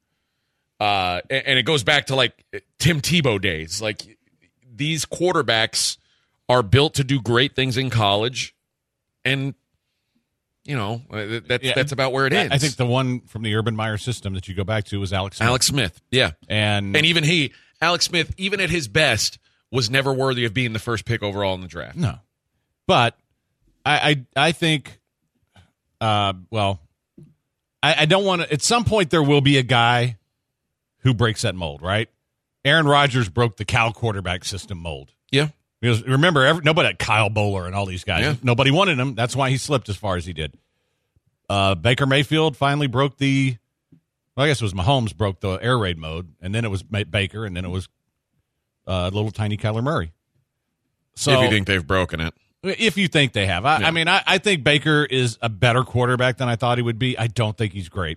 uh, 0.81 1.21
and, 1.31 1.47
and 1.47 1.59
it 1.59 1.63
goes 1.63 1.85
back 1.85 2.07
to 2.07 2.17
like 2.17 2.45
Tim 2.81 3.01
Tebow 3.01 3.41
days. 3.41 3.81
Like 3.81 4.03
these 4.77 5.07
quarterbacks 5.07 5.97
are 6.49 6.63
built 6.63 6.95
to 6.95 7.05
do 7.05 7.21
great 7.21 7.55
things 7.57 7.77
in 7.77 7.91
college, 7.91 8.55
and 9.25 9.55
you 10.65 10.77
know 10.77 11.03
uh, 11.11 11.41
that's 11.47 11.65
Yeah. 11.65 11.73
that's 11.75 11.93
about 11.93 12.13
where 12.13 12.27
it 12.27 12.33
ends. 12.33 12.53
I 12.55 12.59
think 12.59 12.77
the 12.77 12.87
one 12.87 13.21
from 13.23 13.43
the 13.43 13.55
Urban 13.55 13.75
Meyer 13.77 13.97
system 13.99 14.35
that 14.35 14.49
you 14.49 14.55
go 14.55 14.65
back 14.65 14.85
to 14.87 15.01
was 15.01 15.13
Alex. 15.13 15.37
Smith. 15.39 15.49
Alex 15.49 15.67
Smith, 15.67 16.01
yeah, 16.11 16.33
and 16.49 16.97
and 16.97 17.07
even 17.07 17.25
he, 17.25 17.53
Alex 17.81 18.05
Smith, 18.07 18.35
even 18.37 18.61
at 18.61 18.71
his 18.71 18.89
best, 18.89 19.39
was 19.71 19.91
never 19.91 20.13
worthy 20.13 20.45
of 20.45 20.53
being 20.55 20.73
the 20.73 20.79
first 20.79 21.05
pick 21.05 21.23
overall 21.23 21.55
in 21.55 21.61
the 21.61 21.69
draft. 21.69 21.97
No, 21.97 22.19
but 22.87 23.17
I 23.87 24.25
I, 24.37 24.49
I 24.49 24.53
think, 24.53 25.01
uh, 26.01 26.35
well, 26.51 26.81
I, 27.83 28.03
I 28.03 28.05
don't 28.07 28.25
want 28.25 28.43
to. 28.43 28.53
At 28.53 28.63
some 28.63 28.85
point, 28.85 29.11
there 29.11 29.23
will 29.23 29.41
be 29.41 29.59
a 29.59 29.63
guy 29.63 30.19
who 31.01 31.13
breaks 31.15 31.43
that 31.43 31.55
mold, 31.55 31.83
right? 31.83 32.09
Aaron 32.65 32.87
Rodgers 32.87 33.29
broke 33.29 33.57
the 33.59 33.65
Cal 33.67 33.93
quarterback 33.93 34.45
system 34.45 34.79
mold. 34.79 35.13
Yeah, 35.31 35.49
Because 35.85 36.03
remember, 36.05 36.47
every, 36.47 36.63
nobody 36.65 36.87
had 36.87 36.99
Kyle 36.99 37.29
Boller 37.29 37.67
and 37.67 37.75
all 37.75 37.85
these 37.85 38.05
guys. 38.05 38.23
Yeah. 38.23 38.35
Nobody 38.43 38.71
wanted 38.71 38.99
him. 38.99 39.15
That's 39.15 39.37
why 39.37 39.51
he 39.51 39.59
slipped 39.59 39.91
as 39.91 39.97
far 39.97 40.17
as 40.17 40.25
he 40.25 40.33
did. 40.33 40.57
Uh, 41.47 41.75
Baker 41.75 42.07
Mayfield 42.07 42.57
finally 42.57 42.87
broke 42.87 43.19
the. 43.19 43.59
Well, 44.35 44.47
I 44.47 44.49
guess 44.49 44.63
it 44.63 44.65
was 44.65 44.73
Mahomes 44.73 45.15
broke 45.15 45.41
the 45.41 45.59
air 45.61 45.77
raid 45.77 45.99
mode, 45.99 46.37
and 46.41 46.55
then 46.55 46.65
it 46.65 46.71
was 46.71 46.83
Baker, 46.83 47.45
and 47.45 47.55
then 47.55 47.67
it 47.67 47.69
was 47.69 47.91
uh, 48.87 49.11
little 49.13 49.31
tiny 49.31 49.59
Kyler 49.59 49.83
Murray. 49.83 50.13
So 51.17 51.33
if 51.33 51.43
you 51.43 51.51
think 51.51 51.67
they've 51.67 51.87
broken 51.87 52.19
it, 52.19 52.33
if 52.63 52.97
you 52.97 53.07
think 53.07 53.35
they 53.35 53.45
have, 53.45 53.67
I, 53.67 53.81
Yeah. 53.81 53.89
I 53.89 53.91
mean, 53.91 54.09
I, 54.09 54.23
I 54.27 54.39
think 54.39 54.65
Baker 54.65 55.05
is 55.05 55.37
a 55.43 55.51
better 55.51 55.85
quarterback 55.85 56.39
than 56.39 56.49
I 56.49 56.57
thought 56.57 56.79
he 56.79 56.83
would 56.83 56.99
be. 56.99 57.19
I 57.19 57.27
don't 57.27 57.59
think 57.59 57.75
he's 57.75 57.91
great. 57.91 58.17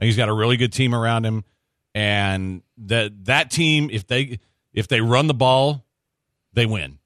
I 0.00 0.06
he's 0.06 0.16
got 0.16 0.30
a 0.30 0.32
really 0.32 0.56
good 0.56 0.72
team 0.72 0.94
around 0.94 1.26
him, 1.26 1.44
and 1.94 2.62
that 2.78 3.26
that 3.26 3.50
team, 3.50 3.90
if 3.92 4.06
they 4.06 4.38
if 4.72 4.88
they 4.88 5.02
run 5.02 5.26
the 5.26 5.34
ball, 5.34 5.84
they 6.54 6.64
win. 6.64 6.98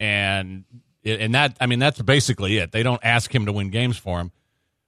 And 0.00 0.64
and 1.04 1.34
that 1.34 1.56
I 1.60 1.66
mean 1.66 1.78
that's 1.78 2.00
basically 2.02 2.56
it. 2.56 2.72
They 2.72 2.82
don't 2.82 3.00
ask 3.04 3.32
him 3.32 3.46
to 3.46 3.52
win 3.52 3.70
games 3.70 3.96
for 3.98 4.18
him, 4.18 4.32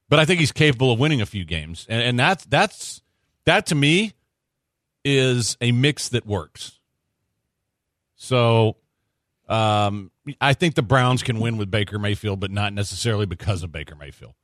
but 0.09 0.19
I 0.19 0.25
think 0.25 0.41
he's 0.41 0.53
capable 0.53 0.91
of 0.91 0.99
winning 0.99 1.21
a 1.21 1.27
few 1.27 1.45
games, 1.45 1.87
and, 1.89 2.03
and 2.03 2.19
that's 2.19 2.45
that's 2.47 3.03
That 3.45 3.67
to 3.67 3.75
me 3.75 4.15
is 5.05 5.57
a 5.61 5.71
mix 5.73 6.09
that 6.11 6.27
works. 6.27 6.79
So 8.15 8.77
um, 9.49 10.11
I 10.41 10.55
think 10.55 10.77
the 10.77 10.83
Browns 10.83 11.23
can 11.23 11.41
win 11.41 11.57
with 11.57 11.71
Baker 11.71 11.99
Mayfield, 11.99 12.41
but 12.41 12.51
not 12.51 12.73
necessarily 12.73 13.27
because 13.27 13.63
of 13.63 13.73
Baker 13.73 13.97
Mayfield. 13.97 14.35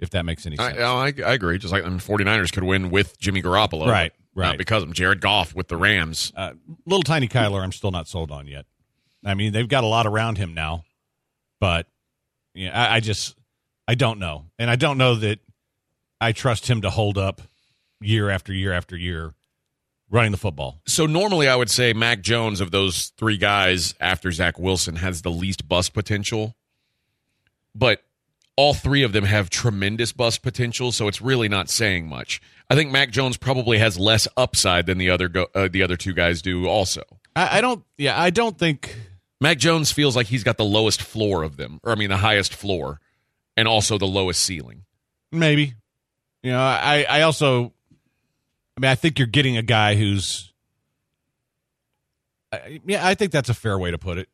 If 0.00 0.10
that 0.10 0.24
makes 0.24 0.44
any 0.46 0.56
sense. 0.56 0.76
I, 0.78 0.82
I, 0.82 1.06
I 1.06 1.32
agree. 1.32 1.58
Just 1.58 1.72
like 1.72 1.84
I 1.84 1.88
mean, 1.88 2.00
49ers 2.00 2.52
could 2.52 2.64
win 2.64 2.90
with 2.90 3.16
Jimmy 3.20 3.40
Garoppolo. 3.40 3.86
Right, 3.86 4.12
Not 4.34 4.42
right. 4.42 4.58
because 4.58 4.82
of 4.82 4.88
him. 4.88 4.94
Jared 4.94 5.20
Goff 5.20 5.54
with 5.54 5.68
the 5.68 5.76
Rams. 5.76 6.32
Uh, 6.34 6.54
little 6.86 7.04
tiny 7.04 7.28
Kyler, 7.28 7.62
I'm 7.62 7.70
still 7.70 7.92
not 7.92 8.08
sold 8.08 8.32
on 8.32 8.48
yet. 8.48 8.66
I 9.24 9.34
mean, 9.34 9.52
they've 9.52 9.68
got 9.68 9.84
a 9.84 9.86
lot 9.86 10.06
around 10.06 10.38
him 10.38 10.54
now, 10.54 10.84
but 11.60 11.86
yeah, 12.54 12.78
I, 12.78 12.96
I 12.96 13.00
just 13.00 13.36
I 13.86 13.94
don't 13.94 14.18
know, 14.18 14.46
and 14.58 14.70
I 14.70 14.76
don't 14.76 14.98
know 14.98 15.14
that 15.16 15.38
I 16.20 16.32
trust 16.32 16.68
him 16.68 16.82
to 16.82 16.90
hold 16.90 17.18
up 17.18 17.42
year 18.00 18.30
after 18.30 18.52
year 18.52 18.72
after 18.72 18.96
year 18.96 19.34
running 20.10 20.32
the 20.32 20.38
football. 20.38 20.80
So 20.86 21.06
normally 21.06 21.48
I 21.48 21.56
would 21.56 21.70
say 21.70 21.92
Mac 21.92 22.20
Jones 22.20 22.60
of 22.60 22.70
those 22.70 23.12
three 23.16 23.38
guys 23.38 23.94
after 24.00 24.30
Zach 24.30 24.58
Wilson 24.58 24.96
has 24.96 25.22
the 25.22 25.30
least 25.30 25.68
bust 25.68 25.94
potential, 25.94 26.54
but 27.74 28.02
all 28.56 28.74
three 28.74 29.02
of 29.02 29.12
them 29.12 29.24
have 29.24 29.48
tremendous 29.48 30.12
bust 30.12 30.42
potential. 30.42 30.92
So 30.92 31.08
it's 31.08 31.22
really 31.22 31.48
not 31.48 31.70
saying 31.70 32.06
much. 32.08 32.40
I 32.68 32.74
think 32.74 32.90
Mac 32.90 33.10
Jones 33.10 33.36
probably 33.36 33.78
has 33.78 33.98
less 33.98 34.28
upside 34.36 34.86
than 34.86 34.98
the 34.98 35.10
other 35.10 35.28
go, 35.28 35.46
uh, 35.54 35.68
the 35.70 35.82
other 35.82 35.96
two 35.96 36.12
guys 36.12 36.42
do. 36.42 36.66
Also, 36.66 37.02
I, 37.34 37.58
I 37.58 37.60
don't. 37.60 37.84
Yeah, 37.98 38.20
I 38.20 38.30
don't 38.30 38.58
think. 38.58 38.94
Mac 39.42 39.58
Jones 39.58 39.90
feels 39.90 40.14
like 40.14 40.28
he's 40.28 40.44
got 40.44 40.56
the 40.56 40.64
lowest 40.64 41.02
floor 41.02 41.42
of 41.42 41.56
them, 41.56 41.80
or 41.82 41.90
I 41.90 41.96
mean 41.96 42.10
the 42.10 42.16
highest 42.16 42.54
floor, 42.54 43.00
and 43.56 43.66
also 43.66 43.98
the 43.98 44.06
lowest 44.06 44.40
ceiling. 44.40 44.84
Maybe. 45.32 45.74
You 46.44 46.52
know, 46.52 46.60
I, 46.60 47.04
I 47.08 47.22
also, 47.22 47.72
I 48.76 48.80
mean, 48.80 48.90
I 48.90 48.94
think 48.94 49.18
you're 49.18 49.26
getting 49.26 49.56
a 49.56 49.62
guy 49.62 49.96
who's, 49.96 50.52
I, 52.52 52.80
yeah, 52.86 53.04
I 53.04 53.14
think 53.14 53.32
that's 53.32 53.48
a 53.48 53.54
fair 53.54 53.76
way 53.76 53.90
to 53.90 53.98
put 53.98 54.18
it. 54.18 54.28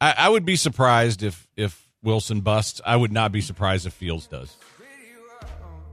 I, 0.00 0.14
I 0.16 0.28
would 0.30 0.46
be 0.46 0.56
surprised 0.56 1.22
if 1.22 1.46
if 1.54 1.86
Wilson 2.02 2.40
busts. 2.40 2.80
I 2.86 2.96
would 2.96 3.12
not 3.12 3.30
be 3.30 3.42
surprised 3.42 3.86
if 3.86 3.92
Fields 3.92 4.26
does. 4.26 4.56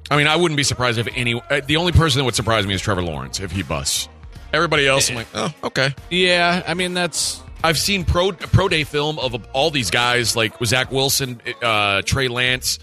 I 0.09 0.15
mean, 0.15 0.27
I 0.27 0.37
wouldn't 0.37 0.55
be 0.55 0.63
surprised 0.63 0.99
if 0.99 1.09
any. 1.15 1.33
Uh, 1.33 1.59
the 1.65 1.75
only 1.75 1.91
person 1.91 2.19
that 2.19 2.25
would 2.25 2.35
surprise 2.35 2.65
me 2.65 2.75
is 2.75 2.81
Trevor 2.81 3.01
Lawrence 3.01 3.41
if 3.41 3.51
he 3.51 3.61
busts. 3.61 4.07
Everybody 4.55 4.87
else, 4.87 5.09
I'm 5.09 5.15
like, 5.15 5.27
oh, 5.33 5.53
okay. 5.65 5.93
Yeah, 6.09 6.63
I 6.65 6.73
mean 6.73 6.93
that's 6.93 7.41
I've 7.63 7.77
seen 7.77 8.05
pro 8.05 8.31
pro 8.31 8.67
day 8.69 8.83
film 8.83 9.19
of 9.19 9.35
all 9.53 9.69
these 9.71 9.89
guys, 9.91 10.35
like 10.35 10.53
Zach 10.65 10.91
Wilson, 10.91 11.41
uh, 11.61 12.01
Trey 12.03 12.27
Lance, 12.27 12.79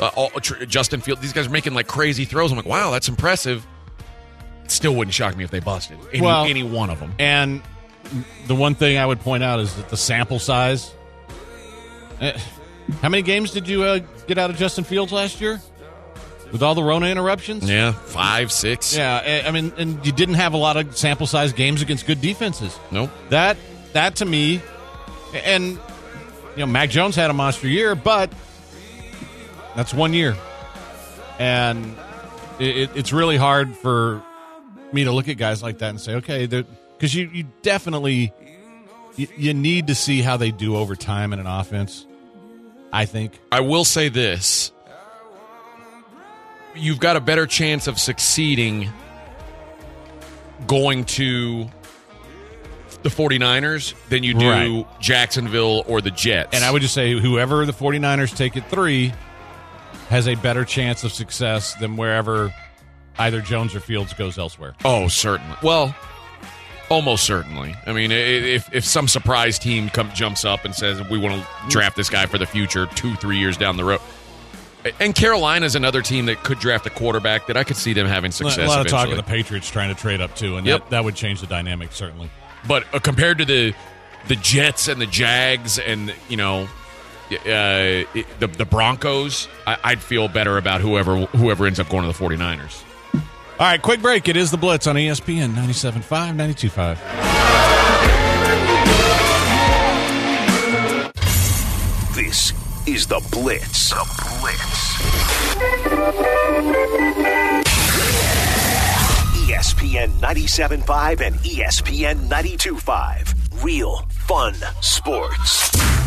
uh, 0.00 0.08
all, 0.14 0.30
Tr- 0.30 0.64
Justin 0.64 1.00
Field. 1.00 1.20
These 1.20 1.32
guys 1.32 1.46
are 1.46 1.50
making 1.50 1.74
like 1.74 1.86
crazy 1.86 2.24
throws. 2.24 2.50
I'm 2.50 2.56
like, 2.56 2.66
wow, 2.66 2.90
that's 2.90 3.08
impressive. 3.08 3.66
It 4.64 4.70
still 4.70 4.94
wouldn't 4.94 5.14
shock 5.14 5.36
me 5.36 5.44
if 5.44 5.50
they 5.50 5.60
busted 5.60 5.98
any, 6.12 6.22
Well- 6.22 6.44
any 6.46 6.62
one 6.62 6.90
of 6.90 6.98
them. 7.00 7.14
And 7.18 7.62
the 8.46 8.54
one 8.54 8.74
thing 8.74 8.98
I 8.98 9.06
would 9.06 9.20
point 9.20 9.42
out 9.42 9.60
is 9.60 9.74
that 9.76 9.88
the 9.90 9.96
sample 9.96 10.38
size. 10.38 10.92
Eh, 12.20 12.38
How 13.00 13.08
many 13.08 13.22
games 13.22 13.50
did 13.52 13.68
you 13.68 13.82
uh, 13.84 14.00
get 14.26 14.38
out 14.38 14.50
of 14.50 14.56
Justin 14.56 14.84
Fields 14.84 15.12
last 15.12 15.40
year? 15.40 15.60
With 16.52 16.62
all 16.62 16.74
the 16.74 16.82
Rona 16.82 17.06
interruptions? 17.06 17.68
Yeah, 17.68 17.92
five, 17.92 18.52
six. 18.52 18.94
Yeah, 18.94 19.22
eh, 19.24 19.42
I 19.46 19.50
mean, 19.50 19.72
and 19.78 20.04
you 20.04 20.12
didn't 20.12 20.34
have 20.34 20.52
a 20.52 20.58
lot 20.58 20.76
of 20.76 20.94
sample 20.96 21.26
size 21.26 21.52
games 21.54 21.80
against 21.82 22.06
good 22.06 22.20
defenses. 22.20 22.78
Nope. 22.90 23.10
That 23.30 23.56
that 23.94 24.16
to 24.16 24.24
me, 24.26 24.60
and 25.44 25.72
you 25.72 25.78
know, 26.58 26.66
Mac 26.66 26.90
Jones 26.90 27.16
had 27.16 27.30
a 27.30 27.32
monster 27.32 27.66
year, 27.68 27.94
but 27.94 28.30
that's 29.74 29.94
one 29.94 30.12
year, 30.12 30.36
and 31.38 31.96
it, 32.58 32.76
it- 32.76 32.90
it's 32.96 33.12
really 33.12 33.36
hard 33.38 33.74
for 33.76 34.22
me 34.92 35.04
to 35.04 35.12
look 35.12 35.28
at 35.28 35.38
guys 35.38 35.62
like 35.62 35.78
that 35.78 35.88
and 35.90 36.00
say, 36.00 36.16
okay, 36.16 36.44
because 36.46 37.14
you 37.14 37.30
you 37.32 37.44
definitely 37.62 38.32
you, 39.16 39.26
you 39.38 39.54
need 39.54 39.86
to 39.86 39.94
see 39.94 40.20
how 40.20 40.36
they 40.36 40.50
do 40.50 40.76
over 40.76 40.94
time 40.96 41.32
in 41.32 41.38
an 41.40 41.46
offense. 41.46 42.06
I 42.92 43.06
think. 43.06 43.38
I 43.50 43.60
will 43.60 43.86
say 43.86 44.10
this. 44.10 44.70
You've 46.74 47.00
got 47.00 47.16
a 47.16 47.20
better 47.20 47.46
chance 47.46 47.86
of 47.86 47.98
succeeding 47.98 48.90
going 50.66 51.04
to 51.04 51.68
the 53.02 53.08
49ers 53.08 53.94
than 54.08 54.22
you 54.22 54.34
do 54.34 54.48
Right. 54.48 55.00
Jacksonville 55.00 55.82
or 55.86 56.00
the 56.00 56.10
Jets. 56.10 56.50
And 56.54 56.64
I 56.64 56.70
would 56.70 56.82
just 56.82 56.94
say 56.94 57.12
whoever 57.18 57.66
the 57.66 57.72
49ers 57.72 58.34
take 58.36 58.56
at 58.56 58.70
three 58.70 59.12
has 60.08 60.28
a 60.28 60.34
better 60.36 60.64
chance 60.64 61.02
of 61.04 61.12
success 61.12 61.74
than 61.74 61.96
wherever 61.96 62.54
either 63.18 63.40
Jones 63.40 63.74
or 63.74 63.80
Fields 63.80 64.14
goes 64.14 64.38
elsewhere. 64.38 64.74
Oh, 64.84 65.08
certainly. 65.08 65.56
Well, 65.62 65.94
almost 66.90 67.24
certainly. 67.24 67.74
I 67.86 67.92
mean, 67.92 68.12
if 68.12 68.72
if 68.72 68.84
some 68.84 69.08
surprise 69.08 69.58
team 69.58 69.88
come 69.88 70.10
jumps 70.12 70.44
up 70.44 70.64
and 70.64 70.74
says 70.74 71.00
we 71.10 71.18
want 71.18 71.42
to 71.42 71.46
draft 71.68 71.96
this 71.96 72.08
guy 72.08 72.26
for 72.26 72.38
the 72.38 72.46
future, 72.46 72.86
two 72.94 73.14
three 73.16 73.38
years 73.38 73.56
down 73.56 73.76
the 73.76 73.84
road, 73.84 74.00
and 75.00 75.14
Carolina's 75.14 75.74
another 75.74 76.02
team 76.02 76.26
that 76.26 76.42
could 76.42 76.58
draft 76.58 76.86
a 76.86 76.90
quarterback 76.90 77.46
that 77.46 77.56
I 77.56 77.64
could 77.64 77.76
see 77.76 77.92
them 77.92 78.06
having 78.06 78.30
success. 78.32 78.58
a 78.58 78.66
lot 78.66 78.80
of 78.80 78.86
talk 78.88 79.06
eventually. 79.06 79.18
of 79.20 79.24
the 79.26 79.30
Patriots 79.30 79.70
trying 79.70 79.94
to 79.94 80.00
trade 80.00 80.20
up 80.20 80.34
too, 80.36 80.56
and 80.56 80.66
Yep. 80.66 80.80
that, 80.80 80.90
that 80.90 81.04
would 81.04 81.14
change 81.14 81.40
the 81.40 81.46
dynamic 81.46 81.92
certainly. 81.92 82.30
but 82.66 82.84
uh, 82.94 82.98
compared 82.98 83.38
to 83.38 83.44
the 83.44 83.74
the 84.28 84.36
Jets 84.36 84.88
and 84.88 85.00
the 85.00 85.06
Jags 85.06 85.78
and 85.78 86.12
you 86.28 86.36
know. 86.36 86.68
Uh, 87.32 88.04
it- 88.14 88.26
the 88.40 88.46
the 88.46 88.66
Broncos, 88.66 89.48
I, 89.66 89.78
I'd 89.82 90.02
feel 90.02 90.28
better 90.28 90.58
about 90.58 90.82
whoever 90.82 91.16
whoever 91.26 91.66
ends 91.66 91.80
up 91.80 91.88
going 91.88 92.02
to 92.02 92.08
the 92.08 92.12
49ers. 92.24 92.82
All 93.14 93.20
right, 93.58 93.80
quick 93.80 94.02
break. 94.02 94.28
It 94.28 94.36
is 94.36 94.50
the 94.50 94.58
Blitz 94.58 94.86
on 94.86 94.96
ESPN 94.96 95.54
97.5, 95.54 96.02
92.5. 96.36 96.98
This 102.14 102.52
is 102.86 103.06
the 103.06 103.20
Blitz. 103.30 103.90
The 103.90 104.04
Blitz. 104.40 104.82
ESPN 109.46 110.10
97.5 110.20 111.20
and 111.20 111.36
ESPN 111.36 112.28
92.5. 112.28 113.62
Real 113.62 114.04
fun 114.10 114.54
sports. 114.80 116.01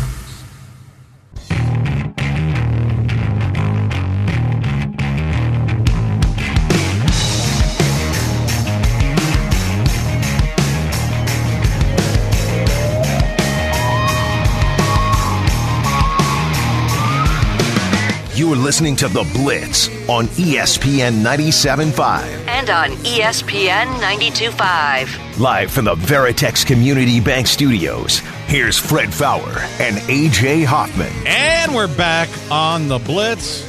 You 18.36 18.52
are 18.52 18.56
listening 18.56 18.96
to 18.96 19.08
The 19.08 19.22
Blitz 19.32 19.88
on 20.10 20.26
ESPN 20.26 21.22
97.5. 21.22 22.46
And 22.46 22.68
on 22.68 22.90
ESPN 22.90 23.86
92.5. 23.98 25.38
Live 25.40 25.70
from 25.70 25.86
the 25.86 25.94
Veritex 25.94 26.66
Community 26.66 27.18
Bank 27.18 27.46
Studios, 27.46 28.18
here's 28.46 28.78
Fred 28.78 29.14
Faour 29.14 29.48
and 29.80 29.96
AJ 29.96 30.66
Hoffman. 30.66 31.10
And 31.26 31.74
we're 31.74 31.88
back 31.96 32.28
on 32.50 32.88
the 32.88 32.98
Blitz. 32.98 33.64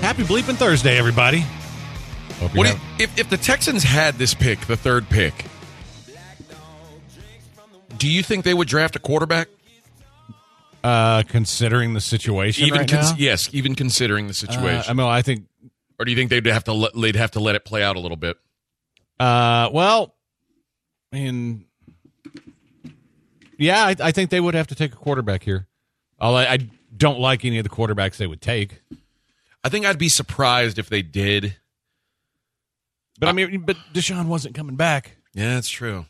Happy 0.00 0.24
bleeping 0.24 0.56
Thursday, 0.56 0.98
everybody. 0.98 1.44
Hope 2.40 2.56
What 2.56 2.66
you 2.66 2.72
do 2.74 2.80
you, 2.98 3.04
if 3.04 3.16
if 3.16 3.30
the 3.30 3.36
Texans 3.36 3.84
had 3.84 4.16
this 4.16 4.34
pick, 4.34 4.58
the 4.66 4.76
third 4.76 5.08
pick, 5.08 5.44
do 7.96 8.08
you 8.08 8.24
think 8.24 8.44
they 8.44 8.54
would 8.54 8.66
draft 8.66 8.96
a 8.96 8.98
quarterback? 8.98 9.46
Uh, 10.84 11.22
considering 11.28 11.94
the 11.94 12.00
situation 12.00 12.66
Even 12.66 12.80
right 12.80 12.90
cons- 12.90 13.10
now. 13.12 13.16
yes, 13.18 13.48
even 13.52 13.74
considering 13.74 14.26
the 14.26 14.30
Uh, 14.30 14.34
situation, 14.34 14.84
I 14.88 14.92
mean, 14.94 15.06
I 15.06 15.22
think. 15.22 15.46
or 15.98 16.04
do 16.04 16.10
you 16.10 16.16
think 16.16 16.30
they'd 16.30 16.46
have 16.46 16.64
to 16.64 16.72
let, 16.72 16.92
they'd 16.94 17.16
have 17.16 17.32
to 17.32 17.40
let 17.40 17.54
it 17.54 17.64
play 17.64 17.82
out 17.82 17.96
a 17.96 18.00
little 18.00 18.16
bit? 18.16 18.36
Uh, 19.18 19.68
well, 19.72 20.14
I 21.12 21.16
mean, 21.16 21.66
yeah, 23.58 23.84
I, 23.86 23.96
I 24.00 24.12
think 24.12 24.30
they 24.30 24.40
would 24.40 24.54
have 24.54 24.68
to 24.68 24.74
take 24.74 24.92
a 24.92 24.96
quarterback 24.96 25.42
here. 25.42 25.66
Although 26.18 26.38
I, 26.38 26.52
I 26.54 26.58
don't 26.96 27.18
like 27.20 27.44
any 27.44 27.58
of 27.58 27.64
the 27.64 27.70
quarterbacks 27.70 28.16
they 28.16 28.26
would 28.26 28.40
take. 28.40 28.80
I 29.62 29.68
think 29.68 29.84
I'd 29.84 29.98
be 29.98 30.08
surprised 30.08 30.78
if 30.78 30.88
they 30.88 31.02
did. 31.02 31.56
But 33.18 33.28
I 33.28 33.32
mean, 33.32 33.60
but 33.66 33.76
Deshaun 33.92 34.26
wasn't 34.26 34.54
coming 34.54 34.76
back. 34.76 35.16
Yeah, 35.34 35.54
that's 35.54 35.68
true. 35.68 36.06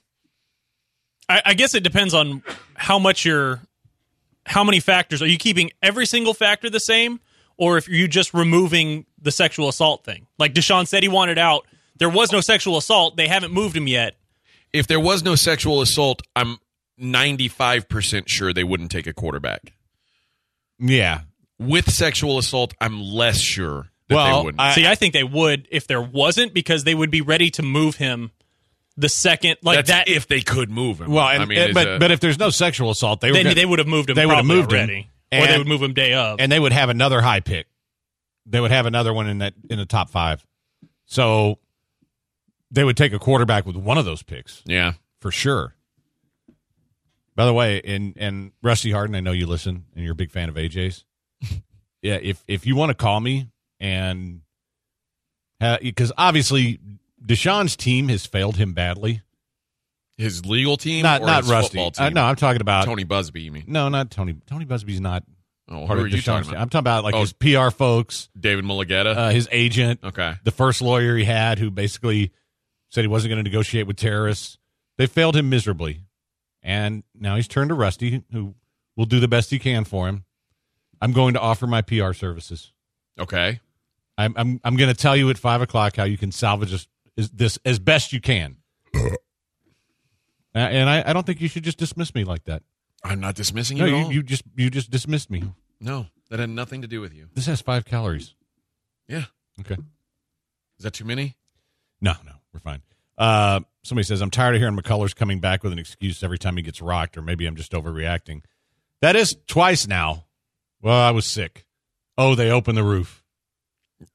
I, 1.29 1.43
I 1.47 1.55
guess 1.55 1.75
it 1.75 1.83
depends 1.83 2.15
on 2.15 2.43
how 2.75 2.99
much 3.01 3.25
you're, 3.25 3.61
how 4.51 4.65
many 4.65 4.81
factors 4.81 5.23
are 5.23 5.27
you 5.27 5.39
keeping 5.39 5.71
every 5.83 6.07
single 6.07 6.35
factor 6.35 6.69
the 6.69 6.81
same, 6.81 7.21
or 7.57 7.79
if 7.79 7.89
you're 7.89 8.09
just 8.09 8.35
removing 8.35 9.07
the 9.21 9.31
sexual 9.31 9.69
assault 9.69 10.05
thing. 10.05 10.27
Like 10.39 10.55
Deshaun 10.55 10.87
said, 10.87 11.03
he 11.03 11.09
wanted 11.09 11.39
out. 11.39 11.67
There 11.99 12.09
was 12.09 12.33
no 12.33 12.41
sexual 12.41 12.77
assault. 12.79 13.17
They 13.17 13.29
haven't 13.29 13.53
moved 13.53 13.77
him 13.77 13.87
yet. 13.87 14.17
If 14.73 14.87
there 14.87 15.01
was 15.01 15.23
no 15.23 15.35
sexual 15.35 15.83
assault, 15.83 16.23
I'm 16.35 16.59
95% 17.01 18.25
sure 18.29 18.53
they 18.53 18.65
wouldn't 18.65 18.91
take 18.91 19.07
a 19.07 19.13
quarterback. 19.13 19.73
Yeah, 20.79 21.21
With 21.59 21.91
sexual 21.91 22.39
assault, 22.39 22.73
I'm 22.81 23.03
less 23.03 23.39
sure 23.39 23.91
that 24.09 24.15
Well, 24.15 24.39
they 24.41 24.45
wouldn't. 24.47 24.61
I- 24.61 24.75
See, 24.75 24.87
I 24.87 24.95
think 24.95 25.13
they 25.13 25.25
would 25.25 25.69
if 25.71 25.87
there 25.87 26.01
wasn't 26.01 26.55
because 26.55 26.85
they 26.85 26.95
would 26.95 27.11
be 27.11 27.21
ready 27.21 27.51
to 27.51 27.63
move 27.63 27.97
him 27.97 28.31
the 29.01 29.09
second 29.09 29.57
like 29.63 29.79
That's 29.79 29.89
that. 29.91 30.09
if 30.09 30.29
they 30.29 30.41
could 30.41 30.71
move 30.71 31.01
him. 31.01 31.11
Well, 31.11 31.27
and, 31.29 31.43
I 31.43 31.47
mean, 31.47 31.59
and- 31.59 31.75
but 31.75 31.89
a- 31.89 31.99
but 31.99 32.11
if 32.11 32.21
there's 32.21 32.39
no 32.39 32.51
sexual 32.51 32.91
assault, 32.91 33.21
they 33.21 33.31
were 33.31 33.35
then 33.35 33.45
gonna- 33.45 33.55
they 33.55 33.65
would 33.67 33.79
have 33.79 33.89
moved 33.89 34.11
him. 34.11 34.15
they 34.15 34.27
would 34.27 34.37
have 34.37 34.45
probably 34.45 34.57
moved 34.57 34.73
him, 34.73 34.79
already, 34.79 35.11
or 35.33 35.47
they 35.47 35.59
would 35.59 35.67
move 35.67 35.83
him 35.83 35.95
day 35.95 36.13
of. 36.15 36.39
and 36.41 36.53
they 36.53 36.61
would 36.61 36.73
have 36.73 36.89
another 36.91 37.21
high 37.23 37.41
pick. 37.41 37.67
They 38.47 38.61
would 38.61 38.71
have 38.71 38.87
another 38.87 39.13
one 39.13 39.29
in 39.29 39.39
that 39.39 39.55
in 39.69 39.79
the 39.79 39.87
top 39.87 40.11
five. 40.11 40.45
So 41.07 41.59
they 42.71 42.85
would 42.85 42.97
take 42.97 43.13
a 43.13 43.19
quarterback 43.19 43.67
with 43.67 43.77
one 43.77 43.99
of 43.99 44.05
those 44.05 44.23
picks 44.23 44.63
yeah, 44.67 44.93
for 45.21 45.31
sure. 45.33 45.75
By 47.37 47.47
the 47.47 47.55
way, 47.55 47.81
and 47.85 48.15
and 48.17 48.53
Rusty 48.63 48.91
Hardin, 48.93 49.15
I 49.17 49.21
know 49.21 49.33
you 49.33 49.47
listen 49.47 49.87
and 49.95 50.05
you're 50.05 50.13
a 50.13 50.17
big 50.17 50.31
fan 50.31 50.49
of 50.49 50.57
AJ's. 50.57 51.05
yeah, 52.03 52.19
if 52.21 52.45
if 52.47 52.67
you 52.67 52.77
want 52.77 52.91
to 52.91 52.95
call 52.95 53.19
me 53.21 53.49
and 53.81 54.43
because 55.81 56.13
obviously 56.19 56.81
Deshaun's 57.25 57.77
team 57.77 58.09
has 58.09 58.27
failed 58.27 58.57
him 58.57 58.73
badly. 58.73 59.23
his 60.17 60.45
legal 60.45 60.77
team, 60.77 61.03
Not 61.03 61.23
or 61.23 61.27
not 61.27 61.43
his 61.45 61.51
Rusty. 61.51 61.69
football 61.79 61.91
team? 61.93 62.07
Uh, 62.07 62.11
no, 62.11 62.25
I'm 62.25 62.37
talking 62.37 62.61
about 62.61 62.85
Tony 62.85 63.05
Buzbee. 63.05 63.43
You 63.43 63.53
mean? 63.53 63.65
no, 63.67 63.89
not 63.89 64.11
Tony. 64.11 64.37
Tony 64.47 64.67
Buzbee's 64.67 65.01
not 65.01 65.23
Oh, 65.73 65.87
who 65.87 65.93
are 65.95 66.07
you 66.07 66.21
talking 66.21 66.43
team. 66.45 66.53
about? 66.53 66.63
I'm 66.63 66.69
talking 66.69 66.81
about 66.81 67.05
like 67.05 67.15
Oh. 67.15 67.21
his 67.21 67.33
PR 67.33 67.71
folks, 67.71 68.29
David 68.39 68.65
Mulugheta. 68.65 69.17
uh, 69.17 69.31
his 69.31 69.49
agent, 69.53 70.01
okay, 70.03 70.35
the 70.45 70.51
first 70.51 70.83
lawyer 70.83 71.17
he 71.17 71.25
had 71.25 71.59
who 71.61 71.71
basically 71.71 72.33
said 72.91 73.03
he 73.03 73.09
wasn't 73.09 73.31
going 73.31 73.43
to 73.43 73.49
negotiate 73.49 73.87
with 73.87 73.97
terrorists. 73.97 74.59
They 74.99 75.07
failed 75.07 75.37
him 75.37 75.49
miserably. 75.49 76.01
And 76.63 77.05
now 77.15 77.37
he's 77.37 77.47
turned 77.49 77.69
to 77.71 77.75
Rusty, 77.75 78.23
who 78.33 78.55
will 78.97 79.07
do 79.07 79.21
the 79.21 79.29
best 79.29 79.51
he 79.51 79.59
can 79.59 79.85
for 79.85 80.09
him. 80.09 80.25
I'm 81.01 81.13
going 81.13 81.33
to 81.35 81.41
offer 81.41 81.67
my 81.67 81.81
PR 81.83 82.13
services. 82.13 82.73
okay. 83.19 83.61
I'm 84.19 84.35
I'm, 84.37 84.61
I'm 84.65 84.77
going 84.77 84.91
to 84.93 84.97
tell 85.01 85.17
you 85.17 85.31
at 85.31 85.39
five 85.39 85.63
o'clock 85.63 85.97
how 85.97 86.05
you 86.05 86.19
can 86.19 86.31
salvage 86.33 86.73
is- 86.75 86.89
this 87.17 87.59
as 87.65 87.79
best 87.79 88.13
you 88.13 88.21
can. 88.21 88.57
Uh, 90.53 90.59
and 90.59 90.89
I, 90.91 91.05
I 91.07 91.13
don't 91.13 91.25
think 91.25 91.41
you 91.41 91.49
should 91.49 91.63
just 91.63 91.79
dismiss 91.79 92.15
me 92.15 92.25
like 92.25 92.45
that. 92.45 92.63
I'm 93.05 93.21
not 93.21 93.35
dismissing 93.37 93.77
you 93.77 93.85
No, 93.87 93.89
you, 93.99 94.05
all. 94.05 94.13
you 94.13 94.23
just 94.23 94.43
you 94.57 94.69
just 94.71 94.91
dismissed 94.91 95.31
me. 95.31 95.45
no, 95.81 96.07
that 96.29 96.39
had 96.41 96.51
nothing 96.51 96.83
to 96.83 96.89
do 96.89 97.01
with 97.01 97.15
you. 97.15 97.29
This 97.35 97.47
has 97.47 97.61
five 97.61 97.85
calories. 97.85 98.35
Yeah, 99.09 99.25
Okay. 99.61 99.77
is 100.79 100.83
that 100.85 100.93
too 100.93 101.05
many? 101.05 101.37
No, 102.01 102.15
no, 102.27 102.33
we're 102.53 102.61
fine. 102.61 102.83
Uh, 103.19 103.61
somebody 103.83 104.05
says, 104.05 104.21
I'm 104.23 104.31
tired 104.31 104.55
of 104.55 104.61
hearing 104.61 104.77
McCullers 104.77 105.15
coming 105.15 105.41
back 105.41 105.63
with 105.63 105.73
an 105.73 105.79
excuse 105.79 106.23
every 106.23 106.39
time 106.39 106.57
he 106.57 106.63
gets 106.63 106.81
rocked, 106.81 107.17
or 107.19 107.23
maybe 107.23 107.47
I'm 107.47 107.57
just 107.57 107.73
overreacting. 107.73 108.43
That 109.03 109.15
is 109.17 109.37
twice 109.47 109.87
now. 109.87 110.25
Well, 110.83 110.97
I 110.99 111.11
was 111.11 111.27
sick. 111.27 111.67
Oh, 112.19 112.35
they 112.35 112.51
opened 112.51 112.77
the 112.79 112.83
roof. 112.85 113.23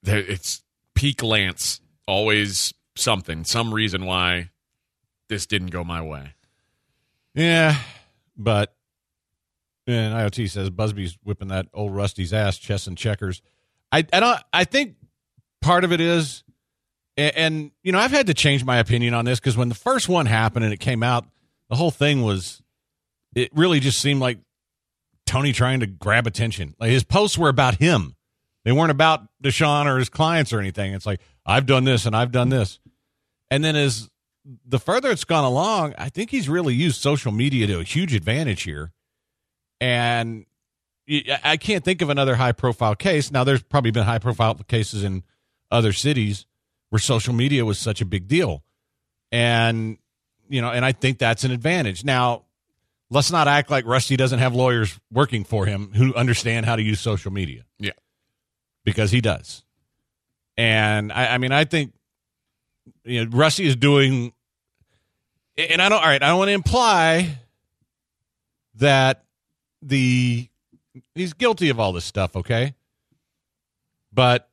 It's 0.03 0.63
peak 0.95 1.21
Lance. 1.23 1.79
Always 2.07 2.73
something, 2.95 3.43
some 3.43 3.73
reason 3.73 4.05
why 4.05 4.49
this 5.29 5.45
didn't 5.45 5.71
go 5.71 5.83
my 5.83 6.01
way. 6.01 6.33
Yeah, 7.33 7.77
but 8.37 8.75
and 9.87 10.13
IoT 10.13 10.49
says 10.49 10.69
Buzbee's 10.69 11.17
whipping 11.23 11.49
that 11.49 11.67
old 11.73 11.93
Rusty's 11.93 12.33
ass, 12.33 12.57
chess 12.57 12.87
and 12.87 12.97
checkers. 12.97 13.41
I, 13.91 14.05
I 14.11 14.19
don't. 14.19 14.39
I 14.51 14.63
think 14.63 14.95
part 15.61 15.83
of 15.83 15.91
it 15.91 16.01
is, 16.01 16.43
and, 17.17 17.35
and 17.35 17.71
you 17.83 17.91
know, 17.91 17.99
I've 17.99 18.11
had 18.11 18.27
to 18.27 18.33
change 18.33 18.65
my 18.65 18.77
opinion 18.77 19.13
on 19.13 19.25
this 19.25 19.39
because 19.39 19.57
when 19.57 19.69
the 19.69 19.75
first 19.75 20.09
one 20.09 20.25
happened 20.25 20.65
and 20.65 20.73
it 20.73 20.79
came 20.79 21.03
out, 21.03 21.25
the 21.69 21.75
whole 21.75 21.91
thing 21.91 22.23
was, 22.23 22.61
it 23.35 23.51
really 23.53 23.79
just 23.79 24.01
seemed 24.01 24.21
like 24.21 24.39
Tony 25.25 25.53
trying 25.53 25.81
to 25.81 25.87
grab 25.87 26.25
attention. 26.25 26.75
Like 26.79 26.91
his 26.91 27.03
posts 27.03 27.37
were 27.37 27.49
about 27.49 27.75
him; 27.75 28.15
they 28.63 28.71
weren't 28.71 28.91
about 28.91 29.21
Deshaun 29.43 29.85
or 29.85 29.99
his 29.99 30.09
clients 30.09 30.51
or 30.51 30.59
anything. 30.59 30.93
It's 30.93 31.05
like 31.05 31.21
I've 31.45 31.65
done 31.65 31.83
this 31.83 32.05
and 32.05 32.15
I've 32.15 32.31
done 32.31 32.49
this, 32.49 32.79
and 33.51 33.63
then 33.63 33.75
as 33.75 34.09
the 34.65 34.79
further 34.79 35.09
it's 35.11 35.23
gone 35.23 35.43
along, 35.43 35.95
I 35.97 36.09
think 36.09 36.29
he's 36.29 36.47
really 36.47 36.73
used 36.73 37.01
social 37.01 37.31
media 37.31 37.67
to 37.67 37.79
a 37.79 37.83
huge 37.83 38.13
advantage 38.13 38.63
here. 38.63 38.91
And 39.81 40.45
I 41.43 41.57
can't 41.57 41.83
think 41.83 42.01
of 42.01 42.09
another 42.09 42.35
high 42.35 42.51
profile 42.51 42.95
case. 42.95 43.31
Now, 43.31 43.43
there's 43.43 43.61
probably 43.63 43.91
been 43.91 44.03
high 44.03 44.19
profile 44.19 44.55
cases 44.55 45.03
in 45.03 45.23
other 45.71 45.93
cities 45.93 46.45
where 46.89 46.99
social 46.99 47.33
media 47.33 47.65
was 47.65 47.77
such 47.79 48.01
a 48.01 48.05
big 48.05 48.27
deal. 48.27 48.63
And, 49.31 49.97
you 50.47 50.61
know, 50.61 50.69
and 50.69 50.85
I 50.85 50.91
think 50.91 51.17
that's 51.17 51.43
an 51.43 51.51
advantage. 51.51 52.03
Now, 52.05 52.43
let's 53.09 53.31
not 53.31 53.47
act 53.47 53.69
like 53.69 53.85
Rusty 53.85 54.15
doesn't 54.15 54.39
have 54.39 54.55
lawyers 54.55 54.99
working 55.11 55.43
for 55.43 55.65
him 55.65 55.91
who 55.93 56.13
understand 56.15 56.65
how 56.65 56.75
to 56.75 56.81
use 56.81 56.99
social 56.99 57.31
media 57.31 57.65
Yeah. 57.79 57.91
because 58.83 59.11
he 59.11 59.21
does. 59.21 59.63
And 60.57 61.11
I, 61.11 61.35
I 61.35 61.37
mean, 61.37 61.51
I 61.51 61.65
think 61.65 61.93
you 63.03 63.23
know 63.23 63.31
Rusty 63.31 63.65
is 63.65 63.75
doing, 63.75 64.33
and 65.57 65.81
I 65.81 65.89
don't. 65.89 65.99
All 65.99 66.07
right, 66.07 66.21
I 66.21 66.27
don't 66.27 66.39
want 66.39 66.49
to 66.49 66.53
imply 66.53 67.39
that 68.75 69.23
the 69.81 70.49
he's 71.13 71.33
guilty 71.33 71.69
of 71.69 71.79
all 71.79 71.93
this 71.93 72.05
stuff. 72.05 72.36
Okay, 72.36 72.75
but 74.13 74.49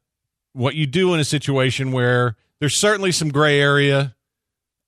what 0.53 0.75
you 0.75 0.87
do 0.87 1.15
in 1.15 1.21
a 1.21 1.25
situation 1.25 1.93
where 1.93 2.37
there's 2.61 2.77
certainly 2.77 3.13
some 3.13 3.31
gray 3.31 3.61
area. 3.61 4.15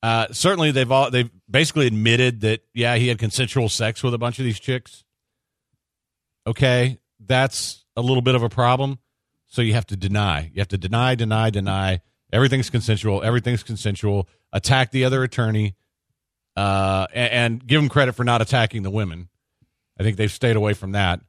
Uh, 0.02 0.26
certainly, 0.32 0.70
they've 0.70 0.92
all 0.92 1.10
they've 1.10 1.30
basically 1.50 1.86
admitted 1.86 2.42
that 2.42 2.60
yeah, 2.74 2.96
he 2.96 3.08
had 3.08 3.18
consensual 3.18 3.68
sex 3.68 4.02
with 4.02 4.12
a 4.12 4.18
bunch 4.18 4.38
of 4.38 4.44
these 4.44 4.60
chicks. 4.60 5.04
Okay, 6.46 6.98
that's 7.18 7.84
a 7.96 8.02
little 8.02 8.22
bit 8.22 8.34
of 8.34 8.42
a 8.42 8.48
problem. 8.48 8.98
So 9.46 9.62
you 9.62 9.74
have 9.74 9.86
to 9.86 9.96
deny. 9.96 10.50
You 10.52 10.60
have 10.60 10.68
to 10.68 10.78
deny, 10.78 11.14
deny, 11.14 11.48
deny. 11.48 12.00
Everything's 12.34 12.68
consensual. 12.68 13.22
Everything's 13.22 13.62
consensual. 13.62 14.28
Attack 14.52 14.90
the 14.90 15.04
other 15.04 15.22
attorney, 15.22 15.76
uh, 16.56 17.06
and, 17.14 17.32
and 17.32 17.66
give 17.66 17.80
him 17.80 17.88
credit 17.88 18.14
for 18.14 18.24
not 18.24 18.42
attacking 18.42 18.82
the 18.82 18.90
women. 18.90 19.28
I 19.98 20.02
think 20.02 20.16
they've 20.16 20.30
stayed 20.30 20.56
away 20.56 20.74
from 20.74 20.92
that, 20.92 21.20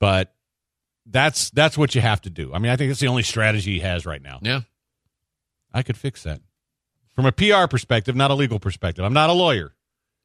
but 0.00 0.34
that's 1.06 1.50
that's 1.50 1.76
what 1.76 1.94
you 1.94 2.00
have 2.00 2.22
to 2.22 2.30
do. 2.30 2.52
I 2.54 2.58
mean, 2.58 2.72
I 2.72 2.76
think 2.76 2.90
that's 2.90 3.00
the 3.00 3.08
only 3.08 3.22
strategy 3.22 3.74
he 3.74 3.80
has 3.80 4.06
right 4.06 4.22
now. 4.22 4.38
Yeah. 4.42 4.62
I 5.72 5.82
could 5.82 5.96
fix 5.96 6.22
that 6.24 6.40
from 7.14 7.26
a 7.26 7.32
PR 7.32 7.66
perspective, 7.68 8.16
not 8.16 8.30
a 8.30 8.34
legal 8.34 8.58
perspective. 8.58 9.04
I'm 9.04 9.12
not 9.12 9.30
a 9.30 9.34
lawyer. 9.34 9.74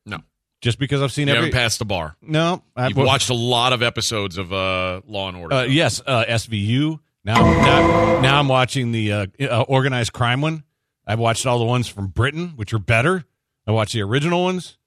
No. 0.05 0.19
Just 0.61 0.79
because 0.79 1.01
I've 1.01 1.11
seen 1.11 1.27
You 1.27 1.35
every 1.35 1.51
passed 1.51 1.79
the 1.79 1.85
bar. 1.85 2.15
no, 2.21 2.63
I, 2.75 2.87
You've 2.87 2.97
watched 2.97 3.29
a 3.29 3.35
lot 3.35 3.73
of 3.73 3.83
episodes 3.83 4.37
of 4.37 4.51
uh, 4.53 5.01
Law 5.05 5.27
and 5.27 5.37
Order. 5.37 5.55
Uh, 5.55 5.63
yes, 5.63 6.01
uh, 6.05 6.23
SVU. 6.25 6.99
Now, 7.25 7.41
now, 7.41 8.21
now 8.21 8.39
I'm 8.39 8.47
watching 8.47 8.91
the 8.91 9.11
uh, 9.11 9.25
uh, 9.41 9.61
organized 9.63 10.13
crime 10.13 10.41
one. 10.41 10.63
I've 11.07 11.19
watched 11.19 11.45
all 11.45 11.57
the 11.59 11.65
ones 11.65 11.87
from 11.87 12.07
Britain, 12.07 12.53
which 12.55 12.73
are 12.73 12.79
better. 12.79 13.25
I 13.67 13.71
watched 13.71 13.93
the 13.93 14.01
original 14.03 14.43
ones. 14.43 14.77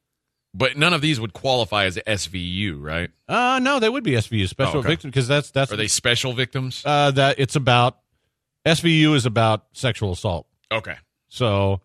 But 0.55 0.77
none 0.77 0.95
of 0.95 1.01
these 1.01 1.21
would 1.21 1.33
qualify 1.33 1.85
as 1.85 1.97
SVU, 1.99 2.81
right? 2.83 3.11
Uh 3.29 3.59
no, 3.63 3.79
they 3.81 3.89
would 3.89 4.03
be 4.03 4.13
SVU 4.13 4.49
special 4.49 4.77
Oh, 4.77 4.79
okay. 4.81 4.89
victim 4.89 5.11
because 5.11 5.29
that's 5.29 5.51
that's 5.51 5.71
Are 5.73 5.77
they 5.77 5.89
special 5.89 6.33
victims? 6.33 6.83
uh, 6.87 7.11
that 7.13 7.39
it's 7.39 7.55
about 7.55 7.99
SVU 8.65 9.15
is 9.15 9.27
about 9.27 9.67
sexual 9.73 10.13
assault. 10.13 10.47
Okay. 10.73 10.95
So, 11.29 11.83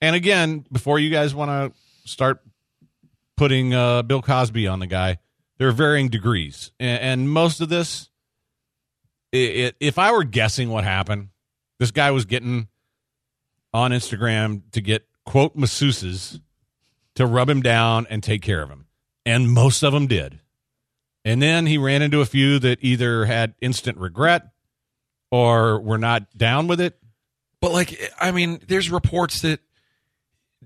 and 0.00 0.16
again, 0.16 0.64
before 0.72 0.98
you 0.98 1.10
guys 1.10 1.34
want 1.34 1.50
to 1.74 2.08
start 2.10 2.40
putting 3.36 3.74
uh, 3.74 4.02
Bill 4.02 4.22
Cosby 4.22 4.66
on 4.66 4.78
the 4.80 4.86
guy, 4.86 5.18
there 5.58 5.68
are 5.68 5.72
varying 5.72 6.08
degrees, 6.08 6.72
and, 6.80 7.00
and 7.02 7.30
most 7.30 7.60
of 7.60 7.68
this, 7.68 8.08
it, 9.32 9.36
it, 9.38 9.76
if 9.80 9.98
I 9.98 10.12
were 10.12 10.24
guessing 10.24 10.70
what 10.70 10.84
happened, 10.84 11.28
this 11.78 11.90
guy 11.90 12.10
was 12.10 12.24
getting 12.24 12.68
on 13.72 13.90
Instagram 13.90 14.62
to 14.72 14.80
get 14.80 15.06
quote 15.24 15.56
masseuses 15.56 16.40
to 17.14 17.26
rub 17.26 17.48
him 17.48 17.62
down 17.62 18.06
and 18.08 18.22
take 18.22 18.42
care 18.42 18.62
of 18.62 18.70
him, 18.70 18.86
and 19.26 19.50
most 19.50 19.82
of 19.82 19.92
them 19.92 20.06
did. 20.06 20.40
And 21.24 21.42
then 21.42 21.66
he 21.66 21.76
ran 21.76 22.00
into 22.00 22.20
a 22.20 22.26
few 22.26 22.58
that 22.60 22.78
either 22.80 23.26
had 23.26 23.54
instant 23.60 23.98
regret 23.98 24.48
or 25.30 25.80
were 25.80 25.98
not 25.98 26.36
down 26.36 26.68
with 26.68 26.80
it. 26.80 26.98
But 27.60 27.72
like, 27.72 28.00
I 28.18 28.30
mean, 28.30 28.60
there's 28.66 28.90
reports 28.90 29.42
that 29.42 29.60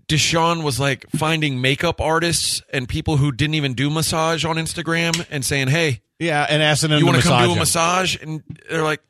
Deshaun 0.08 0.62
was 0.62 0.78
like 0.78 1.08
finding 1.10 1.60
makeup 1.60 2.00
artists 2.00 2.62
and 2.72 2.88
people 2.88 3.16
who 3.16 3.32
didn't 3.32 3.54
even 3.54 3.74
do 3.74 3.90
massage 3.90 4.44
on 4.44 4.56
Instagram 4.56 5.26
and 5.30 5.44
saying, 5.44 5.68
"Hey, 5.68 6.02
Yeah, 6.22 6.46
and 6.48 6.62
asking 6.62 6.90
him 6.90 6.98
you 7.00 7.06
want 7.06 7.18
to 7.18 7.22
come 7.24 7.42
do 7.44 7.50
a 7.50 7.52
him. 7.52 7.58
massage?" 7.58 8.16
And 8.22 8.42
they're 8.70 8.82
like, 8.82 9.00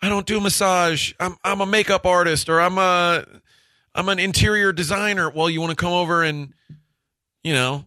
"I 0.00 0.08
don't 0.08 0.26
do 0.26 0.40
massage. 0.40 1.12
I'm 1.20 1.36
I'm 1.44 1.60
a 1.60 1.66
makeup 1.66 2.04
artist 2.06 2.48
or 2.48 2.60
I'm 2.60 2.78
a 2.78 3.24
I'm 3.94 4.08
an 4.08 4.18
interior 4.18 4.72
designer." 4.72 5.30
Well, 5.30 5.48
you 5.50 5.60
want 5.60 5.70
to 5.70 5.76
come 5.76 5.92
over 5.92 6.22
and 6.22 6.52
you 7.42 7.52
know 7.54 7.84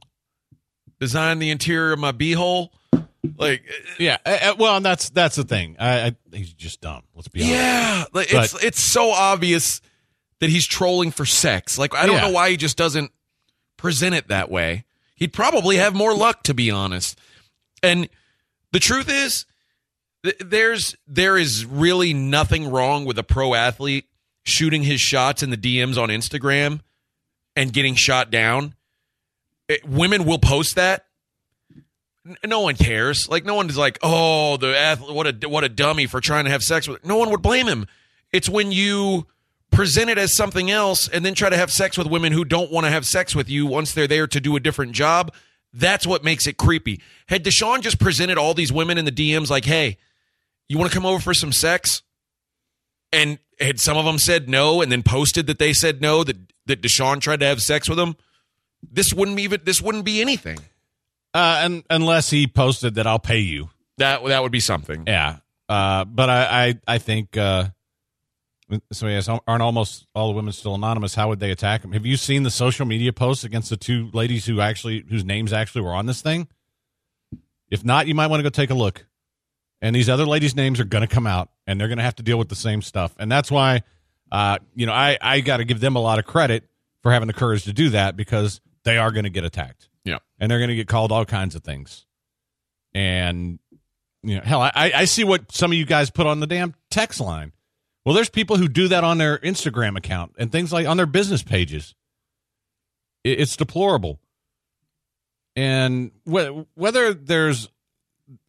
design 0.99 1.39
the 1.39 1.49
interior 1.51 1.93
of 1.93 1.99
my 1.99 2.11
beehole? 2.11 2.69
Like, 3.37 3.63
Yeah, 3.97 4.17
uh, 4.25 4.37
uh, 4.41 4.55
well, 4.57 4.77
and 4.77 4.85
that's 4.85 5.09
that's 5.09 5.35
the 5.35 5.43
thing. 5.43 5.75
I, 5.79 6.07
I 6.07 6.15
he's 6.31 6.53
just 6.53 6.79
dumb. 6.81 7.01
Let's 7.15 7.27
be 7.27 7.41
honest. 7.41 7.55
yeah, 7.55 8.03
like 8.13 8.27
it's 8.31 8.63
it's 8.63 8.79
so 8.79 9.11
obvious 9.11 9.81
that 10.39 10.49
he's 10.49 10.65
trolling 10.67 11.11
for 11.11 11.25
sex. 11.25 11.77
Like, 11.77 11.95
I 11.95 12.05
don't 12.05 12.15
Yeah. 12.17 12.21
know 12.27 12.31
why 12.31 12.51
he 12.51 12.57
just 12.57 12.77
doesn't 12.77 13.11
present 13.77 14.13
it 14.15 14.27
that 14.27 14.51
way. 14.51 14.85
He'd 15.15 15.33
probably 15.33 15.77
have 15.77 15.95
more 15.95 16.13
luck, 16.15 16.43
to 16.43 16.53
be 16.53 16.69
honest. 16.69 17.17
And 17.81 18.09
the 18.75 18.79
truth 18.81 19.09
is, 19.09 19.45
th- 20.25 20.35
there's 20.39 20.97
there 21.07 21.37
is 21.37 21.65
really 21.65 22.13
nothing 22.13 22.69
wrong 22.69 23.05
with 23.05 23.17
a 23.17 23.23
pro 23.23 23.53
athlete 23.53 24.03
shooting 24.43 24.83
his 24.83 24.99
shots 24.99 25.41
in 25.41 25.49
the 25.49 25.55
DMs 25.55 25.97
on 25.97 26.09
Instagram 26.09 26.81
and 27.55 27.71
getting 27.71 27.95
shot 27.95 28.29
down. 28.29 28.75
It- 29.69 29.87
women 29.87 30.25
will 30.25 30.39
post 30.39 30.75
that. 30.75 31.05
N- 32.27 32.35
No 32.43 32.59
one 32.59 32.75
cares. 32.75 33.29
Like 33.29 33.45
no 33.45 33.55
one's 33.55 33.77
like, 33.77 33.97
"Oh, 34.03 34.57
the 34.57 34.77
athlete, 34.77 35.15
what 35.15 35.25
a 35.45 35.47
what 35.47 35.63
a 35.63 35.69
dummy 35.69 36.05
for 36.05 36.19
trying 36.19 36.43
to 36.43 36.51
have 36.51 36.61
sex 36.61 36.85
with." 36.85 37.05
No 37.05 37.15
one 37.15 37.29
would 37.29 37.41
blame 37.41 37.67
him. 37.67 37.87
It's 38.33 38.49
when 38.49 38.73
you 38.73 39.25
present 39.71 40.09
it 40.09 40.17
as 40.17 40.35
something 40.35 40.69
else 40.69 41.07
and 41.07 41.23
then 41.25 41.33
try 41.33 41.49
to 41.49 41.55
have 41.55 41.71
sex 41.71 41.97
with 41.97 42.07
women 42.07 42.33
who 42.33 42.43
don't 42.43 42.73
want 42.73 42.85
to 42.85 42.91
have 42.91 43.05
sex 43.05 43.33
with 43.33 43.49
you 43.49 43.65
once 43.67 43.93
they're 43.93 44.05
there 44.05 44.27
to 44.27 44.41
do 44.41 44.57
a 44.57 44.59
different 44.59 44.91
job. 44.91 45.33
That's 45.75 46.07
what 46.07 46.23
makes 46.23 46.47
it 46.47 46.57
creepy. 46.57 47.01
Had 47.27 47.43
Deshaun 47.43 47.81
just 47.81 47.99
presented 47.99 48.37
all 48.37 48.53
these 48.53 48.71
women 48.71 48.97
in 48.97 49.05
the 49.05 49.11
DMs 49.11 49.49
like, 49.49 49.65
"Hey, 49.65 49.97
you 50.69 50.77
want 50.77 50.89
to 50.91 50.95
come 50.95 51.05
over 51.05 51.19
for 51.19 51.33
some 51.33 51.51
sex?" 51.51 52.01
and 53.11 53.39
had 53.59 53.79
some 53.79 53.97
of 53.97 54.05
them 54.05 54.17
said 54.17 54.49
no 54.49 54.81
and 54.81 54.91
then 54.91 55.01
posted 55.01 55.47
that 55.47 55.59
they 55.59 55.73
said 55.73 56.01
no 56.01 56.23
that 56.23 56.37
that 56.65 56.81
Deshaun 56.81 57.21
tried 57.21 57.39
to 57.41 57.45
have 57.45 57.61
sex 57.61 57.87
with 57.87 57.97
them, 57.97 58.15
this 58.91 59.13
wouldn't 59.13 59.39
even 59.39 59.61
this 59.63 59.81
wouldn't 59.81 60.05
be 60.05 60.21
anything. 60.21 60.57
Uh, 61.33 61.61
and 61.63 61.83
unless 61.89 62.29
he 62.29 62.47
posted 62.47 62.95
that 62.95 63.05
I'll 63.05 63.19
pay 63.19 63.39
you. 63.39 63.69
That 63.97 64.25
that 64.25 64.41
would 64.43 64.51
be 64.51 64.59
something. 64.59 65.03
Yeah. 65.07 65.37
Uh, 65.67 66.05
but 66.05 66.29
I, 66.29 66.67
I, 66.67 66.79
I 66.87 66.97
think, 66.99 67.37
uh, 67.37 67.69
so 68.91 69.07
yes, 69.07 69.27
aren't 69.27 69.61
almost 69.61 70.07
all 70.15 70.29
the 70.29 70.35
women 70.35 70.51
still 70.53 70.75
anonymous? 70.75 71.15
How 71.15 71.27
would 71.29 71.39
they 71.39 71.51
attack 71.51 71.83
him? 71.83 71.91
Have 71.91 72.05
you 72.05 72.17
seen 72.17 72.43
the 72.43 72.51
social 72.51 72.85
media 72.85 73.13
posts 73.13 73.43
against 73.43 73.69
the 73.69 73.77
two 73.77 74.09
ladies 74.13 74.45
who 74.45 74.59
actually, 74.61 75.05
whose 75.09 75.23
names 75.23 75.53
actually 75.53 75.81
were 75.81 75.93
on 75.93 76.05
this 76.05 76.21
thing? 76.21 76.47
If 77.69 77.83
not, 77.83 78.07
you 78.07 78.15
might 78.15 78.27
want 78.27 78.39
to 78.39 78.43
go 78.43 78.49
take 78.49 78.69
a 78.69 78.75
look. 78.75 79.05
And 79.81 79.95
these 79.95 80.09
other 80.09 80.25
ladies' 80.25 80.55
names 80.55 80.79
are 80.79 80.85
going 80.85 81.07
to 81.07 81.13
come 81.13 81.27
out, 81.27 81.49
and 81.67 81.79
they're 81.79 81.87
going 81.87 81.97
to 81.97 82.03
have 82.03 82.15
to 82.15 82.23
deal 82.23 82.37
with 82.37 82.49
the 82.49 82.55
same 82.55 82.81
stuff. 82.81 83.13
And 83.19 83.31
that's 83.31 83.51
why, 83.51 83.83
uh, 84.31 84.57
you 84.75 84.85
know, 84.85 84.93
I, 84.93 85.17
I 85.21 85.41
got 85.41 85.57
to 85.57 85.65
give 85.65 85.79
them 85.79 85.95
a 85.95 85.99
lot 86.01 86.17
of 86.17 86.25
credit 86.25 86.63
for 87.03 87.11
having 87.11 87.27
the 87.27 87.33
courage 87.33 87.65
to 87.65 87.73
do 87.73 87.89
that 87.89 88.15
because 88.15 88.61
they 88.83 88.97
are 88.97 89.11
going 89.11 89.25
to 89.25 89.29
get 89.29 89.43
attacked 89.43 89.89
Yeah. 90.03 90.19
and 90.39 90.49
they're 90.49 90.59
going 90.59 90.69
to 90.69 90.75
get 90.75 90.87
called 90.87 91.11
all 91.11 91.25
kinds 91.25 91.53
of 91.55 91.63
things. 91.63 92.05
And 92.93 93.59
you 94.23 94.35
know, 94.37 94.41
hell, 94.43 94.61
I, 94.61 94.71
I 94.95 95.05
see 95.05 95.23
what 95.23 95.51
some 95.51 95.71
of 95.71 95.77
you 95.77 95.85
guys 95.85 96.09
put 96.09 96.25
on 96.25 96.39
the 96.39 96.47
damn 96.47 96.73
text 96.89 97.19
line. 97.19 97.51
Well, 98.05 98.13
there's 98.13 98.29
people 98.29 98.57
who 98.57 98.67
do 98.67 98.87
that 98.89 99.03
on 99.03 99.17
their 99.17 99.39
Instagram 99.39 99.97
account 99.97 100.35
and 100.37 100.51
things 100.51 100.71
like 100.71 100.85
on 100.85 100.97
their 100.97 101.07
business 101.07 101.41
pages. 101.41 101.95
It's 103.23 103.57
deplorable. 103.57 104.19
And 105.55 106.11
wh- 106.29 106.61
whether 106.75 107.13
there's 107.15 107.67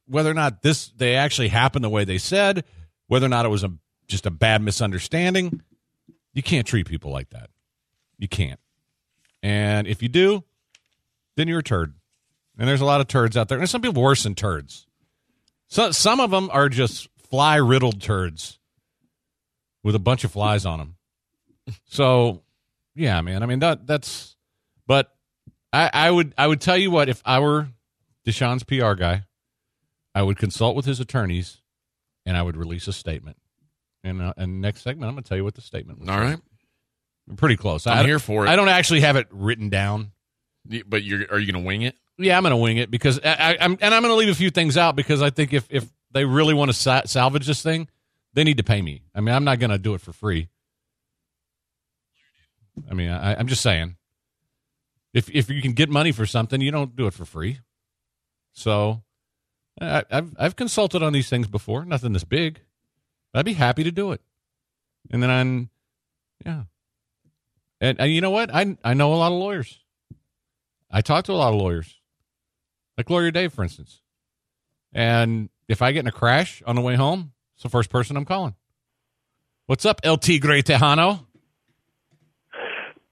whether 0.06 0.30
or 0.30 0.34
not 0.34 0.62
this 0.62 0.92
they 0.96 1.14
actually 1.14 1.48
happened 1.48 1.84
the 1.84 1.88
way 1.88 2.04
they 2.04 2.18
said, 2.18 2.64
whether 3.06 3.24
or 3.24 3.30
not 3.30 3.46
it 3.46 3.48
was 3.48 3.64
a 3.64 3.72
just 4.08 4.26
a 4.26 4.30
bad 4.30 4.60
misunderstanding, 4.60 5.62
you 6.34 6.42
can't 6.42 6.66
treat 6.66 6.86
people 6.86 7.10
like 7.10 7.30
that. 7.30 7.48
You 8.18 8.28
can't. 8.28 8.60
And 9.42 9.86
if 9.86 10.02
you 10.02 10.08
do, 10.08 10.44
then 11.36 11.48
you're 11.48 11.60
a 11.60 11.64
turd. 11.64 11.94
And 12.58 12.68
there's 12.68 12.80
a 12.82 12.86
lot 12.86 13.00
of 13.00 13.08
turds 13.08 13.36
out 13.36 13.48
there. 13.48 13.58
And 13.58 13.68
some 13.68 13.80
people 13.80 14.02
worse 14.02 14.22
than 14.22 14.34
turds. 14.34 14.86
So 15.68 15.90
some 15.92 16.20
of 16.20 16.30
them 16.30 16.50
are 16.52 16.68
just 16.68 17.08
fly 17.30 17.56
riddled 17.56 18.00
turds 18.00 18.55
with 19.86 19.94
a 19.94 20.00
bunch 20.00 20.24
of 20.24 20.32
flies 20.32 20.66
on 20.66 20.80
them. 20.80 20.96
So, 21.84 22.42
yeah, 22.96 23.20
man. 23.20 23.44
I 23.44 23.46
mean 23.46 23.60
that 23.60 23.86
that's. 23.86 24.34
But 24.88 25.14
I, 25.72 25.90
I 25.92 26.10
would 26.10 26.34
I 26.36 26.46
would 26.48 26.60
tell 26.60 26.76
you 26.76 26.90
what 26.90 27.08
if 27.08 27.22
I 27.24 27.38
were 27.38 27.68
Deshaun's 28.26 28.64
PR 28.64 28.94
guy, 28.94 29.22
I 30.12 30.22
would 30.22 30.38
consult 30.38 30.74
with 30.74 30.86
his 30.86 30.98
attorneys, 30.98 31.62
and 32.24 32.36
I 32.36 32.42
would 32.42 32.56
release 32.56 32.88
a 32.88 32.92
statement. 32.92 33.36
And 34.02 34.20
uh, 34.20 34.34
and 34.36 34.60
next 34.60 34.82
segment, 34.82 35.08
I'm 35.08 35.14
going 35.14 35.22
to 35.22 35.28
tell 35.28 35.38
you 35.38 35.44
what 35.44 35.54
the 35.54 35.60
statement 35.60 36.00
was. 36.00 36.08
All 36.08 36.18
right. 36.18 36.40
pretty 37.36 37.56
close. 37.56 37.86
I'm 37.86 37.98
I, 37.98 38.02
here 38.04 38.18
for 38.18 38.44
it. 38.44 38.48
I 38.48 38.56
don't 38.56 38.68
actually 38.68 39.00
have 39.00 39.14
it 39.14 39.28
written 39.30 39.68
down. 39.68 40.10
But 40.88 41.04
you're 41.04 41.26
are 41.30 41.38
you 41.38 41.52
going 41.52 41.62
to 41.62 41.66
wing 41.66 41.82
it? 41.82 41.94
Yeah, 42.18 42.36
I'm 42.36 42.42
going 42.42 42.50
to 42.50 42.56
wing 42.56 42.78
it 42.78 42.90
because 42.90 43.20
I, 43.24 43.56
I'm 43.60 43.78
and 43.80 43.94
I'm 43.94 44.02
going 44.02 44.12
to 44.12 44.16
leave 44.16 44.30
a 44.30 44.34
few 44.34 44.50
things 44.50 44.76
out 44.76 44.96
because 44.96 45.22
I 45.22 45.30
think 45.30 45.52
if 45.52 45.68
if 45.70 45.86
they 46.10 46.24
really 46.24 46.54
want 46.54 46.70
to 46.70 46.76
sa- 46.76 47.02
salvage 47.04 47.46
this 47.46 47.62
thing, 47.62 47.88
they 48.36 48.44
need 48.44 48.58
to 48.58 48.62
pay 48.62 48.82
me. 48.82 49.02
I 49.14 49.20
mean, 49.20 49.34
I'm 49.34 49.44
not 49.44 49.58
going 49.58 49.70
to 49.70 49.78
do 49.78 49.94
it 49.94 50.02
for 50.02 50.12
free. 50.12 50.50
I 52.88 52.92
mean, 52.92 53.08
I, 53.08 53.34
I'm 53.34 53.48
just 53.48 53.62
saying, 53.62 53.96
if 55.14 55.30
if 55.30 55.48
you 55.48 55.62
can 55.62 55.72
get 55.72 55.88
money 55.88 56.12
for 56.12 56.26
something, 56.26 56.60
you 56.60 56.70
don't 56.70 56.94
do 56.94 57.06
it 57.06 57.14
for 57.14 57.24
free. 57.24 57.60
So, 58.52 59.02
I, 59.80 60.04
I've 60.10 60.36
I've 60.38 60.54
consulted 60.54 61.02
on 61.02 61.14
these 61.14 61.30
things 61.30 61.48
before. 61.48 61.86
Nothing 61.86 62.12
this 62.12 62.24
big. 62.24 62.60
I'd 63.32 63.46
be 63.46 63.54
happy 63.54 63.84
to 63.84 63.90
do 63.90 64.12
it. 64.12 64.20
And 65.10 65.22
then 65.22 65.30
I'm, 65.30 65.70
yeah. 66.44 66.64
And, 67.80 67.98
and 68.00 68.12
you 68.12 68.20
know 68.20 68.30
what? 68.30 68.54
I 68.54 68.76
I 68.84 68.92
know 68.92 69.14
a 69.14 69.16
lot 69.16 69.32
of 69.32 69.38
lawyers. 69.38 69.78
I 70.90 71.00
talk 71.00 71.24
to 71.24 71.32
a 71.32 71.34
lot 71.34 71.54
of 71.54 71.60
lawyers, 71.60 72.00
like 72.98 73.08
lawyer 73.08 73.30
Dave, 73.30 73.54
for 73.54 73.62
instance. 73.62 74.02
And 74.92 75.48
if 75.68 75.80
I 75.80 75.92
get 75.92 76.00
in 76.00 76.06
a 76.06 76.12
crash 76.12 76.62
on 76.66 76.76
the 76.76 76.82
way 76.82 76.96
home, 76.96 77.32
it's 77.56 77.62
the 77.62 77.70
first 77.70 77.88
person 77.88 78.16
I'm 78.18 78.26
calling. 78.26 78.54
What's 79.64 79.86
up, 79.86 80.00
LT 80.04 80.40
Gray 80.40 80.62
Tejano? 80.62 81.24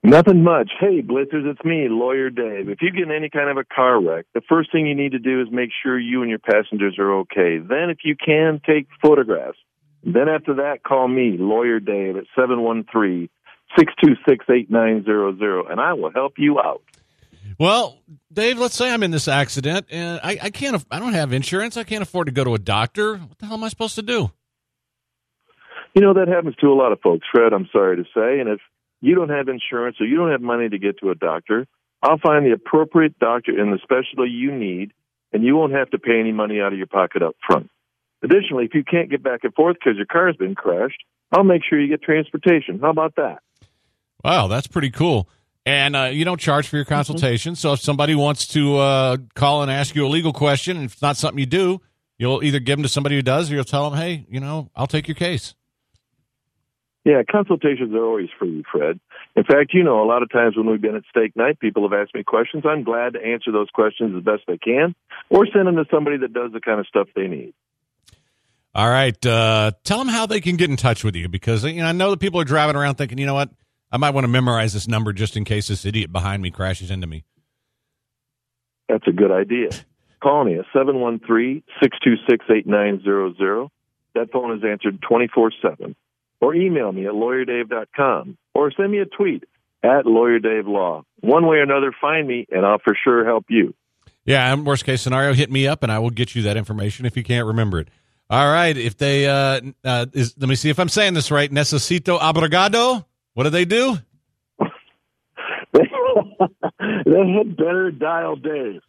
Nothing 0.03 0.45
much. 0.45 0.70
Hey, 0.78 1.01
Blitzers, 1.01 1.51
it's 1.51 1.64
me, 1.64 1.88
Lawyer 1.88 2.28
Dave. 2.28 2.68
If 2.68 2.82
you 2.82 2.90
get 2.90 3.05
in 3.05 3.11
any 3.11 3.30
kind 3.30 3.49
of 3.49 3.57
a 3.57 3.64
car 3.64 4.03
wreck, 4.03 4.26
the 4.34 4.42
first 4.47 4.70
thing 4.70 4.86
you 4.86 4.95
need 4.95 5.12
to 5.12 5.18
do 5.18 5.40
is 5.40 5.49
make 5.51 5.70
sure 5.82 5.99
you 5.99 6.20
and 6.20 6.28
your 6.28 6.38
passengers 6.38 6.99
are 6.99 7.11
okay. 7.20 7.57
Then, 7.57 7.88
if 7.88 7.99
you 8.05 8.14
can, 8.14 8.61
take 8.66 8.86
photographs. 9.01 9.57
Then, 10.05 10.28
after 10.28 10.57
that, 10.57 10.82
call 10.86 11.09
me, 11.09 11.36
Lawyer 11.38 11.80
Dave, 11.80 12.16
at 12.16 12.24
713 12.36 13.30
626 13.78 14.45
8900, 14.47 15.70
and 15.70 15.80
I 15.80 15.95
will 15.95 16.12
help 16.12 16.34
you 16.36 16.61
out. 16.61 16.82
Well, 17.59 18.01
Dave, 18.32 18.59
let's 18.59 18.74
say 18.74 18.92
I'm 18.92 19.03
in 19.03 19.11
this 19.11 19.28
accident 19.28 19.86
and 19.90 20.20
I, 20.22 20.38
I 20.42 20.51
can't, 20.51 20.84
I 20.90 20.99
don't 20.99 21.12
have 21.12 21.32
insurance. 21.32 21.76
I 21.76 21.84
can't 21.84 22.03
afford 22.03 22.26
to 22.26 22.32
go 22.32 22.45
to 22.45 22.55
a 22.55 22.59
doctor. 22.59 23.16
What 23.16 23.38
the 23.38 23.47
hell 23.47 23.57
am 23.57 23.64
I 23.64 23.68
supposed 23.68 23.95
to 23.97 24.03
do? 24.03 24.30
You 25.95 26.03
know, 26.03 26.14
that 26.14 26.26
happens 26.28 26.57
to 26.57 26.66
a 26.66 26.74
lot 26.74 26.92
of 26.92 27.01
folks, 27.01 27.26
Fred, 27.30 27.53
I'm 27.53 27.68
sorry 27.72 27.97
to 27.97 28.05
say. 28.14 28.40
And 28.40 28.49
if 28.49 28.61
you 29.01 29.14
don't 29.14 29.28
have 29.28 29.49
insurance 29.49 29.97
or 30.01 30.07
you 30.07 30.16
don't 30.16 30.32
have 30.32 30.40
money 30.40 30.68
to 30.68 30.78
get 30.78 30.99
to 30.99 31.11
a 31.11 31.14
doctor, 31.14 31.66
I'll 32.03 32.18
find 32.18 32.45
the 32.45 32.53
appropriate 32.53 33.18
doctor 33.18 33.59
in 33.59 33.70
the 33.70 33.78
specialty 33.82 34.30
you 34.30 34.53
need, 34.53 34.92
and 35.32 35.45
you 35.45 35.57
won't 35.57 35.72
have 35.72 35.90
to 35.90 35.99
pay 35.99 36.18
any 36.18 36.32
money 36.32 36.61
out 36.61 36.72
of 36.72 36.78
your 36.78 36.86
pocket 36.86 37.22
up 37.22 37.36
front. 37.47 37.70
Additionally, 38.22 38.64
if 38.64 38.74
you 38.74 38.82
can't 38.82 39.11
get 39.11 39.22
back 39.22 39.40
and 39.45 39.55
forth 39.55 39.76
because 39.78 39.97
your 39.97 40.07
car's 40.07 40.36
been 40.36 40.55
crashed, 40.55 41.03
I'll 41.30 41.45
make 41.45 41.62
sure 41.68 41.80
you 41.80 41.88
get 41.88 42.03
transportation. 42.03 42.80
How 42.80 42.90
about 42.90 43.16
that? 43.16 43.38
Wow, 44.24 44.49
that's 44.49 44.66
pretty 44.66 44.90
cool. 44.90 45.28
And 45.66 45.96
uh, 45.96 46.04
you 46.12 46.24
don't 46.24 46.40
charge 46.40 46.68
for 46.68 46.76
your 46.76 46.84
consultation. 46.84 47.56
So 47.56 47.72
if 47.72 47.80
somebody 47.80 48.14
wants 48.14 48.46
to 48.48 48.76
uh, 48.76 49.16
call 49.34 49.62
and 49.62 49.70
ask 49.70 49.94
you 49.94 50.06
a 50.06 50.08
legal 50.08 50.32
question, 50.32 50.76
and 50.76 50.86
if 50.86 50.92
it's 50.92 51.02
not 51.02 51.16
something 51.16 51.38
you 51.38 51.46
do, 51.46 51.80
you'll 52.18 52.44
either 52.44 52.58
give 52.58 52.76
them 52.76 52.82
to 52.82 52.88
somebody 52.88 53.16
who 53.16 53.22
does, 53.22 53.50
or 53.50 53.54
you'll 53.54 53.64
tell 53.64 53.88
them, 53.88 53.98
"Hey, 53.98 54.26
you 54.28 54.40
know, 54.40 54.70
I'll 54.76 54.86
take 54.86 55.08
your 55.08 55.14
case." 55.14 55.54
Yeah, 57.04 57.22
consultations 57.30 57.94
are 57.94 58.04
always 58.04 58.30
free, 58.38 58.64
Fred. 58.70 58.98
In 59.36 59.44
fact, 59.44 59.74
you 59.74 59.84
know, 59.84 60.02
a 60.02 60.06
lot 60.06 60.22
of 60.22 60.30
times 60.30 60.56
when 60.56 60.66
we've 60.66 60.80
been 60.80 60.96
at 60.96 61.02
steak 61.10 61.36
night, 61.36 61.60
people 61.60 61.82
have 61.88 61.92
asked 61.92 62.14
me 62.14 62.24
questions. 62.24 62.64
I'm 62.66 62.82
glad 62.82 63.12
to 63.12 63.20
answer 63.22 63.52
those 63.52 63.68
questions 63.68 64.16
as 64.16 64.22
best 64.22 64.42
I 64.48 64.56
can, 64.56 64.94
or 65.28 65.46
send 65.46 65.66
them 65.66 65.76
to 65.76 65.84
somebody 65.90 66.18
that 66.18 66.32
does 66.32 66.52
the 66.52 66.60
kind 66.60 66.80
of 66.80 66.86
stuff 66.86 67.08
they 67.14 67.26
need. 67.26 67.52
All 68.74 68.88
right, 68.88 69.24
uh, 69.24 69.72
tell 69.84 69.98
them 69.98 70.08
how 70.08 70.26
they 70.26 70.40
can 70.40 70.56
get 70.56 70.68
in 70.68 70.76
touch 70.76 71.04
with 71.04 71.14
you 71.14 71.28
because 71.28 71.64
you 71.64 71.80
know 71.80 71.86
I 71.86 71.92
know 71.92 72.10
that 72.10 72.20
people 72.20 72.40
are 72.40 72.44
driving 72.44 72.74
around 72.74 72.96
thinking, 72.96 73.18
you 73.18 73.26
know 73.26 73.34
what, 73.34 73.50
I 73.95 73.97
might 73.97 74.11
want 74.11 74.24
to 74.24 74.28
memorize 74.28 74.72
this 74.72 74.88
number 74.88 75.12
just 75.12 75.36
in 75.36 75.45
case 75.45 75.68
this 75.68 75.84
idiot 75.84 76.11
behind 76.11 76.42
me 76.42 76.51
crashes 76.51 76.90
into 76.90 77.07
me. 77.07 77.22
That's 78.88 79.07
a 79.07 79.12
good 79.12 79.30
idea. 79.30 79.68
Call 80.20 80.45
me 80.45 80.59
at 80.59 80.64
713-626-8900. 80.74 83.68
That 84.16 84.32
phone 84.32 84.59
is 84.59 84.64
answered 84.64 85.01
24-7. 85.01 85.95
Or 86.40 86.57
email 86.57 86.90
me 86.90 87.07
at 87.07 87.12
lawyerdave.com. 87.12 88.36
Or 88.53 88.72
send 88.72 88.90
me 88.90 88.99
a 88.99 89.07
tweet 89.07 89.45
at 89.84 90.07
lawyerdavelaww. 90.07 91.05
One 91.20 91.47
way 91.47 91.59
or 91.59 91.62
another, 91.62 91.95
find 92.01 92.26
me, 92.26 92.49
and 92.51 92.66
I'll 92.66 92.80
for 92.80 92.97
sure 93.05 93.24
help 93.24 93.45
you. 93.49 93.74
Yeah, 94.24 94.53
and 94.53 94.66
worst 94.66 94.84
case 94.84 95.03
scenario, 95.03 95.34
hit 95.34 95.53
me 95.53 95.68
up 95.68 95.84
and 95.84 95.92
I 95.92 96.01
will 96.01 96.11
get 96.11 96.34
you 96.34 96.42
that 96.42 96.57
information 96.57 97.07
if 97.07 97.16
you 97.16 97.22
can't 97.22 97.47
remember 97.47 97.78
it. 97.78 97.86
All 98.28 98.51
right, 98.51 98.76
if 98.76 98.97
they 98.97 99.28
uh, 99.28 99.61
uh 99.84 100.07
is 100.14 100.34
let 100.36 100.49
me 100.49 100.57
see 100.57 100.70
if 100.70 100.80
I'm 100.80 100.88
saying 100.88 101.14
this 101.14 101.30
right. 101.30 101.49
Necesito 101.49 102.18
abrigado. 102.18 103.07
What 103.35 103.45
do 103.45 103.51
they 103.51 103.64
do? 103.64 103.99
they 104.61 105.85
had 107.32 107.57
better 107.57 107.91
dial 107.91 108.37
Dave. 108.37 108.80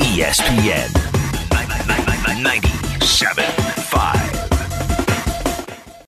ESPN 0.00 1.02
97. 2.42 4.21